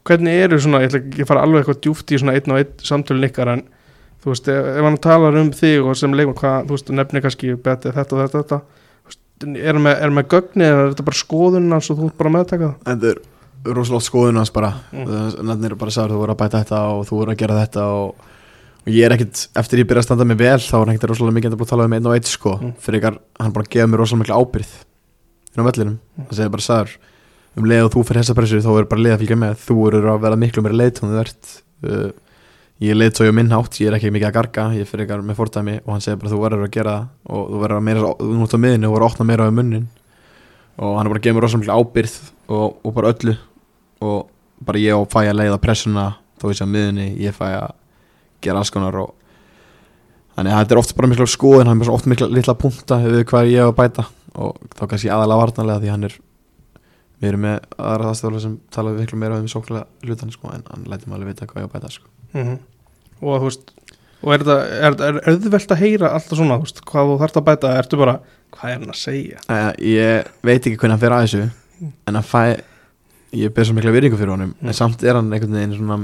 Hvernig 0.08 0.40
eru 0.40 0.58
svona, 0.64 0.80
ég 0.86 0.88
ætla 0.88 1.00
ekki 1.02 1.24
að 1.26 1.28
fara 1.28 1.42
alveg 1.44 1.66
eitthvað 1.66 1.80
djúft 1.84 2.12
í 2.16 2.20
svona 2.22 2.38
einn 2.38 2.54
og 2.54 2.62
einn 2.62 2.86
samtölun 2.88 3.28
ykkar 3.28 3.50
en 3.52 3.64
þú 4.24 4.32
veist, 4.32 4.50
ef, 4.52 4.68
hann 4.86 5.00
talar 5.04 5.36
um 5.42 5.50
þig 5.56 5.84
og 5.84 5.98
sem 6.00 6.14
leikmann, 6.16 6.38
hvað, 6.40 6.70
þú 6.70 6.78
veist, 6.78 6.92
nefnir 6.96 7.24
kannski 7.26 7.56
betið 7.66 7.98
þetta 7.98 8.16
og 8.16 8.22
þetta, 8.22 8.44
þetta 8.44 8.60
þú 8.62 9.12
veist, 9.12 9.22
er 9.60 9.74
hann 9.74 9.84
með, 9.84 10.06
með 10.16 10.30
gögni 10.32 10.68
eða 10.68 10.86
er 10.86 10.94
þetta 10.94 11.08
bara 11.10 11.20
skoðun 11.22 11.76
hans 11.76 11.92
og 11.92 12.00
þú 12.00 12.10
bara 12.22 12.34
meðtaka 12.38 12.72
það? 12.88 13.20
Rosalega 13.66 14.06
skoðun 14.06 14.38
hans 14.42 14.52
bara. 14.54 14.74
Mm. 14.94 15.46
nefnir 15.50 15.76
bara 15.80 15.92
sagður 15.92 16.16
þú 16.16 16.22
voru 16.24 16.36
að 16.36 16.42
bæta 16.44 16.62
þetta 16.64 16.82
og 16.94 17.06
þú 17.10 17.20
voru 17.22 17.34
að 17.34 17.40
gera 17.42 17.60
þetta 17.66 17.86
og, 17.98 18.28
og 18.86 18.92
ég 18.94 19.06
er 19.08 19.16
ekkit, 19.18 19.48
eftir 19.58 19.80
ég 19.82 19.88
byrja 19.90 20.04
að 20.06 20.08
standa 20.10 20.26
mig 20.30 20.38
vel 20.38 20.60
þá 20.62 20.76
er 20.82 20.94
ekkit 20.94 21.10
rosalega 21.12 21.38
mikið 21.40 21.54
að 21.58 21.62
að 21.66 21.72
tala 21.74 21.86
um 21.90 21.94
einn 21.98 22.08
og 22.08 22.16
eitt 22.18 22.30
sko. 22.32 22.58
Mm. 22.62 22.74
fyrir 22.84 23.02
ykkar, 23.02 23.20
hann 23.40 23.54
bara 23.58 23.72
gefa 23.74 23.88
mér 23.92 24.04
rosalega 24.04 24.24
mikla 24.24 24.40
ábyrð 24.42 24.74
inn 25.58 25.64
á 25.64 25.68
vellinum, 25.68 25.98
Mm. 26.18 26.26
það 26.30 26.36
segir 26.38 26.54
bara 26.54 26.68
sagður 26.68 26.98
um 27.58 27.66
leið 27.66 27.88
og 27.88 27.92
þú 27.96 28.04
fyrir 28.06 28.22
þessa 28.22 28.36
pressu 28.38 28.62
þá 28.62 28.72
er 28.78 28.88
bara 28.92 29.02
leið 29.02 29.14
að 29.16 29.22
fylgja 29.24 29.38
með. 29.42 29.60
Þú 29.66 29.76
eru 29.90 30.10
að 30.12 30.22
vera 30.22 30.38
miklu 30.38 30.64
meira 30.64 30.78
leitt 30.78 31.00
þú 31.02 31.12
ert. 31.18 31.52
Uh, 31.82 32.10
ég 32.84 32.94
er 32.94 33.00
leitt 33.00 33.18
svo 33.18 33.26
ég 33.26 33.34
minn 33.34 33.50
hátt 33.50 33.80
ég 33.82 33.90
er 33.90 33.98
ekki 33.98 34.12
mikið 34.14 34.30
að 34.30 34.36
garga, 34.38 34.66
ég 34.78 34.86
fyrir 34.90 35.08
ykkar 35.08 35.24
með 35.26 35.40
fordæmi. 35.40 35.80
Og 35.86 35.96
hann 35.96 36.04
segir 36.06 36.20
bara 36.22 36.34
þú 36.34 36.42
verður 36.44 36.68
að 36.68 36.74
gera 36.78 36.94
það 36.94 37.34
og 37.34 37.48
þú 37.50 37.62
verður 37.64 37.80
að 37.80 37.86
meira, 37.88 38.12
þú 38.22 38.42
út 38.46 38.54
á 38.54 38.60
miðinu 38.62 38.90
og 38.90 38.94
verður 38.94 39.08
að 39.08 39.12
opna 39.12 39.28
meira 39.32 39.48
á 39.50 39.58
munnin. 39.58 39.88
Og 40.78 40.98
hann 41.00 41.08
er 41.08 41.14
bara 41.14 41.18
að 41.18 41.26
gefa 41.26 41.38
mér 41.40 41.48
rosalega 41.48 41.64
mikla 41.66 41.80
ábyrð 41.82 42.18
og, 42.48 42.78
og 42.84 42.96
bara 42.96 43.14
öllu. 43.14 43.36
Og 44.06 44.28
bara 44.68 44.82
ég 44.82 44.98
og 44.98 45.10
fæ 45.12 45.24
að 45.26 45.40
leiða 45.40 45.60
pressuna 45.62 46.08
þó 46.42 46.50
ég 46.52 46.60
sé 46.60 46.68
á 46.68 46.70
miðunni, 46.70 47.08
ég 47.22 47.36
fæ 47.36 47.48
að 47.50 47.74
gera 48.46 48.62
alls 48.62 48.72
konar 48.74 48.98
og 49.02 49.14
þannig 50.38 50.54
að 50.54 50.62
þetta 50.62 50.76
er 50.76 50.82
oft 50.84 50.96
bara 50.98 51.10
mikla 51.10 51.28
skoðin, 51.30 51.72
hann 51.72 51.82
er 51.82 51.92
oft 51.94 52.10
mikla 52.10 52.30
litla 52.30 52.58
punta 52.58 53.00
við 53.04 53.26
hvað 53.30 53.52
ég 53.52 53.66
hef 53.66 53.74
að 53.74 53.78
bæta. 53.82 54.08
Og 54.38 54.58
þá 54.78 54.84
kannski 54.86 55.10
aðalega 55.10 55.42
varnarlega 55.42 55.84
því 55.84 55.94
hann 55.94 56.08
er 56.10 56.18
við 57.18 57.32
erum 57.32 57.46
með 57.48 57.60
aðra 57.82 58.12
aðstæðulega 58.12 58.44
sem 58.44 58.58
tala 58.74 58.94
miklu 58.94 59.18
meira 59.18 59.40
um 59.42 59.50
sóklega 59.50 59.88
hlutan 60.06 60.34
sko, 60.34 60.52
en 60.54 60.66
hann 60.70 60.86
læti 60.90 61.10
maður 61.10 61.24
alveg 61.24 61.34
vita 61.34 61.48
hvað 61.50 61.64
ég 61.64 61.66
á 61.66 61.70
að 61.70 61.78
bæta 61.78 61.94
sko. 61.94 62.12
mm 62.38 62.58
og 63.18 63.40
þú 63.42 63.48
veist 63.48 63.72
og 64.22 64.34
er 64.34 64.44
þetta, 64.46 65.08
auðvelt 65.30 65.72
að 65.74 65.82
heyra 65.82 66.10
alltaf 66.18 66.40
svona, 66.40 66.58
þú 66.58 66.68
veist, 66.68 66.82
hvað 66.90 67.10
þú 67.12 67.16
þarft 67.22 67.40
að 67.40 67.46
bæta? 67.48 67.72
Ertu 67.82 68.00
bara, 68.02 68.16
hvað 68.54 68.72
er 68.72 68.80
hann 68.80 68.94
að 68.94 69.00
segja? 69.00 69.42
Æ, 69.46 69.58
ég 69.86 70.30
veit 70.46 70.60
ekki 70.60 70.78
hvernig 70.78 70.96
hann 70.96 71.04
fer 71.04 71.16
að 71.16 71.26
þessu 71.26 71.42
en 71.82 72.16
hann 72.18 72.24
fæ 72.26 72.62
ég 73.38 73.52
ber 73.54 73.66
svo 73.68 73.76
mikla 73.78 73.92
virðingu 73.94 74.18
fyrir 74.20 74.34
honum 74.34 74.54
Mm. 74.62 74.68
en 74.70 74.74
samt 74.74 75.04
er 75.04 75.16
hann 75.20 75.32
einhvern 75.34 75.54
veginn 75.58 75.76
svona 75.78 75.98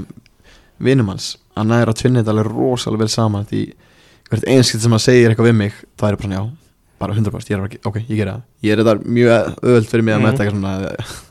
vinum 0.80 1.08
hans, 1.08 1.36
hann 1.56 1.70
er 1.72 1.86
að 1.88 1.98
tvinna 2.02 2.20
þetta 2.22 2.34
alveg 2.34 2.50
rosalega 2.52 3.04
vel 3.04 3.08
saman 3.08 3.46
því 3.48 3.62
hvert 4.30 4.44
einskilt 4.50 4.82
sem 4.82 4.90
hann 4.92 5.00
segir 5.02 5.30
eitthvað 5.30 5.48
við 5.50 5.56
mig 5.60 5.72
það 5.98 6.08
er 6.10 6.16
bara 6.16 6.26
svona 6.28 6.36
já, 6.36 6.44
bara 6.98 7.14
100% 7.14 7.50
ég 7.50 7.56
er 7.56 7.64
bara, 7.64 7.80
ok, 7.90 7.96
ég 8.08 8.16
gera 8.18 8.32
það. 8.34 8.42
Ég 8.62 8.72
er 8.72 8.82
þetta 8.82 8.94
mjög 9.16 9.58
öðvöld 9.62 9.88
fyrir 9.90 10.04
mig 10.04 10.14
að 10.14 10.22
metta 10.24 10.44
eitthvað 10.44 10.60
svona 10.60 10.74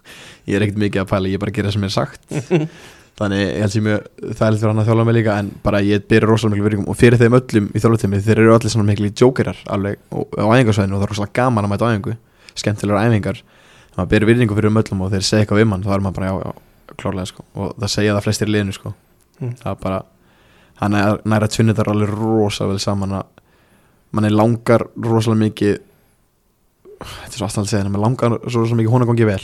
ég 0.48 0.56
er 0.58 0.66
ekkert 0.66 0.82
mikið 0.84 1.02
að 1.04 1.10
pæla, 1.14 1.32
ég 1.34 1.40
bara 1.44 1.52
gera 1.56 1.70
það 1.70 1.74
sem 1.78 1.88
er 1.88 1.94
sagt. 1.94 2.22
Þannig 3.20 3.42
ég 3.44 3.62
held 3.62 3.74
sér 3.76 3.84
mjög 3.86 4.06
þægilegt 4.34 4.62
fyrir 4.64 4.72
hann 4.74 4.82
að 4.82 4.88
þjóla 4.90 5.04
mig 5.06 5.16
líka 5.20 5.34
en 5.38 5.50
bara 5.64 5.82
ég 5.86 6.06
byrja 6.10 6.28
rosalega 6.30 6.56
miklu 6.58 6.66
virðingum 6.70 6.90
og 6.90 6.98
fyrir 6.98 7.20
þeim 7.22 7.36
öllum 7.38 7.68
í 7.78 7.82
þjólatími 7.84 8.22
þeir 8.26 8.40
eru 8.42 8.56
allir 8.56 8.74
svona 8.74 8.88
miklu 8.90 9.12
jókerar 9.14 9.60
alveg 9.70 10.00
á 10.10 10.46
æfingarsvæðinu 10.50 10.96
og 10.98 11.04
það 11.04 11.06
er 11.06 11.12
rosalega 11.14 11.36
gaman 11.38 11.68
að 11.68 11.74
mæta 11.76 11.86
á 11.86 11.92
æfingu 11.94 12.16
skemmtilegar 12.58 13.06
æfingar 13.12 13.44
maður 13.98 14.12
byrja 14.14 14.30
virðingu 14.30 14.58
fyrir 14.58 14.72
um 14.72 14.82
öllum 14.82 15.04
og 15.06 15.14
þeir 15.14 15.26
segja 15.28 15.46
eitthvað 15.46 15.62
við 15.62 15.70
mann 15.70 15.86
þá 15.86 15.92
er 15.96 16.04
maður 16.06 16.18
bara 16.18 16.30
já, 16.30 16.36
já, 16.44 16.94
klárlega 16.98 17.30
sko. 17.30 17.46
Og 17.54 17.74
það 17.78 17.94
segja 17.94 18.16
það 18.16 18.28
flestir 18.28 18.50
í 18.50 18.54
liðinu 18.56 18.76
sko. 18.78 18.94
Mm. 19.40 19.56
það 19.60 19.72
er 19.72 19.80
bara 19.82 20.04
hann 20.78 20.96
er 20.98 21.20
næra 21.30 21.50
tvinnið 21.50 21.80
þar 21.80 21.90
alveg 21.94 22.14
rosa 22.14 22.68
vel 22.70 22.80
saman 22.82 23.16
að 23.18 23.42
mann 24.14 24.28
er 24.30 24.36
langar 24.36 24.86
rosalega 24.94 25.42
mikið 25.42 25.76
þetta 27.04 27.32
er 27.32 27.38
svo 27.40 27.48
aðstæðan 27.48 27.66
að 27.66 27.72
segja 27.72 27.84
en 27.84 27.92
mann 27.96 28.06
langar 28.06 28.38
rosalega 28.38 28.80
mikið 28.80 28.94
hún 28.94 29.06
að 29.06 29.12
gangi 29.12 29.30
vel. 29.30 29.44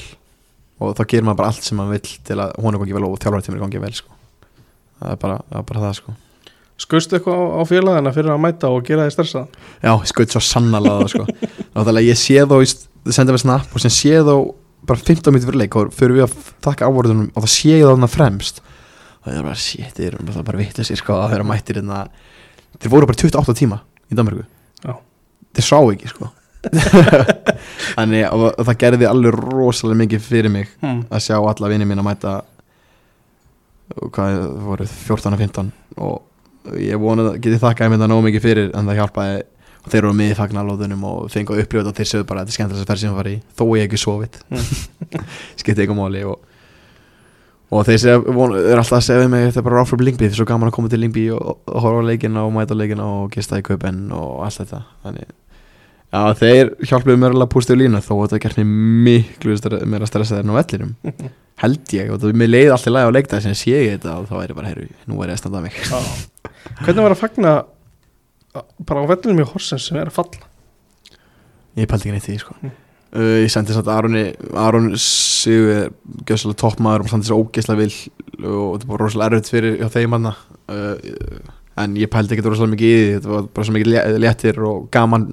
Og 0.79 0.95
þá 0.95 1.03
gerir 1.11 1.27
maður 1.27 1.41
bara 1.41 1.51
allt 1.51 1.67
sem 1.67 1.79
maður 1.79 1.97
vill 1.97 2.15
til 2.29 2.39
að 2.39 2.55
hún 2.63 2.77
að 2.77 2.83
gangi 2.83 2.97
vel 2.97 3.05
og 3.09 3.19
þjálfartímur 3.19 3.63
gangi 3.65 3.83
vel 3.83 3.93
sko. 3.97 4.17
það, 4.99 5.11
er 5.11 5.21
bara, 5.23 5.39
það 5.49 5.61
er 5.61 5.69
bara 5.71 5.85
það 5.85 5.95
sko. 5.99 6.15
Skaustu 6.79 7.17
eitthvað 7.17 7.41
á, 7.43 7.45
á 7.59 7.63
félagina 7.67 8.13
fyrir 8.15 8.31
að 8.31 8.39
mæta 8.39 8.69
og 8.71 8.85
gera 8.87 9.03
þið 9.03 9.15
stressa 9.17 9.41
Já, 9.83 9.91
skaut 10.07 10.31
svo 10.31 10.41
sannlega 10.43 11.01
það 11.01 11.09
sko. 11.11 11.25
Náttúrulega 11.75 12.07
ég 12.07 12.19
sé 12.19 12.45
þá, 12.47 12.55
ég 12.63 12.71
senda 13.07 13.35
mér 13.35 13.43
snap 13.43 13.75
og 13.75 13.83
sem 13.83 13.93
sé 13.93 14.19
þá 14.25 14.33
bara 14.89 14.99
15 14.99 15.33
minnir 15.33 15.49
fyrir 15.49 15.61
leik 15.63 15.77
og 15.79 15.93
fyrir 15.95 16.17
við 16.17 16.27
að 16.27 16.37
þakka 16.65 16.89
ávorðunum 16.89 17.31
og 17.33 17.45
það 17.45 17.53
sé 17.55 17.73
ég 17.73 17.83
þá 17.85 17.93
þarna 17.93 18.11
fremst. 18.11 18.63
Og 19.19 19.27
það 19.27 19.39
er 19.39 19.49
bara, 19.49 19.59
shit, 19.59 19.91
þeir 19.97 20.13
eru 20.13 20.29
bara, 20.29 20.45
bara 20.47 20.61
vitlega 20.61 21.01
sko 21.01 21.19
að 21.19 21.33
þeirra 21.33 21.49
mættir 21.49 21.81
hérna. 21.81 22.05
Þeir 22.79 22.93
voru 22.93 23.09
bara 23.09 23.19
28 23.19 23.57
tíma 23.59 23.81
í 24.09 24.17
Danmarku 24.17 24.47
þeir 25.55 25.65
sá 25.65 25.77
ekki 25.79 26.11
sko. 26.11 26.29
Þannig 27.95 28.25
og 28.35 28.63
það 28.67 28.79
gerði 28.81 29.07
alveg 29.07 29.37
rosalega 29.37 30.01
mikið 30.01 30.25
fyrir 30.25 30.51
mig 30.51 30.71
hmm. 30.81 31.05
að 31.07 31.23
sjá 31.29 31.37
alla 31.39 31.69
vinið 31.71 31.87
mín 31.87 32.01
að 32.01 32.09
mæta 32.09 32.33
og 33.95 34.11
hvað 34.13 34.35
það 34.35 34.57
voru 34.65 34.87
14 34.91 35.37
og 35.37 35.43
15 35.45 35.69
og 36.03 36.75
ég 36.83 36.99
vona 37.01 37.29
að 37.29 37.39
geti 37.45 37.61
þakkaði 37.61 37.93
mér 37.93 38.03
það 38.03 38.11
nóg 38.11 38.25
mikið 38.27 38.43
fyrir 38.43 38.73
en 38.75 38.91
það 38.91 38.99
hjálpaði 38.99 39.39
þeir 39.93 40.01
eru 40.03 40.11
með 40.19 40.33
í 40.33 40.37
fagnarlóðunum 40.39 41.03
og 41.09 41.31
fengu 41.33 41.55
að 41.55 41.63
upplifa 41.63 41.81
þetta 41.85 41.93
og 41.93 41.97
þeir 41.99 42.09
sögðu 42.11 42.27
bara 42.29 42.43
að 42.43 42.45
þetta 42.49 42.53
er 42.53 42.57
skemmtilegast 42.59 42.85
að 42.85 42.91
ferð 42.93 43.03
sem 43.05 43.17
var 43.19 43.29
í 43.31 43.35
þó 43.59 43.63
ég 43.79 43.87
ekki 43.87 43.99
sofið. 44.03 44.39
Skipti 45.61 45.85
ekki 45.85 45.97
máli 45.97 46.23
og, 46.29 46.37
og 47.73 47.83
þeir 47.89 47.99
segja, 48.05 48.21
von, 48.39 48.55
er 48.59 48.79
alltaf 48.81 48.99
að 49.01 49.05
segja 49.09 49.23
við 49.25 49.33
mig 49.35 49.45
þetta 49.49 49.61
er 49.63 49.67
bara 49.69 49.81
ráfrúm 49.83 50.05
Lingby, 50.05 50.25
það 50.29 50.33
er 50.37 50.39
svo 50.41 50.47
gaman 50.49 50.71
að 50.71 50.77
koma 50.79 50.93
til 50.93 51.01
Lingby 51.03 51.25
og, 51.35 51.51
og 51.69 51.83
horfa 51.85 52.01
á 52.01 52.09
leikina 52.09 52.45
og 52.47 52.55
mæta 52.55 52.77
á 52.77 52.81
leikina 52.81 53.09
og 53.19 53.29
gista 53.35 53.59
í 53.59 53.65
kaupen 53.65 54.07
og 54.15 54.39
allt 54.47 54.63
þetta. 54.63 54.81
Þannig 55.05 55.35
Já, 56.09 56.23
þeir 56.39 56.71
hjálpuðu 56.89 57.19
mér 57.21 57.35
alveg 57.35 57.45
að 57.45 57.51
pústa 57.53 57.75
í 57.75 57.77
lína 57.83 57.99
þó 58.01 58.15
að 58.23 58.31
þetta 58.33 58.63
mér 58.63 58.69
miklu 59.05 59.53
stre- 59.59 59.83
meira 59.85 60.07
stressað 60.09 60.39
en 60.41 60.49
á 60.49 60.57
vellinum. 60.57 60.95
Held 61.61 61.91
ég 61.93 62.09
og 62.09 62.21
það 62.23 62.39
mér 62.39 62.49
leiði 62.49 62.71
alltaf 62.73 62.93
læg 62.95 63.05
á 63.05 63.13
leikdag 63.13 63.43
sem 63.43 63.53
sé 63.59 63.75
ég 63.75 63.91
þetta 63.99 64.15
og 64.17 64.25
þá 64.31 64.33
er 64.39 64.53
ég 64.53 64.57
bara, 64.57 64.71
herru, 64.71 64.87
nú 65.05 65.19
er 65.21 65.29
ég 65.29 65.37
að 65.37 65.41
standa 65.43 65.59
að 65.59 65.67
mig. 65.67 65.77
Hvernig 66.79 67.03
var 67.05 67.13
að 67.13 67.21
fagna 67.21 67.51
bara 68.53 69.03
á 69.05 69.09
vellinum 69.11 69.41
í 69.43 69.47
Horsens 69.49 69.87
sem 69.89 69.97
er 70.01 70.09
að 70.09 70.15
falla. 70.19 70.47
Ég 71.77 71.87
pældi 71.89 72.07
ekki 72.09 72.15
neitt 72.15 72.25
því 72.27 72.37
sko. 72.41 72.55
Mm. 72.63 72.71
uh, 73.13 73.35
ég 73.43 73.51
sendi 73.53 73.75
samt 73.75 73.87
Aroni 73.93 74.23
Aron 74.57 74.89
Sigur 74.99 75.91
gjössalega 76.27 76.59
toppmaður 76.63 77.05
og 77.05 77.11
sendi 77.13 77.29
sér 77.29 77.37
ógeðslega 77.39 77.79
vil 77.83 77.93
og 78.49 78.75
þetta 78.79 78.89
var 78.89 79.03
rosalega 79.03 79.37
erfitt 79.37 79.51
fyrir 79.53 79.77
hjá 79.79 79.89
þeim 79.93 80.15
hann 80.17 80.31
uh, 80.31 81.53
en 81.79 81.95
ég 81.99 82.11
pældi 82.11 82.35
ekki 82.35 82.47
rosalega 82.49 82.73
mikið 82.75 82.89
í 82.91 82.99
því. 82.99 83.15
Þetta 83.19 83.33
var 83.35 83.47
bara 83.53 83.67
svo 83.69 83.77
mikið 83.77 83.91
lé- 83.93 84.19
léttir 84.25 84.61
og 84.67 84.89
gaman 84.93 85.29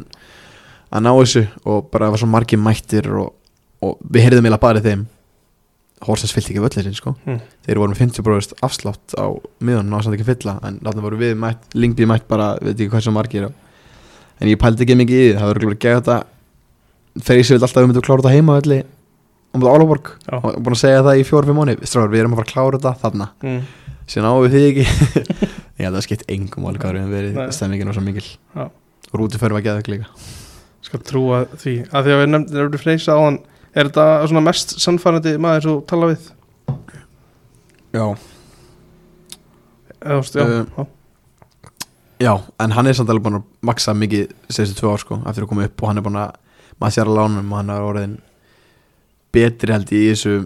að 0.92 1.02
ná 1.08 1.10
þessu 1.16 1.44
og 1.66 1.88
bara 1.90 2.12
var 2.14 2.20
svo 2.22 2.28
margir 2.30 2.60
mættir 2.62 3.08
og, 3.18 3.32
og 3.82 3.96
við 4.06 4.26
heyrðum 4.28 4.46
eiginlega 4.46 4.62
bara 4.68 4.84
þeim 4.84 5.06
Horsens 6.04 6.34
fyllt 6.36 6.50
ekki 6.52 6.60
völlirinn 6.60 6.96
sko. 6.96 7.14
Mm. 7.24 7.38
þeir 7.64 7.78
voru 7.80 7.94
með 7.94 8.02
50% 8.02 8.58
afslátt 8.66 9.14
á 9.16 9.32
miðan 9.64 9.88
ná 9.88 10.02
samt 10.04 10.16
ekki 10.18 10.26
fylla 10.28 10.58
en 10.66 10.76
þarna 10.84 11.04
voru 11.06 11.20
við 11.20 11.32
mætt, 11.40 11.62
Lingby 11.72 12.04
mætt 12.08 12.26
bara 12.28 12.50
veit 12.60 12.74
ekki 12.74 12.90
hvað 12.92 13.06
sem 13.06 13.16
margir 13.16 13.48
og, 13.48 13.54
en 14.40 14.50
ég 14.50 14.60
pældi 14.60 14.84
ekki 14.84 14.98
mikið 15.00 15.22
í 15.22 15.30
því 15.30 15.38
það 15.38 15.50
verður 15.52 15.72
ekki 15.72 15.86
gegn 15.86 15.98
þetta 16.02 16.18
þegar 17.22 17.40
ég 17.40 17.48
sé 17.48 17.56
alltaf 17.56 17.72
að 17.72 17.80
við 17.80 17.88
myndum 17.88 18.02
að 18.02 18.08
klára 18.10 18.20
þetta 18.20 18.36
heima 18.36 18.60
öllu 18.60 18.78
um 19.56 19.62
þetta 19.62 19.72
Álaborg 19.72 20.06
og 20.36 20.60
búin 20.60 20.76
að 20.76 20.82
segja 20.82 21.04
það 21.06 21.16
í 21.16 21.26
fjóra-fimm 21.30 21.60
mánu 21.62 21.76
stráður 21.80 22.12
við 22.12 22.20
erum 22.22 22.36
að 22.36 22.40
fara 22.42 22.48
að 22.48 22.52
klára 22.52 22.76
þetta 22.76 22.92
þarna. 23.06 23.26
Mm. 23.40 23.60
síðan 24.06 24.28
áum 24.28 24.44
við 24.44 24.52
því 24.52 24.62
ekki. 24.70 24.84
Ég 25.76 25.84
held 25.84 25.94
að 25.94 25.96
það 25.96 26.06
skipt 26.06 26.30
engum 26.32 26.66
við 26.68 26.80
höfum 26.84 27.14
verið 27.16 27.40
stemmingin 27.56 27.88
var 27.88 27.96
svo 27.96 28.04
mikil. 28.04 28.28
Og 28.56 29.16
rúti 29.16 29.40
fyrir 29.40 29.56
að 29.56 29.64
geða 29.64 29.80
ekki 29.80 29.96
líka 29.96 30.08
er 33.76 33.88
þetta 33.90 34.06
svona 34.30 34.42
mest 34.46 34.76
sannfærandi 34.82 35.36
maður 35.42 35.66
þú 35.68 35.74
tala 35.90 36.10
við? 36.12 36.26
Já. 37.96 38.06
Eða 40.02 40.18
veist, 40.20 40.36
já, 40.36 40.44
Uh, 40.46 40.66
já. 40.76 40.86
Já, 42.16 42.32
en 42.64 42.72
hann 42.72 42.86
er 42.88 42.94
samt 42.96 43.10
alveg 43.12 43.26
búin 43.26 43.38
að 43.42 43.48
maksa 43.68 43.92
mikið 43.92 44.30
síðustu 44.48 44.78
tvö 44.80 44.92
ár 44.94 45.02
sko, 45.02 45.18
eftir 45.28 45.44
að 45.44 45.50
koma 45.50 45.66
upp 45.68 45.82
og 45.82 45.90
hann 45.90 45.98
er 46.00 46.04
búin 46.06 46.16
að 46.20 46.36
maður 46.80 46.94
sér 46.96 47.10
að 47.10 47.18
lánum 47.18 47.50
og 47.52 47.58
hann 47.60 47.72
er 47.74 47.84
orðin 47.90 48.14
betri 49.36 49.74
held 49.74 49.92
ég 49.92 50.06
í 50.06 50.12
þessu. 50.14 50.36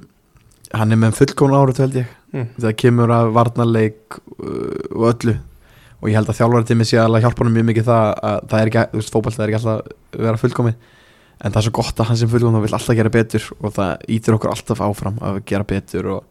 Hann 0.75 0.95
er 0.95 0.99
með 0.99 1.15
fullkónu 1.21 1.61
árið 1.61 1.85
held 1.85 2.01
ég 2.05 2.17
Mm. 2.31 2.45
það 2.63 2.75
kemur 2.79 3.11
að 3.11 3.29
varnarleik 3.35 4.15
uh, 4.39 4.83
og 4.95 5.07
öllu. 5.09 5.33
Og 5.99 6.09
ég 6.09 6.15
held 6.15 6.29
að 6.31 6.37
þjálfari 6.39 6.69
tími 6.69 6.85
sé 6.87 7.01
að 7.03 7.17
hjálpa 7.25 7.43
hann 7.43 7.57
mjög 7.57 7.65
mikið 7.67 7.89
það 7.89 8.05
að 8.29 8.37
það 8.53 8.61
er 8.61 8.69
ekki, 8.71 8.85
þú 8.93 9.01
veist, 9.01 9.11
fótball 9.17 9.33
það 9.35 9.43
er 9.43 9.51
ekki 9.51 9.59
alltaf 9.59 9.81
að 9.81 10.23
vera 10.29 10.41
fullkomi 10.45 10.73
en 11.41 11.53
það 11.53 11.61
er 11.61 11.67
svo 11.67 11.75
gott 11.81 12.01
að 12.01 12.11
hann 12.11 12.21
sem 12.21 12.31
fullkomi 12.31 12.59
þá 12.59 12.67
vil 12.67 12.77
alltaf 12.77 12.99
gera 12.99 13.13
betur 13.15 13.49
og 13.59 13.75
það 13.77 14.07
ítir 14.17 14.37
okkur 14.37 14.53
alltaf 14.53 14.83
áfram 14.85 15.19
að 15.25 15.41
gera 15.49 15.67
betur 15.69 16.09
og 16.17 16.23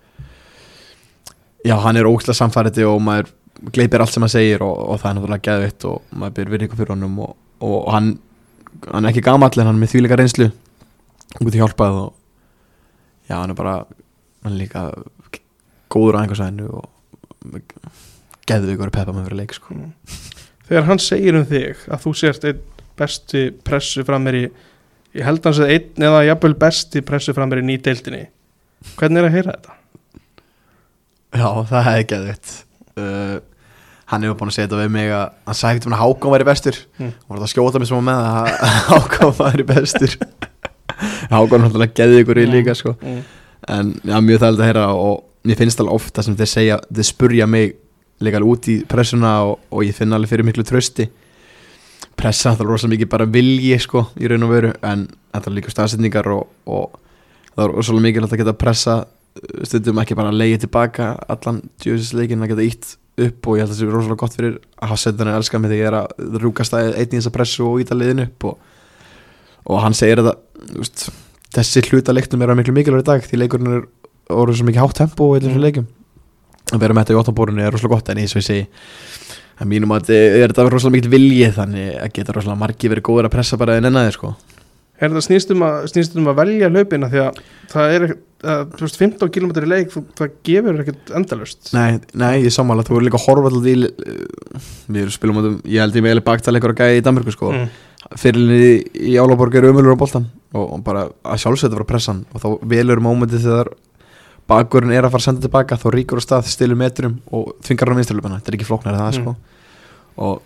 já, 1.65 1.75
hann 1.75 1.97
er 1.97 2.09
ógæslega 2.09 2.37
samfæriti 2.37 2.85
og 2.87 3.01
maður 3.03 3.33
gleipir 3.75 4.03
allt 4.03 4.13
sem 4.13 4.23
hann 4.23 4.31
segir 4.31 4.63
og, 4.63 4.75
og 4.93 5.01
það 5.01 5.09
er 5.09 5.17
náttúrulega 5.17 5.45
geðvitt 5.49 5.87
og 5.89 6.13
maður 6.13 6.35
byrður 6.37 6.55
virðingu 6.55 6.79
fyrir 6.79 6.93
honum 6.93 7.19
og, 7.25 7.35
og, 7.59 7.75
og 7.79 7.91
hann, 7.95 8.11
hann 8.87 9.05
er 9.05 9.11
ekki 9.11 9.25
gamall 9.25 9.51
en 9.57 9.67
hann 9.67 9.75
er 9.75 9.83
með 9.83 9.95
þvíleika 9.95 10.19
reynslu 10.19 10.49
og 10.49 11.41
getur 11.41 11.61
hjálpað 11.63 11.99
og 12.05 12.09
já, 13.29 13.35
hann 13.39 13.53
er 13.53 13.59
bara 13.59 13.75
hann 14.45 14.53
er 14.53 14.59
líka 14.61 14.85
góður 15.89 16.19
á 16.19 16.21
einhversæðinu 16.21 16.69
og 16.79 17.61
geðvikur 18.49 18.91
peppa 18.93 19.13
með 19.13 19.29
fyrir 19.29 19.41
leik 19.41 19.55
sko. 19.57 19.75
þegar 20.69 20.87
hann 20.89 21.01
segir 21.01 21.37
um 21.37 21.47
þig 21.49 21.87
að 21.89 22.05
þú 22.05 22.15
sért 22.21 22.47
einn 22.49 22.65
besti 22.99 23.45
pressu 23.65 24.03
frammeir 24.07 24.37
í 24.37 24.47
ég 25.17 25.25
held 25.25 25.45
hans 25.49 25.59
að 25.63 25.71
einn 25.75 26.05
eða 26.09 26.23
jafnvel 26.27 26.55
besti 26.61 27.01
pressu 27.05 27.33
frammeir 27.37 27.63
í 27.63 27.67
nýdeildinni 27.71 28.23
hvernig 28.99 29.21
er 29.23 29.27
að 29.29 29.35
heyra 29.37 29.55
þetta? 29.57 29.75
Já, 31.39 31.49
það 31.69 31.87
er 31.93 32.03
geðvitt 32.09 32.51
uh, 32.97 33.37
Hann 34.09 34.23
hefur 34.25 34.37
búin 34.39 34.49
að 34.49 34.55
segja 34.55 34.65
þetta 34.69 34.79
við 34.81 34.87
mig 34.95 35.11
að 35.13 35.25
hann 35.45 35.57
sagði 35.59 35.75
ekkert 35.77 35.87
um 35.91 35.95
að 35.95 35.99
Hákon 36.03 36.33
væri 36.33 36.47
bestur 36.47 36.77
Mm. 36.99 37.11
og 37.13 37.29
var 37.29 37.37
það 37.39 37.45
að 37.45 37.51
skjóta 37.53 37.79
mig 37.83 37.89
sem 37.89 38.07
með 38.07 38.21
að 38.29 38.47
Hákon 38.89 39.35
væri 39.37 39.65
bestur 39.69 40.15
Hákon 41.33 41.59
er 41.59 41.65
náttúrulega 41.67 41.93
geðvikur 41.99 42.39
í 42.41 42.47
líka 42.49 42.73
sko. 42.75 42.95
Mm. 43.05 43.19
en 43.69 43.91
já, 44.01 44.15
mjög 44.25 44.41
þægilega 44.41 44.63
að 44.63 44.69
heyra 44.71 44.87
og 44.97 45.21
mér 45.45 45.59
finnst 45.61 45.79
alveg 45.83 45.99
ofta 45.99 46.25
sem 46.25 46.35
þeir 46.39 46.49
segja 46.55 46.79
þeir 46.89 47.07
spurja 47.11 47.45
mig 47.47 47.75
leika 48.19 48.39
alveg 48.41 48.51
út 48.55 48.67
í 48.73 48.75
pressuna 48.89 49.35
og, 49.47 49.59
og 49.71 49.85
ég 49.85 49.95
finn 49.95 50.13
alveg 50.17 50.33
fyrir 50.33 50.47
miklu 50.49 50.65
trösti 50.67 51.05
pressa 52.19 52.53
það 52.55 52.65
er 52.65 52.69
rosalega 52.73 52.95
mikið 52.97 53.11
bara 53.15 53.27
vilji 53.33 53.77
sko 53.83 54.05
í 54.19 54.29
raun 54.29 54.45
og 54.47 54.51
veru 54.53 54.71
en 54.85 55.05
þetta 55.33 55.49
er 55.51 55.55
líka 55.57 55.73
staðsetningar 55.73 56.29
og, 56.35 56.47
og 56.69 56.97
það 57.55 57.63
er 57.65 57.75
rosalega 57.77 58.07
mikið 58.07 58.27
að 58.29 58.39
geta 58.43 58.55
pressa 58.63 58.95
uh, 59.03 59.61
stundum 59.67 60.01
ekki 60.03 60.17
bara 60.19 60.33
að 60.33 60.41
leiði 60.43 60.61
tilbaka 60.65 61.11
allan 61.31 61.61
djöfisleikin 61.83 62.43
að 62.45 62.53
geta 62.53 62.67
ítt 62.67 62.91
upp 63.19 63.47
og 63.51 63.57
ég 63.59 63.65
held 63.65 63.71
að 63.71 63.75
það 63.75 63.79
sé 63.81 63.91
rosalega 63.91 64.21
gott 64.23 64.35
fyrir 64.37 64.53
að 64.79 64.91
hafa 64.91 65.01
setjan 65.03 65.31
að 65.31 65.37
elska 65.41 65.59
mig 65.59 65.71
þegar 65.73 65.81
ég 65.81 65.89
er 65.89 65.97
að 65.99 66.37
rúkast 66.43 66.75
að 66.77 66.91
einn 66.93 67.09
í 67.09 67.17
þessa 67.17 67.33
pressu 67.35 67.65
og 67.67 67.81
íta 67.83 67.97
liðin 67.99 68.23
upp 68.23 68.45
og, 68.47 68.59
og 69.67 69.81
hann 69.83 69.97
segir 69.97 70.21
að 70.23 70.29
veist, 70.77 71.09
þessi 71.55 71.83
hluta 71.89 72.15
leiknum 72.15 72.45
er 72.45 72.53
að 72.53 72.61
miklu 72.61 72.75
mikilvæg 72.77 73.03
í 73.03 73.07
dag 73.09 73.25
því 73.27 73.41
leikurinn 73.41 73.73
er 73.75 73.87
orðið 74.31 74.61
svo 74.61 74.69
mikið 74.69 74.83
hátt 74.85 74.99
tempo 75.01 75.31
í 75.35 75.41
þessum 75.41 75.57
Mm. 75.59 75.65
leikum 75.67 75.87
að 76.69 76.83
vera 76.83 76.93
með 76.95 77.03
þetta 77.07 77.15
í 77.15 77.19
óttanbórunni 77.19 77.63
er 77.65 77.73
rosalega 77.73 77.95
gott 77.97 78.09
en 78.13 78.19
eins 78.21 78.35
og 78.35 78.39
ég 78.39 78.45
segi 78.45 78.65
að 79.59 79.71
mínum 79.73 79.91
að 79.95 80.13
er 80.15 80.47
þetta 80.47 80.69
rosalega 80.69 80.97
mikið 80.97 81.13
vilji 81.15 81.49
þannig 81.57 81.89
að 81.99 82.13
geta 82.15 82.35
rosalega 82.35 82.63
margi 82.63 82.91
verið 82.91 83.07
góður 83.09 83.29
að 83.29 83.35
pressa 83.35 83.59
bara 83.59 83.77
en 83.79 83.89
ennaði 83.91 84.15
sko 84.15 84.33
Er 84.99 85.13
það 85.13 85.23
snýst 85.23 85.51
um 85.53 85.61
að, 85.63 85.75
snýst 85.93 86.15
um 86.19 86.25
að 86.27 86.39
velja 86.41 86.67
hlaupina 86.73 87.07
því 87.07 87.19
að 87.23 87.37
það 87.71 87.93
er 87.95 88.05
að, 88.09 88.73
veist, 88.81 88.97
15 88.99 89.29
km 89.31 89.53
í 89.61 89.69
leik, 89.71 89.93
það 90.19 90.33
gefur 90.49 90.81
ekkert 90.83 91.13
endalust. 91.15 91.69
Nei, 91.71 92.01
nei, 92.19 92.41
ég 92.43 92.51
sammála, 92.51 92.83
þú 92.83 92.97
voru 92.97 93.07
líka 93.07 93.19
að 93.19 93.23
horfa 93.29 93.51
alltaf 93.51 93.69
í 93.71 93.75
uh, 93.87 94.65
við 94.89 94.99
erum 95.05 95.13
spilum 95.15 95.39
átum, 95.39 95.55
ég 95.71 95.85
held 95.85 95.95
ég 95.99 96.03
meðlega 96.03 96.27
baktal 96.27 96.55
eitthvað 96.55 96.81
gæði 96.81 96.99
í 96.99 97.05
Danmörku 97.07 97.35
sko 97.35 97.53
Mm. 97.55 97.69
fyrirlinni 98.19 98.73
í, 98.95 99.15
Álaborg 99.19 99.55
er 99.55 99.69
umölur 99.69 99.95
á 99.95 100.01
boltan 100.03 100.27
og, 100.55 100.65
og 100.65 100.83
bara 100.83 101.07
að 101.23 101.41
sjálfsögða 101.43 101.79
frá 101.79 101.87
pressan 101.93 102.21
og 102.33 102.43
þá 102.43 102.47
velur 102.75 103.01
mómentið 103.03 103.47
þegar 103.47 103.71
bakurinn 104.49 104.91
er 104.95 105.05
að 105.05 105.13
fara 105.13 105.21
að 105.21 105.27
senda 105.29 105.45
tilbaka 105.45 105.77
þá 105.79 105.87
ríkur 105.95 106.21
á 106.21 106.23
stað, 106.25 106.49
stilur 106.51 106.79
metrum 106.79 107.19
og 107.31 107.53
þvingar 107.65 107.91
hann 107.91 107.97
á 107.97 107.99
vinsturlöpuna, 108.01 108.39
þetta 108.41 108.51
er 108.53 108.57
ekki 108.59 108.67
flóknar 108.69 108.97
það 108.99 109.09
Mm. 109.09 109.19
sko. 109.21 109.35
Og 110.19 110.41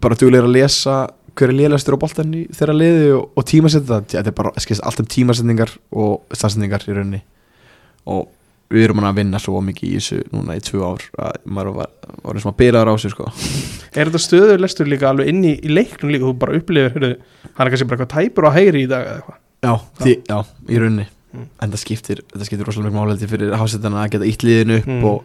bara 0.00 0.14
duglegir 0.18 0.46
að 0.48 0.54
lesa 0.56 0.96
hver 1.38 1.52
er 1.52 1.54
lélastur 1.54 1.94
á 1.94 2.02
boltan 2.02 2.32
í 2.34 2.46
þeirra 2.50 2.74
liði 2.74 3.10
og, 3.14 3.28
og 3.38 3.44
tímasetja 3.46 3.86
það, 3.86 4.06
þetta 4.14 4.32
er 4.32 4.36
bara 4.40 4.52
skilst, 4.58 4.82
allt 4.82 5.00
um 5.04 5.06
tímasetningar 5.06 5.70
og 5.94 6.24
staðsetningar 6.34 6.86
í 6.88 6.96
rauninni. 6.96 7.20
Og 8.10 8.24
við 8.74 8.84
erum 8.88 9.04
að 9.06 9.20
vinna 9.20 9.38
svo 9.40 9.60
mikið 9.64 9.88
í 9.88 10.00
þessu 10.00 10.18
núna 10.34 10.56
í 10.58 10.62
tvö 10.66 10.80
ár 10.84 11.04
að 11.28 11.36
maður 11.46 11.76
var, 11.78 11.92
var 12.24 12.34
eins 12.34 12.44
og 12.44 12.50
maður 12.50 12.58
byrjaður 12.62 12.90
á 12.90 12.94
sig 12.98 13.14
sko. 13.14 13.28
Er 13.94 14.10
þetta 14.10 14.20
stöður 14.24 14.60
lestur 14.64 14.90
líka 14.90 15.08
alveg 15.12 15.30
inn 15.30 15.44
í, 15.46 15.54
leiknum 15.70 16.10
líka, 16.12 16.26
þú 16.26 16.34
bara 16.42 16.58
upplifir, 16.58 17.06
hann 17.54 17.66
er 17.68 17.70
kannski 17.72 17.86
bara 17.88 18.00
eitthvað 18.02 18.12
tæpur 18.18 18.48
á 18.50 18.56
hægri 18.58 18.82
í 18.84 18.90
dag 18.90 19.06
eða 19.06 19.20
eitthvað. 19.22 19.38
Já, 19.62 19.72
því, 20.02 20.16
já, 20.28 20.38
í 20.74 20.82
rauninni 20.82 21.06
Mm. 21.38 21.48
En 21.62 21.72
það 21.74 21.82
skiptir, 21.84 22.22
þetta 22.32 22.46
skiptir 22.48 22.66
rosalega 22.68 22.90
mjög 22.90 22.98
málega 22.98 23.28
fyrir 23.30 23.52
hafsettana 23.58 24.02
að 24.04 24.14
geta 24.16 24.28
ítt 24.28 24.44
liðinu 24.46 24.78
upp 24.80 24.88
Mm. 24.88 25.04
og 25.04 25.18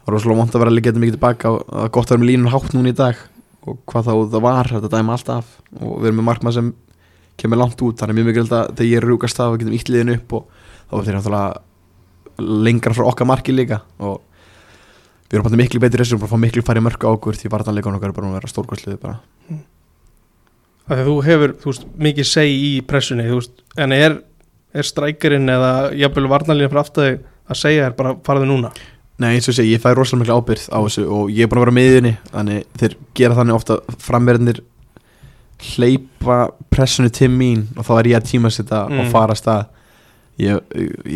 það 0.00 0.08
er 0.08 0.14
rosalega 0.16 0.40
vant 0.40 0.54
að 0.56 0.62
vera 0.64 0.70
að 0.74 0.82
geta 0.86 1.02
mikið 1.02 1.16
tilbaka 1.18 1.52
er 1.84 1.90
gott 1.94 2.06
að 2.08 2.14
vera 2.16 2.22
með 2.24 2.30
línun 2.30 2.52
hátt 2.54 2.74
núna 2.76 2.88
í 2.92 2.96
dag 2.96 3.16
og 3.68 3.78
hvað 3.86 4.06
þá 4.08 4.12
það 4.32 4.44
var, 4.46 4.70
þetta 4.72 4.92
dæma 4.96 5.12
alltaf 5.18 5.50
og 5.80 5.98
við 6.00 6.06
erum 6.10 6.20
með 6.22 6.28
markmað 6.30 6.56
sem 6.56 6.70
kemur 7.40 7.60
langt 7.60 7.82
út 7.84 8.00
þannig 8.00 8.16
mjög 8.16 8.30
mikilvægt 8.30 8.56
að 8.56 8.70
þegar 8.78 8.90
ég 8.90 8.96
er 9.00 9.08
rúkast 9.10 9.40
af 9.40 9.52
og 9.52 9.58
getum 9.60 9.76
ítt 9.76 9.88
liðinu 9.92 10.16
upp 10.16 10.32
og 10.32 10.46
þá 10.90 10.94
er 10.96 11.04
þeir 11.06 11.18
náttúrulega 11.18 11.60
lengra 12.64 12.94
frá 12.96 13.04
okkar 13.10 13.28
marki 13.28 13.52
líka 13.52 13.82
og 14.00 14.20
við 15.30 15.36
erum 15.38 15.46
bara 15.46 15.60
miklu 15.60 15.80
betri 15.84 16.02
þessu 16.02 16.16
og 16.16 16.24
bara 16.24 16.32
fá 16.32 16.40
miklu 16.40 16.64
færi 16.64 16.80
mörg 16.84 17.04
á 17.04 17.08
okkur 17.12 17.36
því 17.36 17.52
vartanleikunum 17.52 18.00
okkar 18.00 18.10
er 18.10 18.16
bara 18.16 18.30
að 18.32 18.38
vera 18.40 18.50
stórkvæsluði 18.54 19.00
bara 19.02 19.20
því 20.90 20.96
að 20.98 21.06
þú 21.06 21.16
hefur, 21.22 21.52
þú 21.60 21.70
veist, 21.70 21.84
mikið 22.08 22.26
segi 22.26 22.54
í 22.66 22.70
pressunni, 22.82 23.26
þú 23.28 23.36
veist, 23.38 23.60
en 23.78 23.92
er, 23.94 24.16
er 24.74 24.86
strækirinn 24.86 25.48
eða 25.50 25.70
jafnvel 25.98 26.28
varnalíðin 26.30 26.70
fyrir 26.72 26.82
aftæði 26.84 27.14
að 27.50 27.58
segja 27.60 27.86
þér 27.88 27.96
bara 27.98 28.14
farðu 28.26 28.46
núna? 28.50 28.70
Nei, 29.20 29.34
eins 29.36 29.48
og 29.48 29.52
ég 29.52 29.58
segi, 29.58 29.72
ég 29.74 29.82
fæ 29.82 29.90
rosalega 29.96 30.22
mikla 30.22 30.36
ábyrgð 30.40 30.68
á 30.72 30.78
þessu 30.86 31.02
og 31.12 31.30
ég 31.34 31.44
er 31.44 31.50
búin 31.50 31.60
að 31.60 31.64
vera 31.66 31.76
með 31.76 31.88
í 31.88 31.94
þinni 31.96 32.12
þannig 32.30 32.62
þeir 32.80 32.94
gera 33.20 33.36
þannig 33.40 33.58
ofta 33.58 33.76
framverðinir 34.06 34.60
hleypa 35.74 36.38
pressunni 36.72 37.10
til 37.12 37.28
mín 37.34 37.66
og 37.76 37.84
þá 37.84 37.92
er 37.98 38.08
ég 38.14 38.20
að 38.20 38.30
tíma 38.30 38.50
setja 38.54 38.86
Mm. 38.88 39.00
og 39.02 39.10
fara 39.12 39.34
að 39.34 39.40
stað 39.42 39.66
ég, 40.40 40.62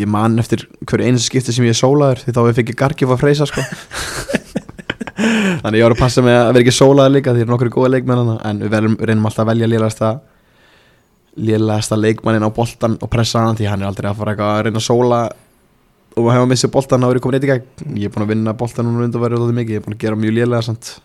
ég 0.03 0.07
man 0.11 0.37
eftir 0.43 0.67
hverju 0.85 1.07
einu 1.09 1.23
skipti 1.23 1.53
sem 1.55 1.65
ég 1.65 1.73
er 1.73 1.81
sólaður 1.81 2.21
því 2.27 2.35
þá 2.37 2.41
við 2.45 2.59
fikk 2.59 2.75
ég 2.75 2.81
gargif 2.83 3.09
að 3.15 3.23
freysa 3.23 3.47
sko 3.49 3.65
þannig 5.63 5.79
ég 5.81 5.87
var 5.87 5.95
að 5.95 6.03
passa 6.03 6.23
með 6.25 6.37
að 6.43 6.51
vera 6.53 6.63
ekki 6.67 6.75
sólaður 6.77 7.15
líka 7.17 7.33
því 7.33 7.41
það 7.41 7.47
er 7.47 7.53
nokkur 7.55 7.73
góða 7.79 7.93
leikmenn 7.95 8.33
en 8.45 8.61
við 8.67 8.77
reynum 9.09 9.29
alltaf 9.31 9.45
að 9.47 9.51
velja 9.55 9.71
lélegasta 9.71 10.11
lélegasta 11.37 11.99
leikmannin 11.99 12.47
á 12.47 12.51
boltan 12.55 12.99
og 13.03 13.11
pressa 13.11 13.43
hann 13.43 13.59
því 13.59 13.69
hann 13.71 13.83
er 13.83 13.91
aldrei 13.91 14.11
að 14.11 14.21
fara 14.21 14.37
að 14.39 14.63
reyna 14.69 14.81
að 14.81 14.87
sóla 14.87 15.21
og 16.15 16.31
hefa 16.31 16.47
missið 16.47 16.73
boltan 16.75 17.05
er 17.05 17.19
ég 17.19 17.25
komin 17.25 17.41
eitt 17.41 17.47
í 17.47 17.51
gegn. 17.51 17.69
Ég 17.99 18.09
er 18.09 18.15
búin 18.15 18.27
að 18.27 18.35
vinna 18.37 18.55
boltan 18.55 18.87
núna 18.87 19.09
undan 19.09 19.23
verið 19.25 19.43
og 19.43 19.55
mikið 19.55 19.75
ég 19.75 19.83
er 19.83 19.87
búin 19.87 19.97
að 19.97 20.05
gera 20.05 20.19
mjög 20.21 20.37
lélega 20.39 20.67
samt 20.69 20.97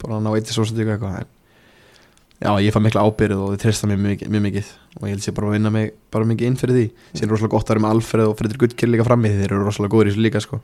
búin 0.00 0.16
að 0.18 0.24
ná 0.26 0.32
eitt 0.34 0.50
í 0.50 0.56
svo 0.56 0.66
svolítið 0.68 0.96
eitthvað 0.96 1.28
já 2.40 2.50
ég 2.64 2.72
fæ 2.72 2.80
mikla 2.80 3.04
ábyrð 3.04 3.40
og 3.44 3.50
þið 3.52 3.62
treysta 3.64 3.88
mér 3.88 3.98
mjög, 4.00 4.22
mjög 4.32 4.44
mikið 4.46 4.68
og 4.96 5.02
ég 5.04 5.12
held 5.12 5.24
sér 5.24 5.34
bara 5.36 5.50
að 5.50 5.54
vinna 5.58 5.72
mig 5.74 5.90
bara 6.12 6.28
mikið 6.28 6.48
inn 6.48 6.56
fyrir 6.60 6.76
því. 6.76 6.84
Síðan 7.12 7.26
er 7.26 7.34
rosalega 7.34 7.52
gott 7.52 7.68
að 7.68 7.74
vera 7.74 7.82
með 7.84 7.94
Alfred 7.96 8.30
og 8.30 8.38
Fredrik 8.38 8.62
Guttkill 8.62 8.90
líka 8.94 9.04
frammi 9.04 9.32
þeir 9.34 9.50
eru 9.50 9.66
rosalega 9.66 9.92
góður 9.92 10.08
í 10.08 10.14
þessu 10.14 10.24
líka 10.24 10.40
sko. 10.44 10.60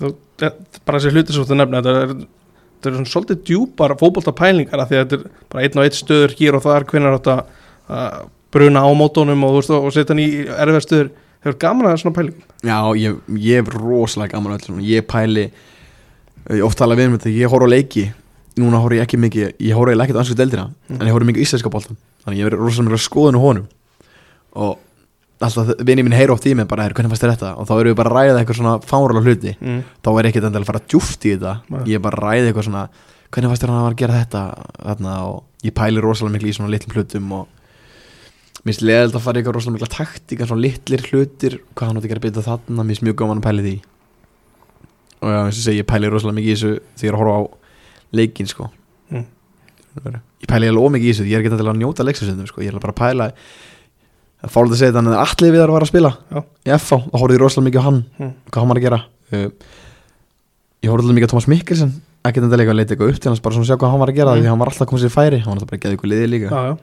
Þú, 0.00 0.10
ja, 0.42 0.50
bara 0.88 0.98
þessi 0.98 1.14
hluti 1.14 1.36
sem 1.36 1.46
þú 1.46 1.60
nefna, 1.60 1.82
þetta 1.84 2.02
er, 2.02 2.14
þetta 2.80 2.90
er 2.90 2.96
svona 2.96 3.10
svolítið 3.12 3.40
djúpar 3.50 3.92
fótbolta 4.00 4.32
pælingar 4.32 4.80
að 4.80 4.88
því 4.90 4.98
að 4.98 5.02
þetta 5.04 5.18
er 5.18 5.48
bara 5.52 5.64
einn 5.66 5.78
og 5.78 5.84
einn 5.84 5.96
stöður 6.00 6.36
hér 6.38 6.56
og 6.56 6.62
þar, 6.64 6.86
átt 7.20 7.28
að 7.30 7.42
að 7.90 8.20
bruna 8.50 8.82
á 8.82 8.90
mótónum 8.96 9.44
og, 9.46 9.58
veist, 9.60 9.70
og 9.70 9.92
setja 9.94 10.14
hann 10.14 10.22
í 10.24 10.28
erfið 10.48 10.80
stöður, 10.86 11.10
hefur 11.44 11.58
gaman 11.62 11.90
að 11.90 11.98
svona 12.02 12.16
pælingum? 12.16 12.46
Já, 12.66 12.78
ég, 12.98 13.18
ég 13.36 13.60
hef 13.60 13.70
rosalega 13.76 14.32
gaman 14.34 14.56
að 14.56 14.64
svona. 14.66 14.82
ég 14.86 15.06
pæli 15.06 15.44
ég 16.50 16.64
oft 16.66 16.78
tala 16.80 16.96
við 16.98 17.10
um 17.10 17.18
þetta, 17.18 17.30
ég 17.36 17.52
horf 17.52 17.66
á 17.66 17.70
leiki 17.70 18.06
núna 18.60 18.80
horf 18.82 18.96
ég 18.96 19.04
ekki 19.04 19.20
mikið, 19.20 19.52
ég 19.62 19.76
horf 19.78 19.92
eiginlega 19.92 20.08
ekkert 20.08 20.18
á 20.18 20.22
ansku 20.24 20.38
deildina 20.38 20.66
Mm. 20.90 21.00
en 21.00 21.06
ég 21.06 21.12
horf 21.14 21.26
mikið 21.28 21.44
íslenska 21.46 21.70
boltan 21.70 21.96
þannig 22.24 22.40
ég 22.40 22.48
verið 22.50 22.62
rosalega 22.64 22.90
mikið 22.90 23.04
skoðun 23.06 23.38
á 23.38 23.44
honum 23.44 23.66
og 24.58 24.78
alltaf 25.40 25.70
vinið 25.80 26.04
minn 26.06 26.16
heyra 26.16 26.34
oft 26.34 26.46
í 26.46 26.54
mig 26.54 26.68
bara, 26.68 26.84
"Heyrðu, 26.84 26.96
hvernig 26.98 27.12
fannst 27.12 27.24
þér 27.24 27.34
þetta? 27.34 27.50
Og 27.58 27.64
þá 27.66 27.74
erum 27.80 27.90
við 27.90 27.96
bara 27.96 28.10
að 28.10 28.16
ræða 28.16 28.38
eitthvað 28.40 28.58
svona 28.60 28.74
fáralega 28.80 29.24
hluti. 29.24 29.52
Mm. 29.60 29.80
þá 30.04 30.10
er 30.18 30.24
ekkert 30.28 30.44
endilega 30.44 30.64
að 30.64 30.70
fara 30.70 30.86
djúft 30.88 31.20
í 31.24 31.30
þetta. 31.34 31.54
Nei. 31.70 31.84
ég 31.84 31.94
er 31.94 31.98
bara 32.00 32.16
að 32.16 32.24
ræða 32.24 32.46
eitthvað 32.50 32.66
svona 32.68 32.88
hvernig 33.30 33.48
fannst 33.48 33.62
þér 33.62 33.70
hann 33.70 33.92
að 33.92 33.96
gera 33.96 34.20
þetta 34.20 34.42
þarna, 34.84 35.12
og 35.24 35.44
ég 35.62 35.72
pæli 35.74 36.00
rosalega 36.00 36.34
mikið 36.36 36.48
í 36.50 36.56
svona 36.56 36.70
litlum 36.70 36.94
hlutum 36.94 37.32
og 37.32 37.46
mér 38.60 38.74
finnst 38.74 38.82
leðild 38.82 39.14
að 39.14 39.20
fara 39.20 39.36
í 39.36 39.40
eitthvað 39.40 39.54
rosalega 39.54 39.76
mikla 39.78 39.96
taktík 39.96 40.40
svona 40.46 40.60
litlir 40.60 41.02
hlutir, 41.08 41.52
hvað 41.74 41.86
hann 41.86 41.96
átti 41.96 42.06
að 42.06 42.12
gera 42.12 42.26
betur 42.26 42.42
þarna. 42.42 42.82
Mér 42.84 42.90
finnst 42.90 43.06
mjög 43.06 43.16
gaman 43.16 43.40
að 43.40 43.46
pæli 43.48 43.62
því. 43.64 43.76
Og 45.20 45.28
já, 45.30 45.40
eins 45.46 45.56
og 45.56 45.64
segi, 45.64 45.80
ég 45.80 45.86
pæli 45.88 46.10
rosalega 46.10 46.36
mikið 46.36 46.50
í 46.50 46.56
þessu 46.56 46.72
þegar 47.00 47.16
ég 52.60 52.68
er 52.68 52.76
að 52.76 53.32
það 54.40 54.52
fálið 54.54 54.74
að 54.74 54.80
segja 54.80 54.94
þannig 54.96 55.16
að 55.16 55.22
allir 55.26 55.52
við 55.56 55.62
að 55.64 55.72
vara 55.74 55.86
að 55.86 55.90
spila 55.92 56.10
Já. 56.34 56.40
í 56.64 56.70
þá 56.80 56.96
horfði 57.20 57.36
ég 57.36 57.42
rosalega 57.44 57.66
mikið 57.70 57.80
á 57.80 57.86
hann 57.88 58.00
Mm. 58.20 58.32
hvað 58.50 58.60
hann 58.62 58.70
var 58.72 58.80
að 58.80 58.86
gera 58.86 59.00
uh, 59.00 59.48
ég 60.80 60.90
horfði 60.90 61.04
alveg 61.06 61.18
mikið 61.20 61.28
á 61.28 61.32
Thomas 61.34 61.48
Mikkelsen 61.50 61.92
ekki 62.24 62.40
endilega 62.40 62.60
eitthvað 62.60 62.74
að 62.74 62.80
leita 62.80 62.94
eitthvað 62.94 63.12
upp 63.14 63.20
til 63.24 63.30
hans 63.30 63.40
bara 63.44 63.54
svona 63.56 63.64
að 63.66 63.70
sjá 63.70 63.78
hvað 63.80 63.90
hann 63.94 64.00
var 64.04 64.10
að 64.12 64.18
gera 64.20 64.34
Mm. 64.36 64.42
því 64.44 64.48
hann 64.52 64.58
var 64.64 64.70
alltaf 64.72 64.86
að 64.86 64.90
koma 64.90 65.02
sér 65.04 65.14
færi 65.14 65.38
hann 65.40 65.50
var 65.50 65.56
alltaf 65.60 65.70
bara 65.70 65.78
að 65.78 65.84
geða 65.84 65.94
eitthvað 65.96 66.12
liði 66.14 66.30
líka 66.34 66.48
Já, 66.50 66.60
já. 66.70 66.74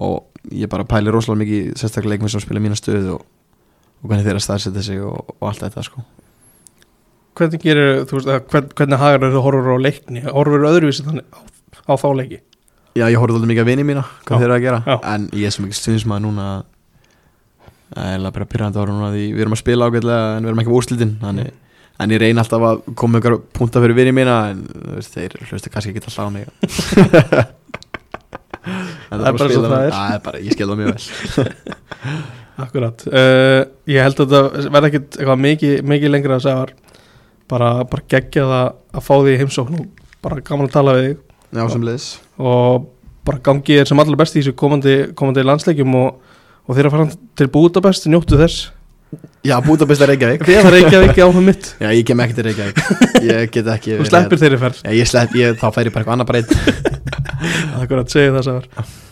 og 0.00 0.16
ég 0.62 0.68
bara 0.72 0.84
pæli 0.90 1.10
rosalega 1.14 1.42
mikið 1.44 1.74
sérstaklega 1.80 2.12
leikmenn 2.14 2.30
sem 2.34 2.40
spila 2.46 2.60
mína 2.62 2.78
stöðu 2.78 3.14
og, 3.18 3.22
og 4.02 4.06
hvernig 4.10 4.26
þeirra 4.26 4.42
staðsetja 4.46 4.82
sig 4.86 5.02
og, 5.02 5.34
og 5.40 5.48
allt 5.50 5.62
þetta 5.66 5.82
sko 5.86 6.02
Hvernig 7.40 7.62
gerir, 7.62 8.02
þú 8.10 8.16
veist, 8.18 8.28
að 8.28 8.40
hvern, 8.50 8.70
hvernig 8.76 8.98
hagar 9.00 9.30
þú 9.32 9.40
horfur 9.44 9.76
á 9.78 9.78
leikni, 9.80 10.22
horfur 10.26 10.64
öðruvísi 10.68 11.04
þannig 11.06 11.24
á, 11.30 11.38
á 11.86 11.92
þá 11.96 12.08
leiki? 12.18 12.40
já 12.98 13.04
ég 13.06 13.20
horfði 13.22 13.38
alveg 13.38 13.50
mikið 13.52 13.62
að 13.62 13.68
vini 13.70 13.84
mína 13.86 14.02
hvað 14.26 14.40
þeirra 14.42 14.56
að 14.58 14.64
gera 14.64 14.80
Já. 14.82 14.96
en 15.14 15.28
ég 15.38 15.46
er 15.46 15.54
svo 15.54 15.62
mikið 15.64 15.78
stundismæður 15.78 16.24
núna 16.26 16.46
að 16.50 16.64
það 17.94 18.12
er 18.14 18.36
bara 18.36 18.50
pyrrandi 18.52 18.80
ára 18.80 18.94
núna 18.94 19.10
því 19.14 19.24
við 19.34 19.44
erum 19.44 19.56
að 19.56 19.62
spila 19.64 19.90
ágætlega 19.90 20.30
en 20.36 20.44
við 20.44 20.52
erum 20.52 20.62
ekki 20.62 20.72
með 20.72 20.80
úrslitin 20.80 21.18
þannig 21.24 21.50
En 22.00 22.08
ég 22.08 22.16
reyni 22.16 22.40
alltaf 22.40 22.62
að 22.64 22.78
koma 22.96 23.20
ykkur 23.20 23.34
punta 23.52 23.80
fyrir 23.82 23.92
vinið 23.92 24.14
mína 24.16 24.36
En 24.54 24.62
veist, 24.94 25.12
þeir 25.12 25.34
hlustu 25.50 25.68
kannski 25.68 25.92
ekki 25.92 26.00
alltaf 26.00 26.24
á 26.24 26.32
mig. 26.32 26.46
Það 29.10 29.24
er 29.26 29.34
bara 29.34 29.48
svo 29.50 29.62
það 29.64 29.84
er. 29.84 29.94
Það 29.94 30.14
er 30.14 30.20
bara, 30.24 30.40
ég 30.44 30.54
skil 30.54 30.68
það 30.68 30.80
mjög 30.80 30.90
vel. 30.90 31.04
Akkurat. 32.64 33.04
Uh, 33.08 33.60
ég 33.90 34.04
held 34.04 34.22
að 34.22 34.34
það 34.34 34.48
verða 34.68 34.90
ekkit 34.90 35.16
eitthvað 35.16 35.42
mikið, 35.46 35.74
mikið 35.90 36.12
lengra 36.12 36.36
að 36.36 36.44
segja 36.44 36.66
bara, 37.50 37.70
bara 37.90 38.06
geggja 38.12 38.44
það 38.50 38.66
að 39.00 39.06
fá 39.06 39.12
því 39.16 39.36
heimsókn 39.40 39.78
og 39.80 39.86
bara 40.22 40.44
gaman 40.44 40.68
að 40.68 40.74
tala 40.76 40.96
við 40.98 41.06
þig. 41.08 41.22
Já, 41.56 41.62
sem 41.72 41.86
liðs. 41.88 42.08
Og 42.38 42.86
bara 43.26 43.42
gangi 43.48 43.78
þér 43.80 43.90
sem 43.90 44.02
allar 44.04 44.20
best 44.20 44.36
í 44.36 44.42
þessu 44.42 44.54
komandi, 44.60 44.96
komandi 45.18 45.46
landsleikjum 45.46 45.96
og, 45.98 46.29
og 46.70 46.76
þeir 46.76 46.88
að 46.88 46.94
fara 46.94 47.08
til 47.40 47.48
Budapest, 47.50 48.06
njóttu 48.12 48.38
þess. 48.38 48.68
Já, 49.42 49.56
Budapest 49.64 50.04
er 50.04 50.12
Reykjavík. 50.12 50.44
Því 50.46 50.54
að 50.54 50.66
það 50.66 50.74
reykja 50.76 51.02
ekki 51.08 51.24
áfram 51.24 51.48
mitt. 51.50 51.70
Já, 51.82 51.88
ég 51.90 52.04
kem 52.06 52.22
ekki 52.22 52.36
til 52.38 52.46
Reykjavík. 52.46 52.82
Ég 53.26 53.52
get 53.56 53.70
ekki 53.74 53.98
þú 53.98 54.06
sleppir 54.06 54.42
þeirri 54.44 54.62
ferð. 54.62 54.82
Já, 54.86 54.94
ég 54.94 55.10
slepp, 55.10 55.34
ég, 55.40 55.58
þá 55.58 55.68
fær 55.74 55.90
ég 55.90 55.96
bara 55.96 56.06
eitthvað 56.06 56.16
annað 56.16 56.30
breyt 56.30 57.80
Akkurat, 57.80 58.12
segja 58.12 58.36
það 58.38 58.46
sæður 58.46 59.08